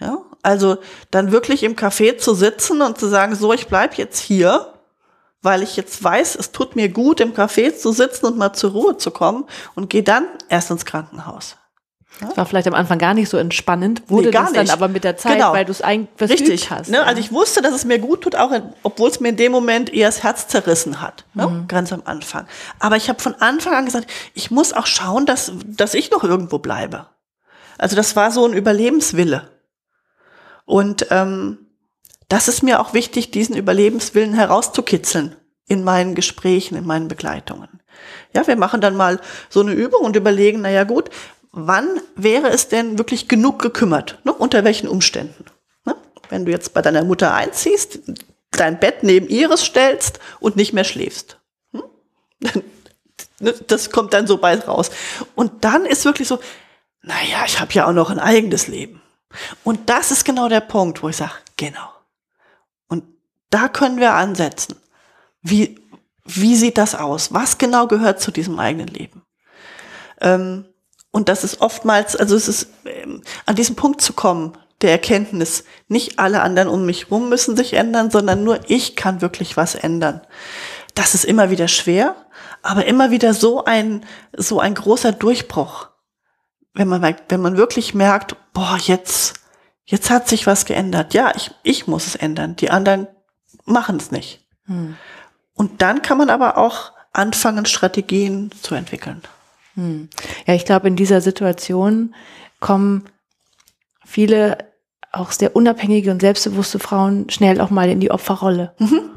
Ja, 0.00 0.18
also 0.42 0.78
dann 1.10 1.30
wirklich 1.30 1.62
im 1.62 1.76
Café 1.76 2.16
zu 2.16 2.34
sitzen 2.34 2.80
und 2.80 2.98
zu 2.98 3.06
sagen, 3.06 3.34
so, 3.34 3.52
ich 3.52 3.66
bleib 3.66 3.94
jetzt 3.94 4.18
hier, 4.18 4.69
weil 5.42 5.62
ich 5.62 5.76
jetzt 5.76 6.02
weiß, 6.02 6.34
es 6.36 6.52
tut 6.52 6.76
mir 6.76 6.88
gut, 6.88 7.20
im 7.20 7.32
Café 7.32 7.74
zu 7.76 7.92
sitzen 7.92 8.26
und 8.26 8.36
mal 8.36 8.52
zur 8.52 8.72
Ruhe 8.72 8.96
zu 8.96 9.10
kommen 9.10 9.44
und 9.74 9.90
gehe 9.90 10.02
dann 10.02 10.26
erst 10.48 10.70
ins 10.70 10.84
Krankenhaus. 10.84 11.56
Das 12.20 12.36
war 12.36 12.44
vielleicht 12.44 12.66
am 12.66 12.74
Anfang 12.74 12.98
gar 12.98 13.14
nicht 13.14 13.30
so 13.30 13.38
entspannend, 13.38 14.02
wurde 14.08 14.26
nee, 14.26 14.32
das 14.32 14.52
dann 14.52 14.68
aber 14.70 14.88
mit 14.88 15.04
der 15.04 15.16
Zeit, 15.16 15.34
genau. 15.38 15.52
weil 15.52 15.64
du 15.64 15.72
es 15.72 15.80
eigentlich 15.80 16.30
Richtig. 16.30 16.70
hast. 16.70 16.90
Ne? 16.90 17.02
Also 17.02 17.20
ich 17.20 17.32
wusste, 17.32 17.62
dass 17.62 17.72
es 17.72 17.84
mir 17.84 17.98
gut 17.98 18.22
tut, 18.22 18.36
auch 18.36 18.50
obwohl 18.82 19.08
es 19.08 19.20
mir 19.20 19.30
in 19.30 19.36
dem 19.36 19.52
Moment 19.52 19.92
eher 19.92 20.08
das 20.08 20.22
Herz 20.22 20.46
zerrissen 20.48 21.00
hat, 21.00 21.24
ne? 21.34 21.46
mhm. 21.46 21.68
ganz 21.68 21.92
am 21.92 22.02
Anfang. 22.04 22.46
Aber 22.78 22.96
ich 22.96 23.08
habe 23.08 23.20
von 23.20 23.34
Anfang 23.36 23.74
an 23.74 23.86
gesagt, 23.86 24.10
ich 24.34 24.50
muss 24.50 24.72
auch 24.74 24.86
schauen, 24.86 25.24
dass, 25.24 25.52
dass 25.64 25.94
ich 25.94 26.10
noch 26.10 26.22
irgendwo 26.22 26.58
bleibe. 26.58 27.06
Also 27.78 27.96
das 27.96 28.16
war 28.16 28.30
so 28.30 28.44
ein 28.44 28.52
Überlebenswille. 28.52 29.48
Und 30.66 31.06
ähm, 31.10 31.58
das 32.28 32.48
ist 32.48 32.62
mir 32.62 32.80
auch 32.80 32.92
wichtig, 32.92 33.30
diesen 33.30 33.56
Überlebenswillen 33.56 34.34
herauszukitzeln 34.34 35.36
in 35.70 35.84
meinen 35.84 36.14
Gesprächen, 36.14 36.76
in 36.76 36.86
meinen 36.86 37.08
Begleitungen. 37.08 37.80
Ja, 38.34 38.46
wir 38.46 38.56
machen 38.56 38.80
dann 38.80 38.96
mal 38.96 39.20
so 39.48 39.60
eine 39.60 39.72
Übung 39.72 40.04
und 40.04 40.16
überlegen, 40.16 40.60
na 40.62 40.70
ja 40.70 40.84
gut, 40.84 41.10
wann 41.52 42.00
wäre 42.16 42.48
es 42.48 42.68
denn 42.68 42.98
wirklich 42.98 43.28
genug 43.28 43.60
gekümmert? 43.60 44.18
Ne? 44.24 44.32
Unter 44.32 44.64
welchen 44.64 44.88
Umständen? 44.88 45.44
Ne? 45.84 45.96
Wenn 46.28 46.44
du 46.44 46.52
jetzt 46.52 46.74
bei 46.74 46.82
deiner 46.82 47.04
Mutter 47.04 47.32
einziehst, 47.32 48.00
dein 48.50 48.78
Bett 48.78 49.02
neben 49.02 49.28
ihres 49.28 49.64
stellst 49.64 50.18
und 50.40 50.56
nicht 50.56 50.72
mehr 50.72 50.84
schläfst. 50.84 51.38
Hm? 51.72 51.82
Ne, 53.42 53.54
das 53.68 53.90
kommt 53.90 54.12
dann 54.12 54.26
so 54.26 54.36
bald 54.36 54.68
raus. 54.68 54.90
Und 55.34 55.64
dann 55.64 55.86
ist 55.86 56.04
wirklich 56.04 56.28
so, 56.28 56.40
naja, 57.00 57.44
ich 57.46 57.58
habe 57.58 57.72
ja 57.72 57.86
auch 57.86 57.94
noch 57.94 58.10
ein 58.10 58.18
eigenes 58.18 58.66
Leben. 58.66 59.00
Und 59.64 59.88
das 59.88 60.10
ist 60.10 60.26
genau 60.26 60.50
der 60.50 60.60
Punkt, 60.60 61.02
wo 61.02 61.08
ich 61.08 61.16
sage, 61.16 61.32
Genau. 61.60 61.92
Und 62.88 63.04
da 63.50 63.68
können 63.68 64.00
wir 64.00 64.14
ansetzen. 64.14 64.76
Wie, 65.42 65.78
wie 66.24 66.56
sieht 66.56 66.78
das 66.78 66.94
aus? 66.94 67.32
Was 67.32 67.58
genau 67.58 67.86
gehört 67.86 68.20
zu 68.20 68.30
diesem 68.30 68.58
eigenen 68.58 68.88
Leben? 68.88 69.22
Ähm, 70.20 70.66
und 71.10 71.28
das 71.28 71.44
ist 71.44 71.60
oftmals, 71.60 72.14
also 72.14 72.36
es 72.36 72.48
ist 72.48 72.68
ähm, 72.84 73.22
an 73.46 73.56
diesem 73.56 73.76
Punkt 73.76 74.00
zu 74.00 74.12
kommen, 74.12 74.56
der 74.80 74.92
Erkenntnis, 74.92 75.64
nicht 75.88 76.18
alle 76.18 76.40
anderen 76.42 76.68
um 76.68 76.86
mich 76.86 77.04
herum 77.04 77.28
müssen 77.28 77.56
sich 77.56 77.74
ändern, 77.74 78.10
sondern 78.10 78.44
nur 78.44 78.60
ich 78.68 78.96
kann 78.96 79.20
wirklich 79.20 79.56
was 79.56 79.74
ändern. 79.74 80.22
Das 80.94 81.14
ist 81.14 81.24
immer 81.24 81.50
wieder 81.50 81.68
schwer, 81.68 82.16
aber 82.62 82.86
immer 82.86 83.10
wieder 83.10 83.34
so 83.34 83.64
ein, 83.64 84.04
so 84.36 84.60
ein 84.60 84.74
großer 84.74 85.12
Durchbruch. 85.12 85.88
Wenn 86.72 86.88
man, 86.88 87.16
wenn 87.28 87.40
man 87.40 87.56
wirklich 87.56 87.94
merkt, 87.94 88.36
boah, 88.52 88.78
jetzt, 88.80 89.34
jetzt 89.84 90.08
hat 90.08 90.28
sich 90.28 90.46
was 90.46 90.64
geändert. 90.64 91.14
Ja, 91.14 91.32
ich, 91.34 91.50
ich 91.62 91.86
muss 91.86 92.06
es 92.06 92.16
ändern. 92.16 92.56
Die 92.56 92.70
anderen 92.70 93.08
machen 93.64 93.96
es 93.96 94.10
nicht. 94.10 94.46
Hm. 94.66 94.96
Und 95.60 95.82
dann 95.82 96.00
kann 96.00 96.16
man 96.16 96.30
aber 96.30 96.56
auch 96.56 96.92
anfangen, 97.12 97.66
Strategien 97.66 98.50
zu 98.62 98.74
entwickeln. 98.74 99.20
Hm. 99.74 100.08
Ja, 100.46 100.54
ich 100.54 100.64
glaube, 100.64 100.88
in 100.88 100.96
dieser 100.96 101.20
Situation 101.20 102.14
kommen 102.60 103.04
viele 104.02 104.56
auch 105.12 105.32
sehr 105.32 105.54
unabhängige 105.54 106.12
und 106.12 106.22
selbstbewusste 106.22 106.78
Frauen 106.78 107.28
schnell 107.28 107.60
auch 107.60 107.68
mal 107.68 107.90
in 107.90 108.00
die 108.00 108.10
Opferrolle. 108.10 108.72
Mhm. 108.78 109.10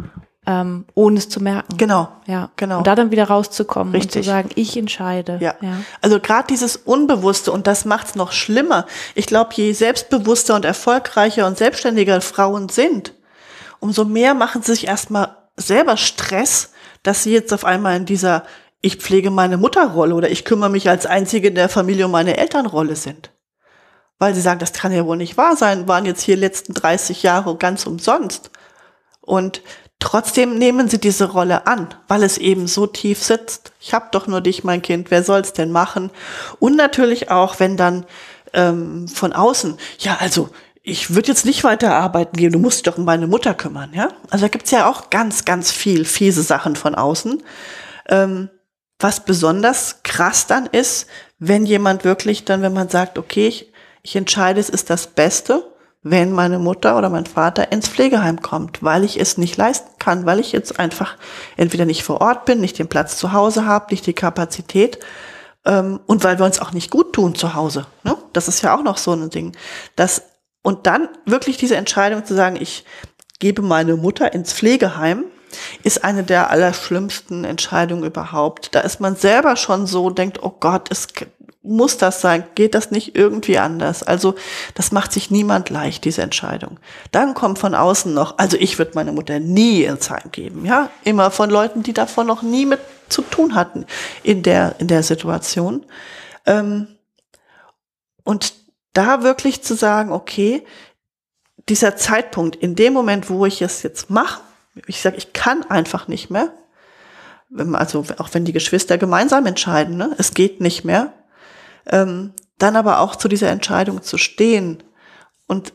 Ähm, 0.46 0.86
ohne 0.96 1.20
es 1.20 1.30
zu 1.30 1.42
merken. 1.42 1.78
Genau. 1.78 2.10
Ja, 2.26 2.50
genau. 2.58 2.80
Und 2.80 2.88
da 2.88 2.96
dann 2.96 3.12
wieder 3.12 3.30
rauszukommen 3.30 3.94
Richtig. 3.94 4.18
und 4.18 4.24
zu 4.24 4.30
sagen, 4.30 4.50
ich 4.56 4.76
entscheide. 4.76 5.38
Ja. 5.40 5.56
ja. 5.62 5.78
Also 6.02 6.20
gerade 6.20 6.48
dieses 6.50 6.76
Unbewusste 6.76 7.54
und 7.54 7.68
das 7.68 7.86
macht 7.86 8.08
es 8.08 8.16
noch 8.16 8.34
schlimmer. 8.34 8.86
Ich 9.16 9.28
glaube, 9.28 9.52
je 9.54 9.72
selbstbewusster 9.72 10.56
und 10.56 10.66
erfolgreicher 10.66 11.48
und 11.48 11.58
selbstständiger 11.58 12.20
Frauen 12.20 12.68
sind, 12.68 13.14
umso 13.80 14.04
mehr 14.04 14.34
machen 14.34 14.62
sie 14.62 14.74
sich 14.74 14.90
erstmal 14.90 15.38
selber 15.56 15.98
Stress, 15.98 16.72
dass 17.04 17.24
sie 17.24 17.34
jetzt 17.34 17.54
auf 17.54 17.66
einmal 17.66 17.98
in 17.98 18.06
dieser 18.06 18.44
ich 18.86 18.98
pflege 18.98 19.32
meine 19.32 19.56
Mutterrolle 19.58 20.14
oder 20.14 20.30
ich 20.30 20.44
kümmere 20.44 20.70
mich 20.70 20.90
als 20.90 21.06
Einzige 21.06 21.48
in 21.48 21.56
der 21.56 21.70
Familie 21.70 22.06
um 22.06 22.12
meine 22.12 22.36
Elternrolle 22.38 22.98
sind 22.98 23.32
weil 24.24 24.34
sie 24.34 24.42
sagen, 24.42 24.60
das 24.60 24.72
kann 24.72 24.94
ja 24.94 25.06
wohl 25.06 25.18
nicht 25.18 25.36
wahr 25.36 25.58
sein, 25.58 25.88
waren 25.90 26.06
jetzt 26.06 26.22
hier 26.22 26.38
letzten 26.38 26.74
30 26.74 27.24
Jahre 27.24 27.58
ganz 27.58 27.86
umsonst. 27.86 28.52
Und 29.20 29.62
trotzdem 30.00 30.58
nehmen 30.58 30.88
sie 30.88 30.98
diese 30.98 31.32
Rolle 31.32 31.68
an, 31.68 31.94
weil 32.08 32.24
es 32.24 32.38
eben 32.38 32.68
so 32.68 32.88
tief 32.88 33.22
sitzt. 33.22 33.74
Ich 33.82 33.94
habe 33.94 34.08
doch 34.12 34.28
nur 34.28 34.40
dich, 34.40 34.64
mein 34.64 34.82
Kind, 34.82 35.12
wer 35.12 35.24
soll's 35.24 35.52
denn 35.52 35.72
machen? 35.72 36.10
Und 36.60 36.78
natürlich 36.78 37.32
auch, 37.32 37.60
wenn 37.60 37.76
dann 37.76 38.06
ähm, 38.54 39.10
von 39.10 39.34
außen, 39.34 39.78
ja, 40.00 40.16
also 40.22 40.50
ich 40.84 41.16
würde 41.16 41.30
jetzt 41.30 41.46
nicht 41.46 41.64
weiter 41.64 41.96
arbeiten 41.96 42.38
gehen, 42.38 42.52
du 42.52 42.60
musst 42.60 42.78
dich 42.78 42.84
doch 42.84 42.98
um 42.98 43.06
meine 43.06 43.28
Mutter 43.28 43.54
kümmern, 43.54 43.92
ja? 43.94 44.10
Also 44.30 44.46
da 44.46 44.50
gibt's 44.50 44.72
ja 44.72 44.90
auch 44.90 45.10
ganz, 45.10 45.46
ganz 45.46 45.72
viel 45.72 46.06
fiese 46.06 46.44
Sachen 46.44 46.76
von 46.76 46.94
außen. 46.94 47.42
Ähm, 48.10 48.50
was 49.00 49.26
besonders 49.26 50.04
krass 50.04 50.46
dann 50.46 50.68
ist, 50.68 51.08
wenn 51.40 51.66
jemand 51.66 52.04
wirklich 52.04 52.46
dann, 52.46 52.62
wenn 52.62 52.74
man 52.74 52.90
sagt, 52.90 53.18
okay, 53.18 53.48
ich 53.48 53.74
ich 54.04 54.16
entscheide, 54.18 54.60
es 54.60 54.70
ist 54.70 54.90
das 54.90 55.08
Beste, 55.08 55.64
wenn 56.04 56.34
meine 56.34 56.60
Mutter 56.60 56.98
oder 56.98 57.10
mein 57.10 57.26
Vater 57.26 57.72
ins 57.72 57.88
Pflegeheim 57.88 58.42
kommt, 58.42 58.84
weil 58.84 59.06
ich 59.06 59.18
es 59.20 59.38
nicht 59.38 59.56
leisten 59.56 59.90
kann, 59.98 60.26
weil 60.26 60.40
ich 60.40 60.52
jetzt 60.52 60.78
einfach 60.78 61.16
entweder 61.56 61.86
nicht 61.86 62.04
vor 62.04 62.20
Ort 62.20 62.44
bin, 62.44 62.60
nicht 62.60 62.78
den 62.78 62.90
Platz 62.90 63.18
zu 63.18 63.32
Hause 63.32 63.66
habe, 63.66 63.88
nicht 63.92 64.06
die 64.06 64.14
Kapazität 64.14 65.00
ähm, 65.64 66.02
und 66.06 66.26
weil 66.26 66.38
wir 66.38 66.46
uns 66.46 66.60
auch 66.60 66.74
nicht 66.74 66.92
gut 66.92 67.14
tun 67.14 67.34
zu 67.36 67.54
Hause. 67.54 67.88
Ne? 68.04 68.18
Das 68.34 68.50
ist 68.50 68.62
ja 68.62 68.76
auch 68.78 68.84
noch 68.84 68.98
so 68.98 69.14
ein 69.14 69.30
Ding. 69.30 69.56
Das, 69.96 70.24
und 70.64 70.88
dann 70.88 71.10
wirklich 71.26 71.58
diese 71.58 71.76
Entscheidung 71.76 72.26
zu 72.26 72.34
sagen, 72.34 72.58
ich 72.60 72.86
gebe 73.40 73.62
meine 73.62 73.96
Mutter 73.96 74.34
ins 74.34 74.54
Pflegeheim, 74.54 75.26
ist 75.84 76.04
eine 76.04 76.24
der 76.24 76.50
allerschlimmsten 76.50 77.44
Entscheidungen 77.44 78.06
überhaupt. 78.06 78.74
Da 78.74 78.80
ist 78.80 79.00
man 79.00 79.16
selber 79.16 79.56
schon 79.56 79.86
so, 79.86 80.10
denkt, 80.10 80.42
oh 80.42 80.54
Gott, 80.60 80.90
es 80.90 81.10
muss 81.62 81.98
das 81.98 82.22
sein? 82.22 82.44
Geht 82.56 82.76
das 82.76 82.92
nicht 82.92 83.16
irgendwie 83.16 83.58
anders? 83.58 84.04
Also 84.04 84.36
das 84.76 84.92
macht 84.92 85.14
sich 85.14 85.32
niemand 85.32 85.70
leicht, 85.70 86.04
diese 86.04 86.22
Entscheidung. 86.22 86.80
Dann 87.12 87.34
kommt 87.34 87.60
von 87.60 87.74
außen 87.76 88.14
noch, 88.14 88.38
also 88.38 88.58
ich 88.58 88.78
würde 88.78 88.92
meine 88.96 89.14
Mutter 89.14 89.40
nie 89.40 89.84
ins 89.84 90.10
Heim 90.10 90.32
geben, 90.32 90.66
ja, 90.66 90.90
immer 91.04 91.32
von 91.32 91.50
Leuten, 91.50 91.84
die 91.84 91.94
davon 91.94 92.28
noch 92.28 92.42
nie 92.42 92.66
mit 92.66 92.80
zu 93.10 93.22
tun 93.22 93.56
hatten 93.56 93.86
in 94.24 94.44
der 94.44 94.76
in 94.80 94.88
der 94.88 95.04
Situation. 95.04 95.86
Ähm, 96.46 96.88
und 98.24 98.54
da 98.94 99.24
wirklich 99.24 99.64
zu 99.64 99.76
sagen, 99.76 100.12
okay, 100.12 100.66
dieser 101.70 101.96
Zeitpunkt, 101.96 102.56
in 102.56 102.76
dem 102.76 102.94
Moment, 102.94 103.30
wo 103.30 103.46
ich 103.46 103.62
es 103.62 103.84
jetzt 103.84 104.10
mache, 104.10 104.42
ich 104.88 105.02
sage, 105.02 105.18
ich 105.18 105.34
kann 105.34 105.64
einfach 105.70 106.08
nicht 106.08 106.30
mehr, 106.30 106.52
also 107.74 108.06
auch 108.18 108.30
wenn 108.34 108.46
die 108.46 108.54
Geschwister 108.54 108.98
gemeinsam 108.98 109.46
entscheiden, 109.46 109.98
ne, 109.98 110.16
es 110.18 110.34
geht 110.34 110.62
nicht 110.62 110.84
mehr, 110.84 111.14
ähm, 111.86 112.34
dann 112.58 112.76
aber 112.76 113.00
auch 113.00 113.16
zu 113.16 113.28
dieser 113.28 113.50
Entscheidung 113.50 114.02
zu 114.02 114.18
stehen 114.18 114.84
und 115.48 115.74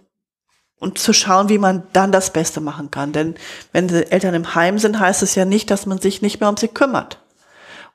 und 0.80 0.98
zu 0.98 1.12
schauen, 1.12 1.48
wie 1.48 1.58
man 1.58 1.88
dann 1.92 2.12
das 2.12 2.32
Beste 2.32 2.60
machen 2.60 2.90
kann. 2.90 3.12
Denn 3.12 3.34
wenn 3.72 3.88
die 3.88 4.10
Eltern 4.12 4.34
im 4.34 4.54
Heim 4.54 4.78
sind, 4.78 5.00
heißt 5.00 5.22
es 5.22 5.34
ja 5.34 5.44
nicht, 5.44 5.70
dass 5.70 5.86
man 5.86 5.98
sich 5.98 6.22
nicht 6.22 6.40
mehr 6.40 6.48
um 6.48 6.56
sie 6.56 6.68
kümmert. 6.68 7.20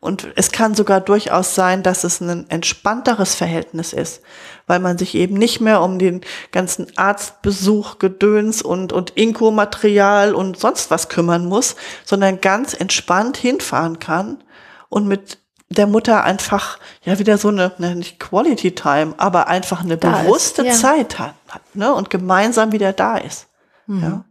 Und 0.04 0.28
es 0.36 0.52
kann 0.52 0.76
sogar 0.76 1.00
durchaus 1.00 1.56
sein, 1.56 1.82
dass 1.82 2.04
es 2.04 2.20
ein 2.20 2.50
entspannteres 2.50 3.36
Verhältnis 3.36 3.94
ist, 3.94 4.22
weil 4.68 4.80
man 4.80 4.98
sich 4.98 5.16
eben 5.16 5.36
nicht 5.36 5.62
mehr 5.62 5.82
um 5.82 5.98
den 5.98 6.20
ganzen 6.52 6.88
Arztbesuch, 6.98 8.00
Gedöns 8.00 8.62
und, 8.62 8.92
und 8.92 9.12
Inko-Material 9.12 10.36
und 10.36 10.60
sonst 10.60 10.92
was 10.92 11.08
kümmern 11.08 11.46
muss, 11.46 11.78
sondern 12.04 12.42
ganz 12.42 12.74
entspannt 12.74 13.38
hinfahren 13.38 14.00
kann 14.00 14.44
und 14.90 15.08
mit 15.08 15.38
der 15.70 15.88
Mutter 15.88 16.26
einfach 16.26 16.80
ja 17.04 17.18
wieder 17.18 17.38
so 17.38 17.48
eine, 17.48 17.72
ne, 17.78 17.96
nicht 17.96 18.20
Quality 18.20 18.76
Time, 18.76 19.14
aber 19.16 19.48
einfach 19.48 19.84
eine 19.84 19.96
da 19.96 20.24
bewusste 20.24 20.64
ist, 20.64 20.68
ja. 20.68 20.74
Zeit 20.74 21.18
hat, 21.18 21.36
hat 21.48 21.62
ne, 21.76 21.94
und 21.94 22.10
gemeinsam 22.10 22.74
wieder 22.74 22.92
da 22.92 23.16
ist. 23.16 23.48
Mhm. 23.88 24.04
Ja. 24.04 24.26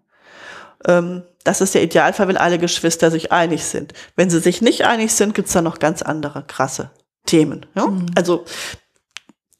Ähm, 0.86 1.22
das 1.44 1.60
ist 1.60 1.74
der 1.74 1.82
Idealfall, 1.82 2.28
wenn 2.28 2.36
alle 2.36 2.58
Geschwister 2.58 3.10
sich 3.10 3.32
einig 3.32 3.64
sind. 3.64 3.92
Wenn 4.16 4.30
sie 4.30 4.40
sich 4.40 4.62
nicht 4.62 4.84
einig 4.84 5.12
sind, 5.12 5.34
gibt's 5.34 5.52
da 5.52 5.62
noch 5.62 5.78
ganz 5.78 6.02
andere 6.02 6.44
krasse 6.44 6.90
Themen. 7.26 7.66
Ja? 7.74 7.86
Mhm. 7.86 8.06
Also 8.14 8.44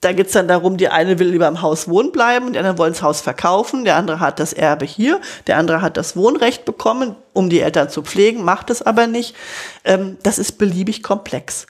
da 0.01 0.13
geht's 0.13 0.33
dann 0.33 0.49
darum, 0.49 0.77
die 0.77 0.89
eine 0.89 1.19
will 1.21 1.29
lieber 1.29 1.47
im 1.47 1.63
Haus 1.63 1.89
wohnen 1.89 2.11
bleiben, 2.11 2.53
die 2.53 2.59
anderen 2.59 2.79
wollen 2.79 2.93
das 2.93 3.03
Haus 3.03 3.21
verkaufen, 3.21 3.85
der 3.85 3.97
andere 3.97 4.19
hat 4.19 4.41
das 4.41 4.53
Erbe 4.53 4.85
hier, 4.85 5.21
der 5.47 5.59
andere 5.59 5.81
hat 5.81 5.97
das 5.97 6.17
Wohnrecht 6.17 6.65
bekommen, 6.65 7.15
um 7.33 7.49
die 7.49 7.61
Eltern 7.61 7.89
zu 7.89 8.03
pflegen, 8.03 8.45
macht 8.45 8.71
es 8.71 8.83
aber 8.83 9.07
nicht. 9.07 9.37
Ähm, 9.85 10.19
das 10.25 10.39
ist 10.39 10.59
beliebig 10.59 11.05
komplex. 11.05 11.67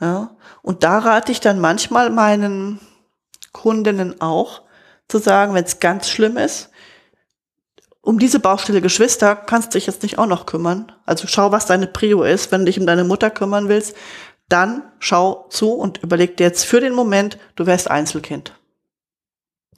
Ja? 0.00 0.30
Und 0.62 0.82
da 0.82 0.98
rate 0.98 1.30
ich 1.30 1.40
dann 1.40 1.60
manchmal 1.60 2.08
meinen 2.08 2.80
Kundinnen 3.52 4.20
auch, 4.20 4.62
zu 5.06 5.18
sagen, 5.18 5.52
wenn 5.52 5.64
es 5.64 5.80
ganz 5.80 6.08
schlimm 6.08 6.38
ist, 6.38 6.70
um 8.04 8.18
diese 8.18 8.38
Baustelle 8.38 8.80
Geschwister 8.82 9.34
kannst 9.34 9.74
du 9.74 9.78
dich 9.78 9.86
jetzt 9.86 10.02
nicht 10.02 10.18
auch 10.18 10.26
noch 10.26 10.46
kümmern. 10.46 10.92
Also 11.06 11.26
schau, 11.26 11.52
was 11.52 11.66
deine 11.66 11.86
Prio 11.86 12.22
ist. 12.22 12.52
Wenn 12.52 12.60
du 12.60 12.66
dich 12.66 12.78
um 12.78 12.86
deine 12.86 13.04
Mutter 13.04 13.30
kümmern 13.30 13.68
willst, 13.68 13.96
dann 14.48 14.82
schau 14.98 15.46
zu 15.48 15.72
und 15.72 16.02
überleg 16.02 16.36
dir 16.36 16.44
jetzt 16.44 16.64
für 16.64 16.80
den 16.80 16.94
Moment, 16.94 17.38
du 17.56 17.66
wärst 17.66 17.90
Einzelkind. 17.90 18.52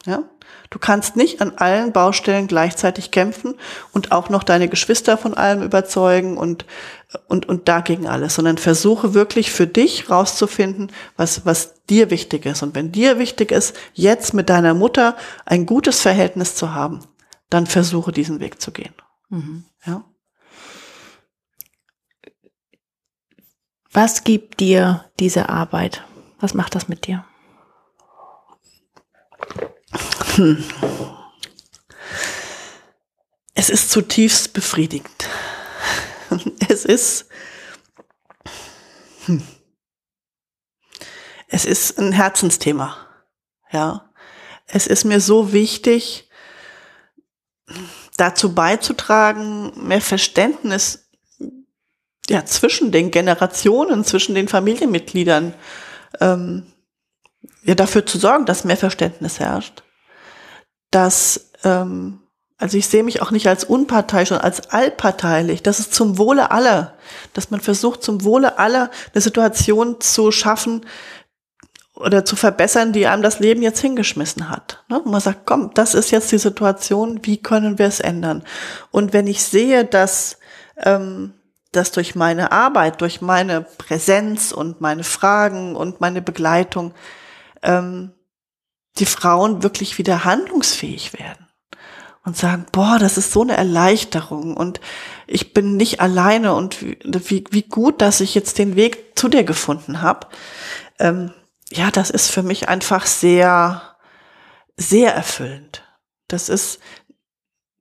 Ja? 0.06 0.24
Du 0.70 0.80
kannst 0.80 1.14
nicht 1.14 1.40
an 1.40 1.52
allen 1.56 1.92
Baustellen 1.92 2.48
gleichzeitig 2.48 3.12
kämpfen 3.12 3.54
und 3.92 4.10
auch 4.10 4.28
noch 4.28 4.42
deine 4.42 4.68
Geschwister 4.68 5.16
von 5.16 5.34
allem 5.34 5.62
überzeugen 5.62 6.36
und, 6.36 6.66
und, 7.28 7.48
und 7.48 7.68
dagegen 7.68 8.08
alles, 8.08 8.34
sondern 8.34 8.58
versuche 8.58 9.14
wirklich 9.14 9.52
für 9.52 9.68
dich 9.68 10.10
rauszufinden, 10.10 10.90
was, 11.16 11.46
was 11.46 11.84
dir 11.84 12.10
wichtig 12.10 12.46
ist. 12.46 12.64
Und 12.64 12.74
wenn 12.74 12.90
dir 12.90 13.20
wichtig 13.20 13.52
ist, 13.52 13.76
jetzt 13.94 14.34
mit 14.34 14.48
deiner 14.48 14.74
Mutter 14.74 15.16
ein 15.44 15.66
gutes 15.66 16.00
Verhältnis 16.00 16.56
zu 16.56 16.74
haben, 16.74 17.00
dann 17.50 17.66
versuche 17.66 18.12
diesen 18.12 18.40
Weg 18.40 18.60
zu 18.60 18.72
gehen. 18.72 18.94
Mhm. 19.28 19.64
Ja. 19.84 20.04
Was 23.92 24.24
gibt 24.24 24.60
dir 24.60 25.10
diese 25.18 25.48
Arbeit? 25.48 26.04
Was 26.38 26.54
macht 26.54 26.74
das 26.74 26.88
mit 26.88 27.06
dir? 27.06 27.24
Hm. 30.34 30.62
Es 33.54 33.70
ist 33.70 33.90
zutiefst 33.90 34.52
befriedigend. 34.52 35.28
Es 36.68 36.84
ist, 36.84 37.28
hm. 39.26 39.42
es 41.46 41.64
ist 41.64 41.98
ein 41.98 42.12
Herzensthema. 42.12 42.96
Ja. 43.70 44.12
Es 44.66 44.88
ist 44.88 45.04
mir 45.04 45.20
so 45.20 45.52
wichtig, 45.52 46.25
dazu 48.16 48.54
beizutragen, 48.54 49.72
mehr 49.76 50.00
Verständnis 50.00 51.08
ja, 52.28 52.44
zwischen 52.44 52.92
den 52.92 53.10
Generationen, 53.10 54.04
zwischen 54.04 54.34
den 54.34 54.48
Familienmitgliedern, 54.48 55.54
ähm, 56.20 56.66
ja, 57.62 57.74
dafür 57.74 58.04
zu 58.06 58.18
sorgen, 58.18 58.46
dass 58.46 58.64
mehr 58.64 58.76
Verständnis 58.76 59.38
herrscht, 59.40 59.82
dass 60.90 61.50
ähm, 61.64 62.20
Also 62.58 62.78
ich 62.78 62.86
sehe 62.86 63.02
mich 63.02 63.20
auch 63.20 63.32
nicht 63.32 63.48
als 63.48 63.64
unparteiisch, 63.64 64.30
sondern 64.30 64.46
als 64.46 64.70
allparteilich. 64.70 65.62
Das 65.62 65.78
ist 65.78 65.92
zum 65.92 66.16
Wohle 66.16 66.50
aller, 66.50 66.94
dass 67.34 67.50
man 67.50 67.60
versucht, 67.60 68.02
zum 68.02 68.24
Wohle 68.24 68.58
aller 68.58 68.90
eine 69.12 69.20
Situation 69.20 70.00
zu 70.00 70.32
schaffen 70.32 70.86
oder 71.96 72.24
zu 72.24 72.36
verbessern, 72.36 72.92
die 72.92 73.06
einem 73.06 73.22
das 73.22 73.40
Leben 73.40 73.62
jetzt 73.62 73.80
hingeschmissen 73.80 74.50
hat. 74.50 74.84
Ne? 74.88 75.00
Und 75.00 75.10
man 75.10 75.20
sagt, 75.20 75.46
komm, 75.46 75.72
das 75.74 75.94
ist 75.94 76.10
jetzt 76.10 76.30
die 76.30 76.38
Situation, 76.38 77.20
wie 77.22 77.38
können 77.38 77.78
wir 77.78 77.86
es 77.86 78.00
ändern? 78.00 78.44
Und 78.90 79.12
wenn 79.12 79.26
ich 79.26 79.42
sehe, 79.42 79.84
dass, 79.84 80.38
ähm, 80.82 81.32
dass 81.72 81.92
durch 81.92 82.14
meine 82.14 82.52
Arbeit, 82.52 83.00
durch 83.00 83.22
meine 83.22 83.62
Präsenz 83.62 84.52
und 84.52 84.80
meine 84.80 85.04
Fragen 85.04 85.74
und 85.74 86.00
meine 86.00 86.20
Begleitung 86.20 86.92
ähm, 87.62 88.12
die 88.98 89.06
Frauen 89.06 89.62
wirklich 89.62 89.98
wieder 89.98 90.24
handlungsfähig 90.24 91.14
werden 91.14 91.46
und 92.24 92.36
sagen, 92.36 92.66
boah, 92.72 92.98
das 92.98 93.16
ist 93.16 93.32
so 93.32 93.42
eine 93.42 93.56
Erleichterung 93.56 94.56
und 94.56 94.80
ich 95.26 95.54
bin 95.54 95.76
nicht 95.76 96.00
alleine 96.00 96.54
und 96.54 96.82
wie, 96.82 97.44
wie 97.50 97.62
gut, 97.62 98.02
dass 98.02 98.20
ich 98.20 98.34
jetzt 98.34 98.58
den 98.58 98.76
Weg 98.76 99.18
zu 99.18 99.28
dir 99.28 99.44
gefunden 99.44 100.02
habe. 100.02 100.26
Ähm, 100.98 101.30
ja, 101.70 101.90
das 101.90 102.10
ist 102.10 102.30
für 102.30 102.42
mich 102.42 102.68
einfach 102.68 103.06
sehr, 103.06 103.96
sehr 104.76 105.14
erfüllend. 105.14 105.82
Das 106.28 106.48
ist, 106.48 106.80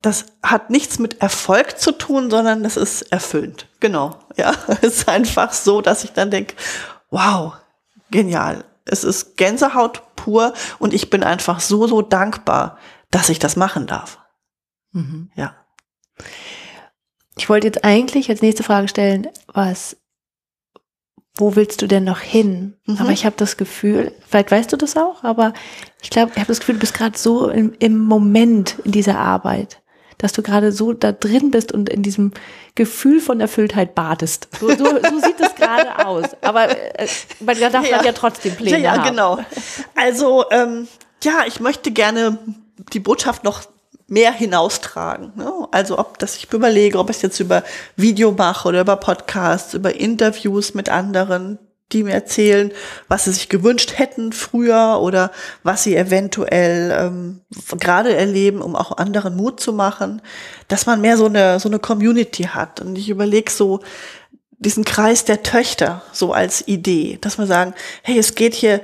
das 0.01 0.25
hat 0.43 0.69
nichts 0.69 0.99
mit 0.99 1.21
Erfolg 1.21 1.79
zu 1.79 1.91
tun, 1.91 2.29
sondern 2.29 2.63
das 2.63 2.77
ist 2.77 3.03
erfüllend. 3.03 3.67
Genau. 3.79 4.19
Ja, 4.37 4.53
es 4.81 4.97
ist 4.97 5.07
einfach 5.07 5.53
so, 5.53 5.79
dass 5.79 6.03
ich 6.03 6.11
dann 6.11 6.29
denke, 6.29 6.55
wow, 7.09 7.53
genial. 8.11 8.65
Es 8.83 9.05
ist 9.05 9.37
Gänsehaut 9.37 10.03
pur 10.17 10.53
und 10.77 10.93
ich 10.93 11.09
bin 11.09 11.23
einfach 11.23 11.61
so, 11.61 11.87
so 11.87 12.01
dankbar, 12.01 12.77
dass 13.11 13.29
ich 13.29 13.39
das 13.39 13.55
machen 13.55 13.87
darf. 13.87 14.19
Mhm. 14.91 15.31
Ja. 15.35 15.55
Ich 17.37 17.47
wollte 17.47 17.67
jetzt 17.67 17.85
eigentlich 17.85 18.29
als 18.29 18.41
nächste 18.41 18.63
Frage 18.63 18.89
stellen, 18.89 19.29
was, 19.47 19.95
wo 21.37 21.55
willst 21.55 21.81
du 21.81 21.87
denn 21.87 22.03
noch 22.03 22.19
hin? 22.19 22.75
Mhm. 22.85 22.97
Aber 22.99 23.11
ich 23.11 23.25
habe 23.25 23.35
das 23.37 23.57
Gefühl, 23.57 24.13
vielleicht 24.27 24.51
weißt 24.51 24.71
du 24.71 24.77
das 24.77 24.95
auch, 24.95 25.23
aber 25.23 25.53
ich 26.01 26.09
glaube, 26.09 26.31
ich 26.33 26.37
habe 26.37 26.47
das 26.47 26.59
Gefühl, 26.59 26.75
du 26.75 26.81
bist 26.81 26.93
gerade 26.93 27.17
so 27.17 27.49
im, 27.49 27.73
im 27.79 27.99
Moment 27.99 28.75
in 28.83 28.91
dieser 28.91 29.17
Arbeit, 29.19 29.81
dass 30.17 30.31
du 30.31 30.41
gerade 30.41 30.71
so 30.71 30.93
da 30.93 31.11
drin 31.11 31.51
bist 31.51 31.73
und 31.73 31.89
in 31.89 32.03
diesem 32.03 32.31
Gefühl 32.73 33.19
von 33.19 33.41
Erfülltheit 33.41 33.95
badest. 33.95 34.47
So, 34.59 34.69
so, 34.69 34.85
so 34.85 35.19
sieht 35.19 35.39
es 35.39 35.55
gerade 35.55 36.05
aus. 36.05 36.25
Aber 36.41 36.69
äh, 36.99 37.07
man 37.41 37.59
darf 37.59 37.89
ja. 37.89 38.01
ja 38.01 38.11
trotzdem 38.13 38.55
Pläne 38.55 38.77
ja, 38.77 38.77
ja, 38.77 38.91
haben. 38.97 39.09
genau. 39.09 39.39
Also 39.95 40.45
ähm, 40.51 40.87
ja, 41.23 41.43
ich 41.47 41.59
möchte 41.59 41.91
gerne 41.91 42.37
die 42.93 42.99
Botschaft 42.99 43.43
noch 43.43 43.63
mehr 44.07 44.31
hinaustragen. 44.31 45.33
Ne? 45.35 45.51
Also 45.71 45.97
ob 45.97 46.19
das 46.19 46.35
ich 46.35 46.51
überlege, 46.51 46.99
ob 46.99 47.09
ich 47.09 47.17
es 47.17 47.21
jetzt 47.21 47.39
über 47.39 47.63
Video 47.95 48.31
mache 48.31 48.67
oder 48.67 48.81
über 48.81 48.97
Podcasts, 48.97 49.73
über 49.73 49.95
Interviews 49.95 50.73
mit 50.73 50.89
anderen, 50.89 51.57
die 51.91 52.03
mir 52.03 52.13
erzählen, 52.13 52.71
was 53.07 53.25
sie 53.25 53.31
sich 53.31 53.49
gewünscht 53.49 53.97
hätten 53.97 54.33
früher 54.33 54.99
oder 55.01 55.31
was 55.63 55.83
sie 55.83 55.95
eventuell 55.95 56.91
ähm, 56.91 57.41
gerade 57.79 58.15
erleben, 58.15 58.61
um 58.61 58.75
auch 58.75 58.97
anderen 58.97 59.35
Mut 59.35 59.59
zu 59.59 59.71
machen, 59.71 60.21
dass 60.67 60.85
man 60.87 61.01
mehr 61.01 61.17
so 61.17 61.25
eine 61.25 61.59
so 61.59 61.69
eine 61.69 61.79
Community 61.79 62.43
hat. 62.43 62.81
Und 62.81 62.97
ich 62.97 63.09
überlege 63.09 63.51
so 63.51 63.81
diesen 64.57 64.83
Kreis 64.83 65.25
der 65.25 65.43
Töchter 65.43 66.01
so 66.11 66.33
als 66.33 66.67
Idee, 66.67 67.19
dass 67.21 67.37
wir 67.37 67.45
sagen, 67.45 67.73
hey, 68.01 68.17
es 68.17 68.33
geht 68.35 68.55
hier 68.55 68.81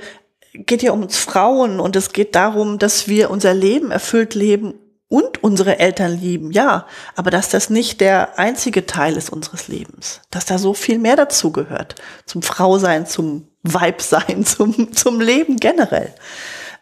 geht 0.53 0.81
hier 0.81 0.93
um 0.93 1.03
uns 1.03 1.17
Frauen 1.17 1.79
und 1.79 1.95
es 1.95 2.11
geht 2.11 2.35
darum, 2.35 2.77
dass 2.77 3.07
wir 3.07 3.31
unser 3.31 3.53
Leben 3.53 3.89
erfüllt 3.89 4.35
leben 4.35 4.73
und 5.11 5.43
unsere 5.43 5.77
Eltern 5.77 6.17
lieben, 6.17 6.51
ja, 6.51 6.87
aber 7.17 7.31
dass 7.31 7.49
das 7.49 7.69
nicht 7.69 7.99
der 7.99 8.39
einzige 8.39 8.85
Teil 8.85 9.17
ist 9.17 9.29
unseres 9.29 9.67
Lebens, 9.67 10.21
dass 10.31 10.45
da 10.45 10.57
so 10.57 10.73
viel 10.73 10.99
mehr 10.99 11.17
dazu 11.17 11.51
gehört, 11.51 11.95
zum 12.25 12.41
Frausein, 12.41 13.05
zum 13.05 13.49
Weibsein, 13.61 14.45
zum, 14.45 14.93
zum 14.93 15.19
Leben 15.19 15.57
generell. 15.57 16.15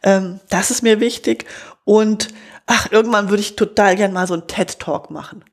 Ähm, 0.04 0.40
das 0.48 0.70
ist 0.70 0.84
mir 0.84 1.00
wichtig 1.00 1.46
und 1.86 2.28
ach, 2.68 2.92
irgendwann 2.92 3.32
würde 3.32 3.42
ich 3.42 3.56
total 3.56 3.96
gern 3.96 4.14
mal 4.14 4.28
so 4.28 4.36
einen 4.36 4.46
TED-Talk 4.46 5.10
machen. 5.10 5.44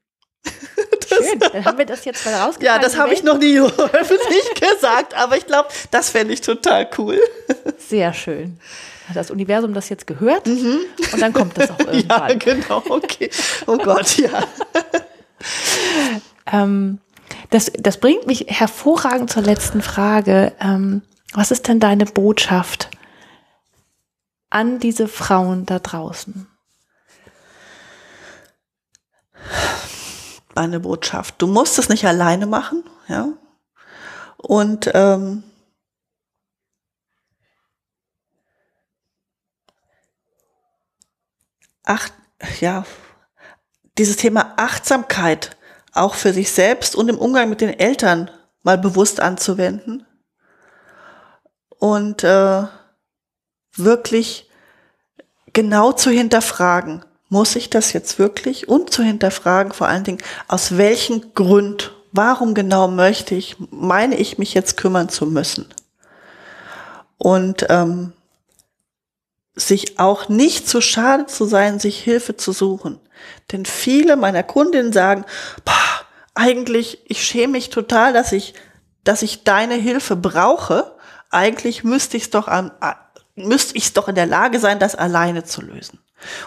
Schön, 1.09 1.38
dann 1.38 1.64
haben 1.64 1.78
wir 1.78 1.86
das 1.86 2.04
jetzt 2.04 2.24
mal 2.24 2.34
rausgefunden. 2.34 2.66
Ja, 2.66 2.78
das 2.78 2.96
habe 2.96 3.14
ich 3.14 3.22
noch 3.22 3.38
nie 3.38 3.59
öffentlich 3.61 4.54
gesagt, 4.54 5.14
aber 5.14 5.36
ich 5.36 5.46
glaube, 5.46 5.68
das 5.90 6.11
fände 6.11 6.32
ich 6.32 6.40
total 6.40 6.88
cool. 6.98 7.20
Sehr 7.78 8.12
schön 8.12 8.59
hat 9.09 9.16
das 9.16 9.30
Universum 9.30 9.72
das 9.72 9.88
jetzt 9.88 10.07
gehört 10.07 10.46
mhm. 10.46 10.80
und 11.12 11.20
dann 11.20 11.32
kommt 11.32 11.57
das 11.57 11.70
auch 11.70 11.78
irgendwann. 11.92 12.28
ja, 12.28 12.34
genau, 12.34 12.82
okay. 12.88 13.30
Oh 13.66 13.76
Gott, 13.76 14.18
ja. 14.18 14.42
ähm, 16.52 16.98
das, 17.50 17.70
das 17.78 17.98
bringt 17.98 18.26
mich 18.26 18.46
hervorragend 18.48 19.30
zur 19.30 19.42
letzten 19.42 19.82
Frage. 19.82 20.52
Ähm, 20.61 21.02
was 21.32 21.50
ist 21.50 21.68
denn 21.68 21.80
deine 21.80 22.07
Botschaft 22.07 22.90
an 24.50 24.78
diese 24.78 25.07
Frauen 25.07 25.66
da 25.66 25.78
draußen? 25.78 26.48
Meine 30.57 30.80
Botschaft. 30.80 31.34
Du 31.42 31.46
musst 31.46 31.78
es 31.78 31.90
nicht 31.90 32.07
alleine 32.07 32.46
machen, 32.46 32.82
ja. 33.09 33.28
Und 34.38 34.90
ähm, 34.94 35.44
acht, 41.84 42.12
ja, 42.61 42.84
dieses 43.98 44.16
Thema 44.16 44.54
Achtsamkeit 44.57 45.57
auch 45.92 46.14
für 46.14 46.32
sich 46.32 46.50
selbst 46.50 46.96
und 46.96 47.11
im 47.11 47.18
Umgang 47.18 47.50
mit 47.50 47.61
den 47.61 47.78
Eltern 47.78 48.30
mal 48.62 48.78
bewusst 48.78 49.20
anzuwenden 49.20 50.07
und 51.78 52.24
äh, 52.24 52.64
wirklich 53.74 54.50
genau 55.52 55.92
zu 55.92 56.11
hinterfragen, 56.11 57.04
muss 57.29 57.57
ich 57.57 57.70
das 57.70 57.93
jetzt 57.93 58.18
wirklich 58.18 58.68
und 58.68 58.91
zu 58.91 59.03
hinterfragen 59.03 59.72
vor 59.72 59.89
allen 59.89 60.05
Dingen, 60.05 60.22
aus 60.49 60.77
welchem 60.77 61.35
Grund, 61.35 61.93
warum 62.12 62.55
genau 62.55 62.89
möchte 62.89 63.35
ich, 63.35 63.57
meine 63.70 64.16
ich 64.16 64.39
mich 64.39 64.55
jetzt 64.55 64.77
kümmern 64.77 65.09
zu 65.09 65.27
müssen. 65.27 65.66
Und 67.18 67.66
ähm, 67.70 68.12
sich 69.55 69.99
auch 69.99 70.29
nicht 70.29 70.68
zu 70.68 70.81
schade 70.81 71.27
zu 71.27 71.47
sein, 71.47 71.81
sich 71.81 71.99
Hilfe 71.99 72.37
zu 72.37 72.53
suchen. 72.53 73.01
Denn 73.51 73.64
viele 73.64 74.16
meiner 74.16 74.43
Kundinnen 74.43 74.93
sagen, 74.93 75.24
eigentlich, 76.37 77.01
ich 77.07 77.24
schäme 77.24 77.55
mich 77.55 77.70
total, 77.70 78.12
dass 78.12 78.33
ich, 78.33 78.55
dass 79.03 79.22
ich 79.22 79.45
deine 79.45 79.74
Hilfe 79.74 80.14
brauche. 80.14 80.95
Eigentlich 81.31 81.83
müsste 81.83 82.18
ich 82.18 82.24
es 82.24 82.31
doch 82.31 82.49
müsste 83.35 83.77
ich 83.77 83.85
es 83.85 83.93
doch 83.95 84.09
in 84.09 84.14
der 84.14 84.27
Lage 84.27 84.61
sein, 84.61 84.79
das 84.79 84.95
alleine 84.95 85.45
zu 85.45 85.62
lösen. 85.62 85.99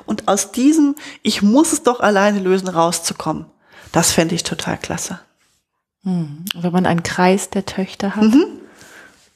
Und 0.05 0.27
aus 0.27 0.51
diesem, 0.51 0.95
ich 1.21 1.41
muss 1.41 1.73
es 1.73 1.83
doch 1.83 1.99
alleine 1.99 2.39
lösen, 2.39 2.67
rauszukommen, 2.67 3.45
das 3.91 4.11
fände 4.11 4.35
ich 4.35 4.43
total 4.43 4.77
klasse. 4.77 5.19
Hm. 6.03 6.45
Wenn 6.55 6.71
man 6.71 6.85
einen 6.85 7.03
Kreis 7.03 7.49
der 7.49 7.65
Töchter 7.65 8.15
hat, 8.15 8.23
mhm. 8.23 8.45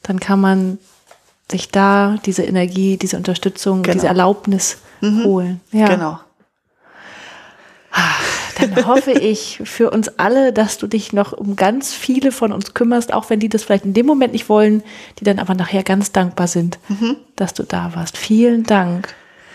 dann 0.01 0.19
kann 0.19 0.39
man 0.39 0.77
sich 1.51 1.69
da 1.69 2.17
diese 2.25 2.43
Energie, 2.43 2.97
diese 2.97 3.17
Unterstützung, 3.17 3.83
genau. 3.83 3.93
diese 3.93 4.07
Erlaubnis 4.07 4.77
mhm. 5.01 5.23
holen. 5.25 5.61
Ja. 5.71 5.87
Genau. 5.87 6.19
Ah, 7.91 8.15
dann 8.59 8.85
hoffe 8.87 9.11
ich 9.11 9.61
für 9.65 9.91
uns 9.91 10.07
alle, 10.17 10.53
dass 10.53 10.77
du 10.77 10.87
dich 10.87 11.11
noch 11.13 11.33
um 11.33 11.55
ganz 11.55 11.93
viele 11.93 12.31
von 12.31 12.53
uns 12.53 12.73
kümmerst, 12.73 13.13
auch 13.13 13.29
wenn 13.29 13.39
die 13.39 13.49
das 13.49 13.63
vielleicht 13.63 13.85
in 13.85 13.93
dem 13.93 14.05
Moment 14.05 14.33
nicht 14.33 14.49
wollen, 14.49 14.83
die 15.19 15.25
dann 15.25 15.39
aber 15.39 15.53
nachher 15.53 15.83
ganz 15.83 16.11
dankbar 16.11 16.47
sind, 16.47 16.79
mhm. 16.87 17.17
dass 17.35 17.53
du 17.53 17.63
da 17.63 17.93
warst. 17.93 18.17
Vielen 18.17 18.63
Dank 18.63 19.13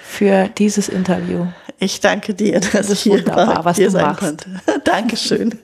für 0.09 0.49
dieses 0.49 0.89
Interview. 0.89 1.47
Ich 1.79 2.01
danke 2.01 2.35
dir, 2.35 2.59
dass 2.61 2.71
das 2.71 2.91
ich 2.91 3.01
hier, 3.03 3.25
war, 3.27 3.65
was 3.65 3.77
hier 3.77 3.91
sein 3.91 4.07
machst. 4.07 4.21
konnte. 4.21 4.51
Dankeschön. 4.85 5.57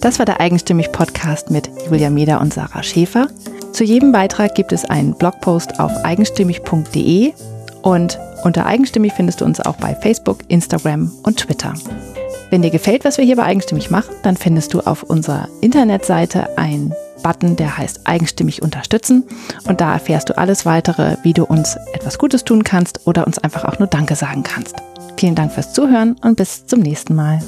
Das 0.00 0.18
war 0.18 0.26
der 0.26 0.40
Eigenstimmig 0.40 0.92
Podcast 0.92 1.50
mit 1.50 1.70
Julia 1.86 2.08
Meder 2.08 2.40
und 2.40 2.54
Sarah 2.54 2.82
Schäfer. 2.82 3.28
Zu 3.72 3.84
jedem 3.84 4.12
Beitrag 4.12 4.54
gibt 4.54 4.72
es 4.72 4.84
einen 4.84 5.14
Blogpost 5.14 5.80
auf 5.80 5.92
eigenstimmig.de 6.04 7.32
und 7.82 8.18
unter 8.44 8.66
Eigenstimmig 8.66 9.12
findest 9.14 9.40
du 9.40 9.44
uns 9.44 9.60
auch 9.60 9.76
bei 9.76 9.94
Facebook, 9.94 10.38
Instagram 10.48 11.10
und 11.24 11.38
Twitter. 11.38 11.74
Wenn 12.50 12.62
dir 12.62 12.70
gefällt, 12.70 13.04
was 13.04 13.18
wir 13.18 13.24
hier 13.24 13.36
bei 13.36 13.44
Eigenstimmig 13.44 13.90
machen, 13.90 14.14
dann 14.22 14.36
findest 14.36 14.72
du 14.72 14.80
auf 14.80 15.02
unserer 15.02 15.48
Internetseite 15.60 16.56
einen 16.56 16.94
Button, 17.24 17.56
der 17.56 17.76
heißt 17.76 18.02
Eigenstimmig 18.04 18.62
unterstützen 18.62 19.24
und 19.66 19.80
da 19.80 19.94
erfährst 19.94 20.28
du 20.28 20.38
alles 20.38 20.64
weitere, 20.64 21.16
wie 21.24 21.32
du 21.32 21.44
uns 21.44 21.76
etwas 21.92 22.18
Gutes 22.18 22.44
tun 22.44 22.62
kannst 22.62 23.00
oder 23.06 23.26
uns 23.26 23.38
einfach 23.38 23.64
auch 23.64 23.80
nur 23.80 23.88
Danke 23.88 24.14
sagen 24.14 24.44
kannst. 24.44 24.76
Vielen 25.16 25.34
Dank 25.34 25.50
fürs 25.50 25.72
Zuhören 25.72 26.16
und 26.22 26.36
bis 26.36 26.66
zum 26.66 26.80
nächsten 26.80 27.14
Mal. 27.16 27.40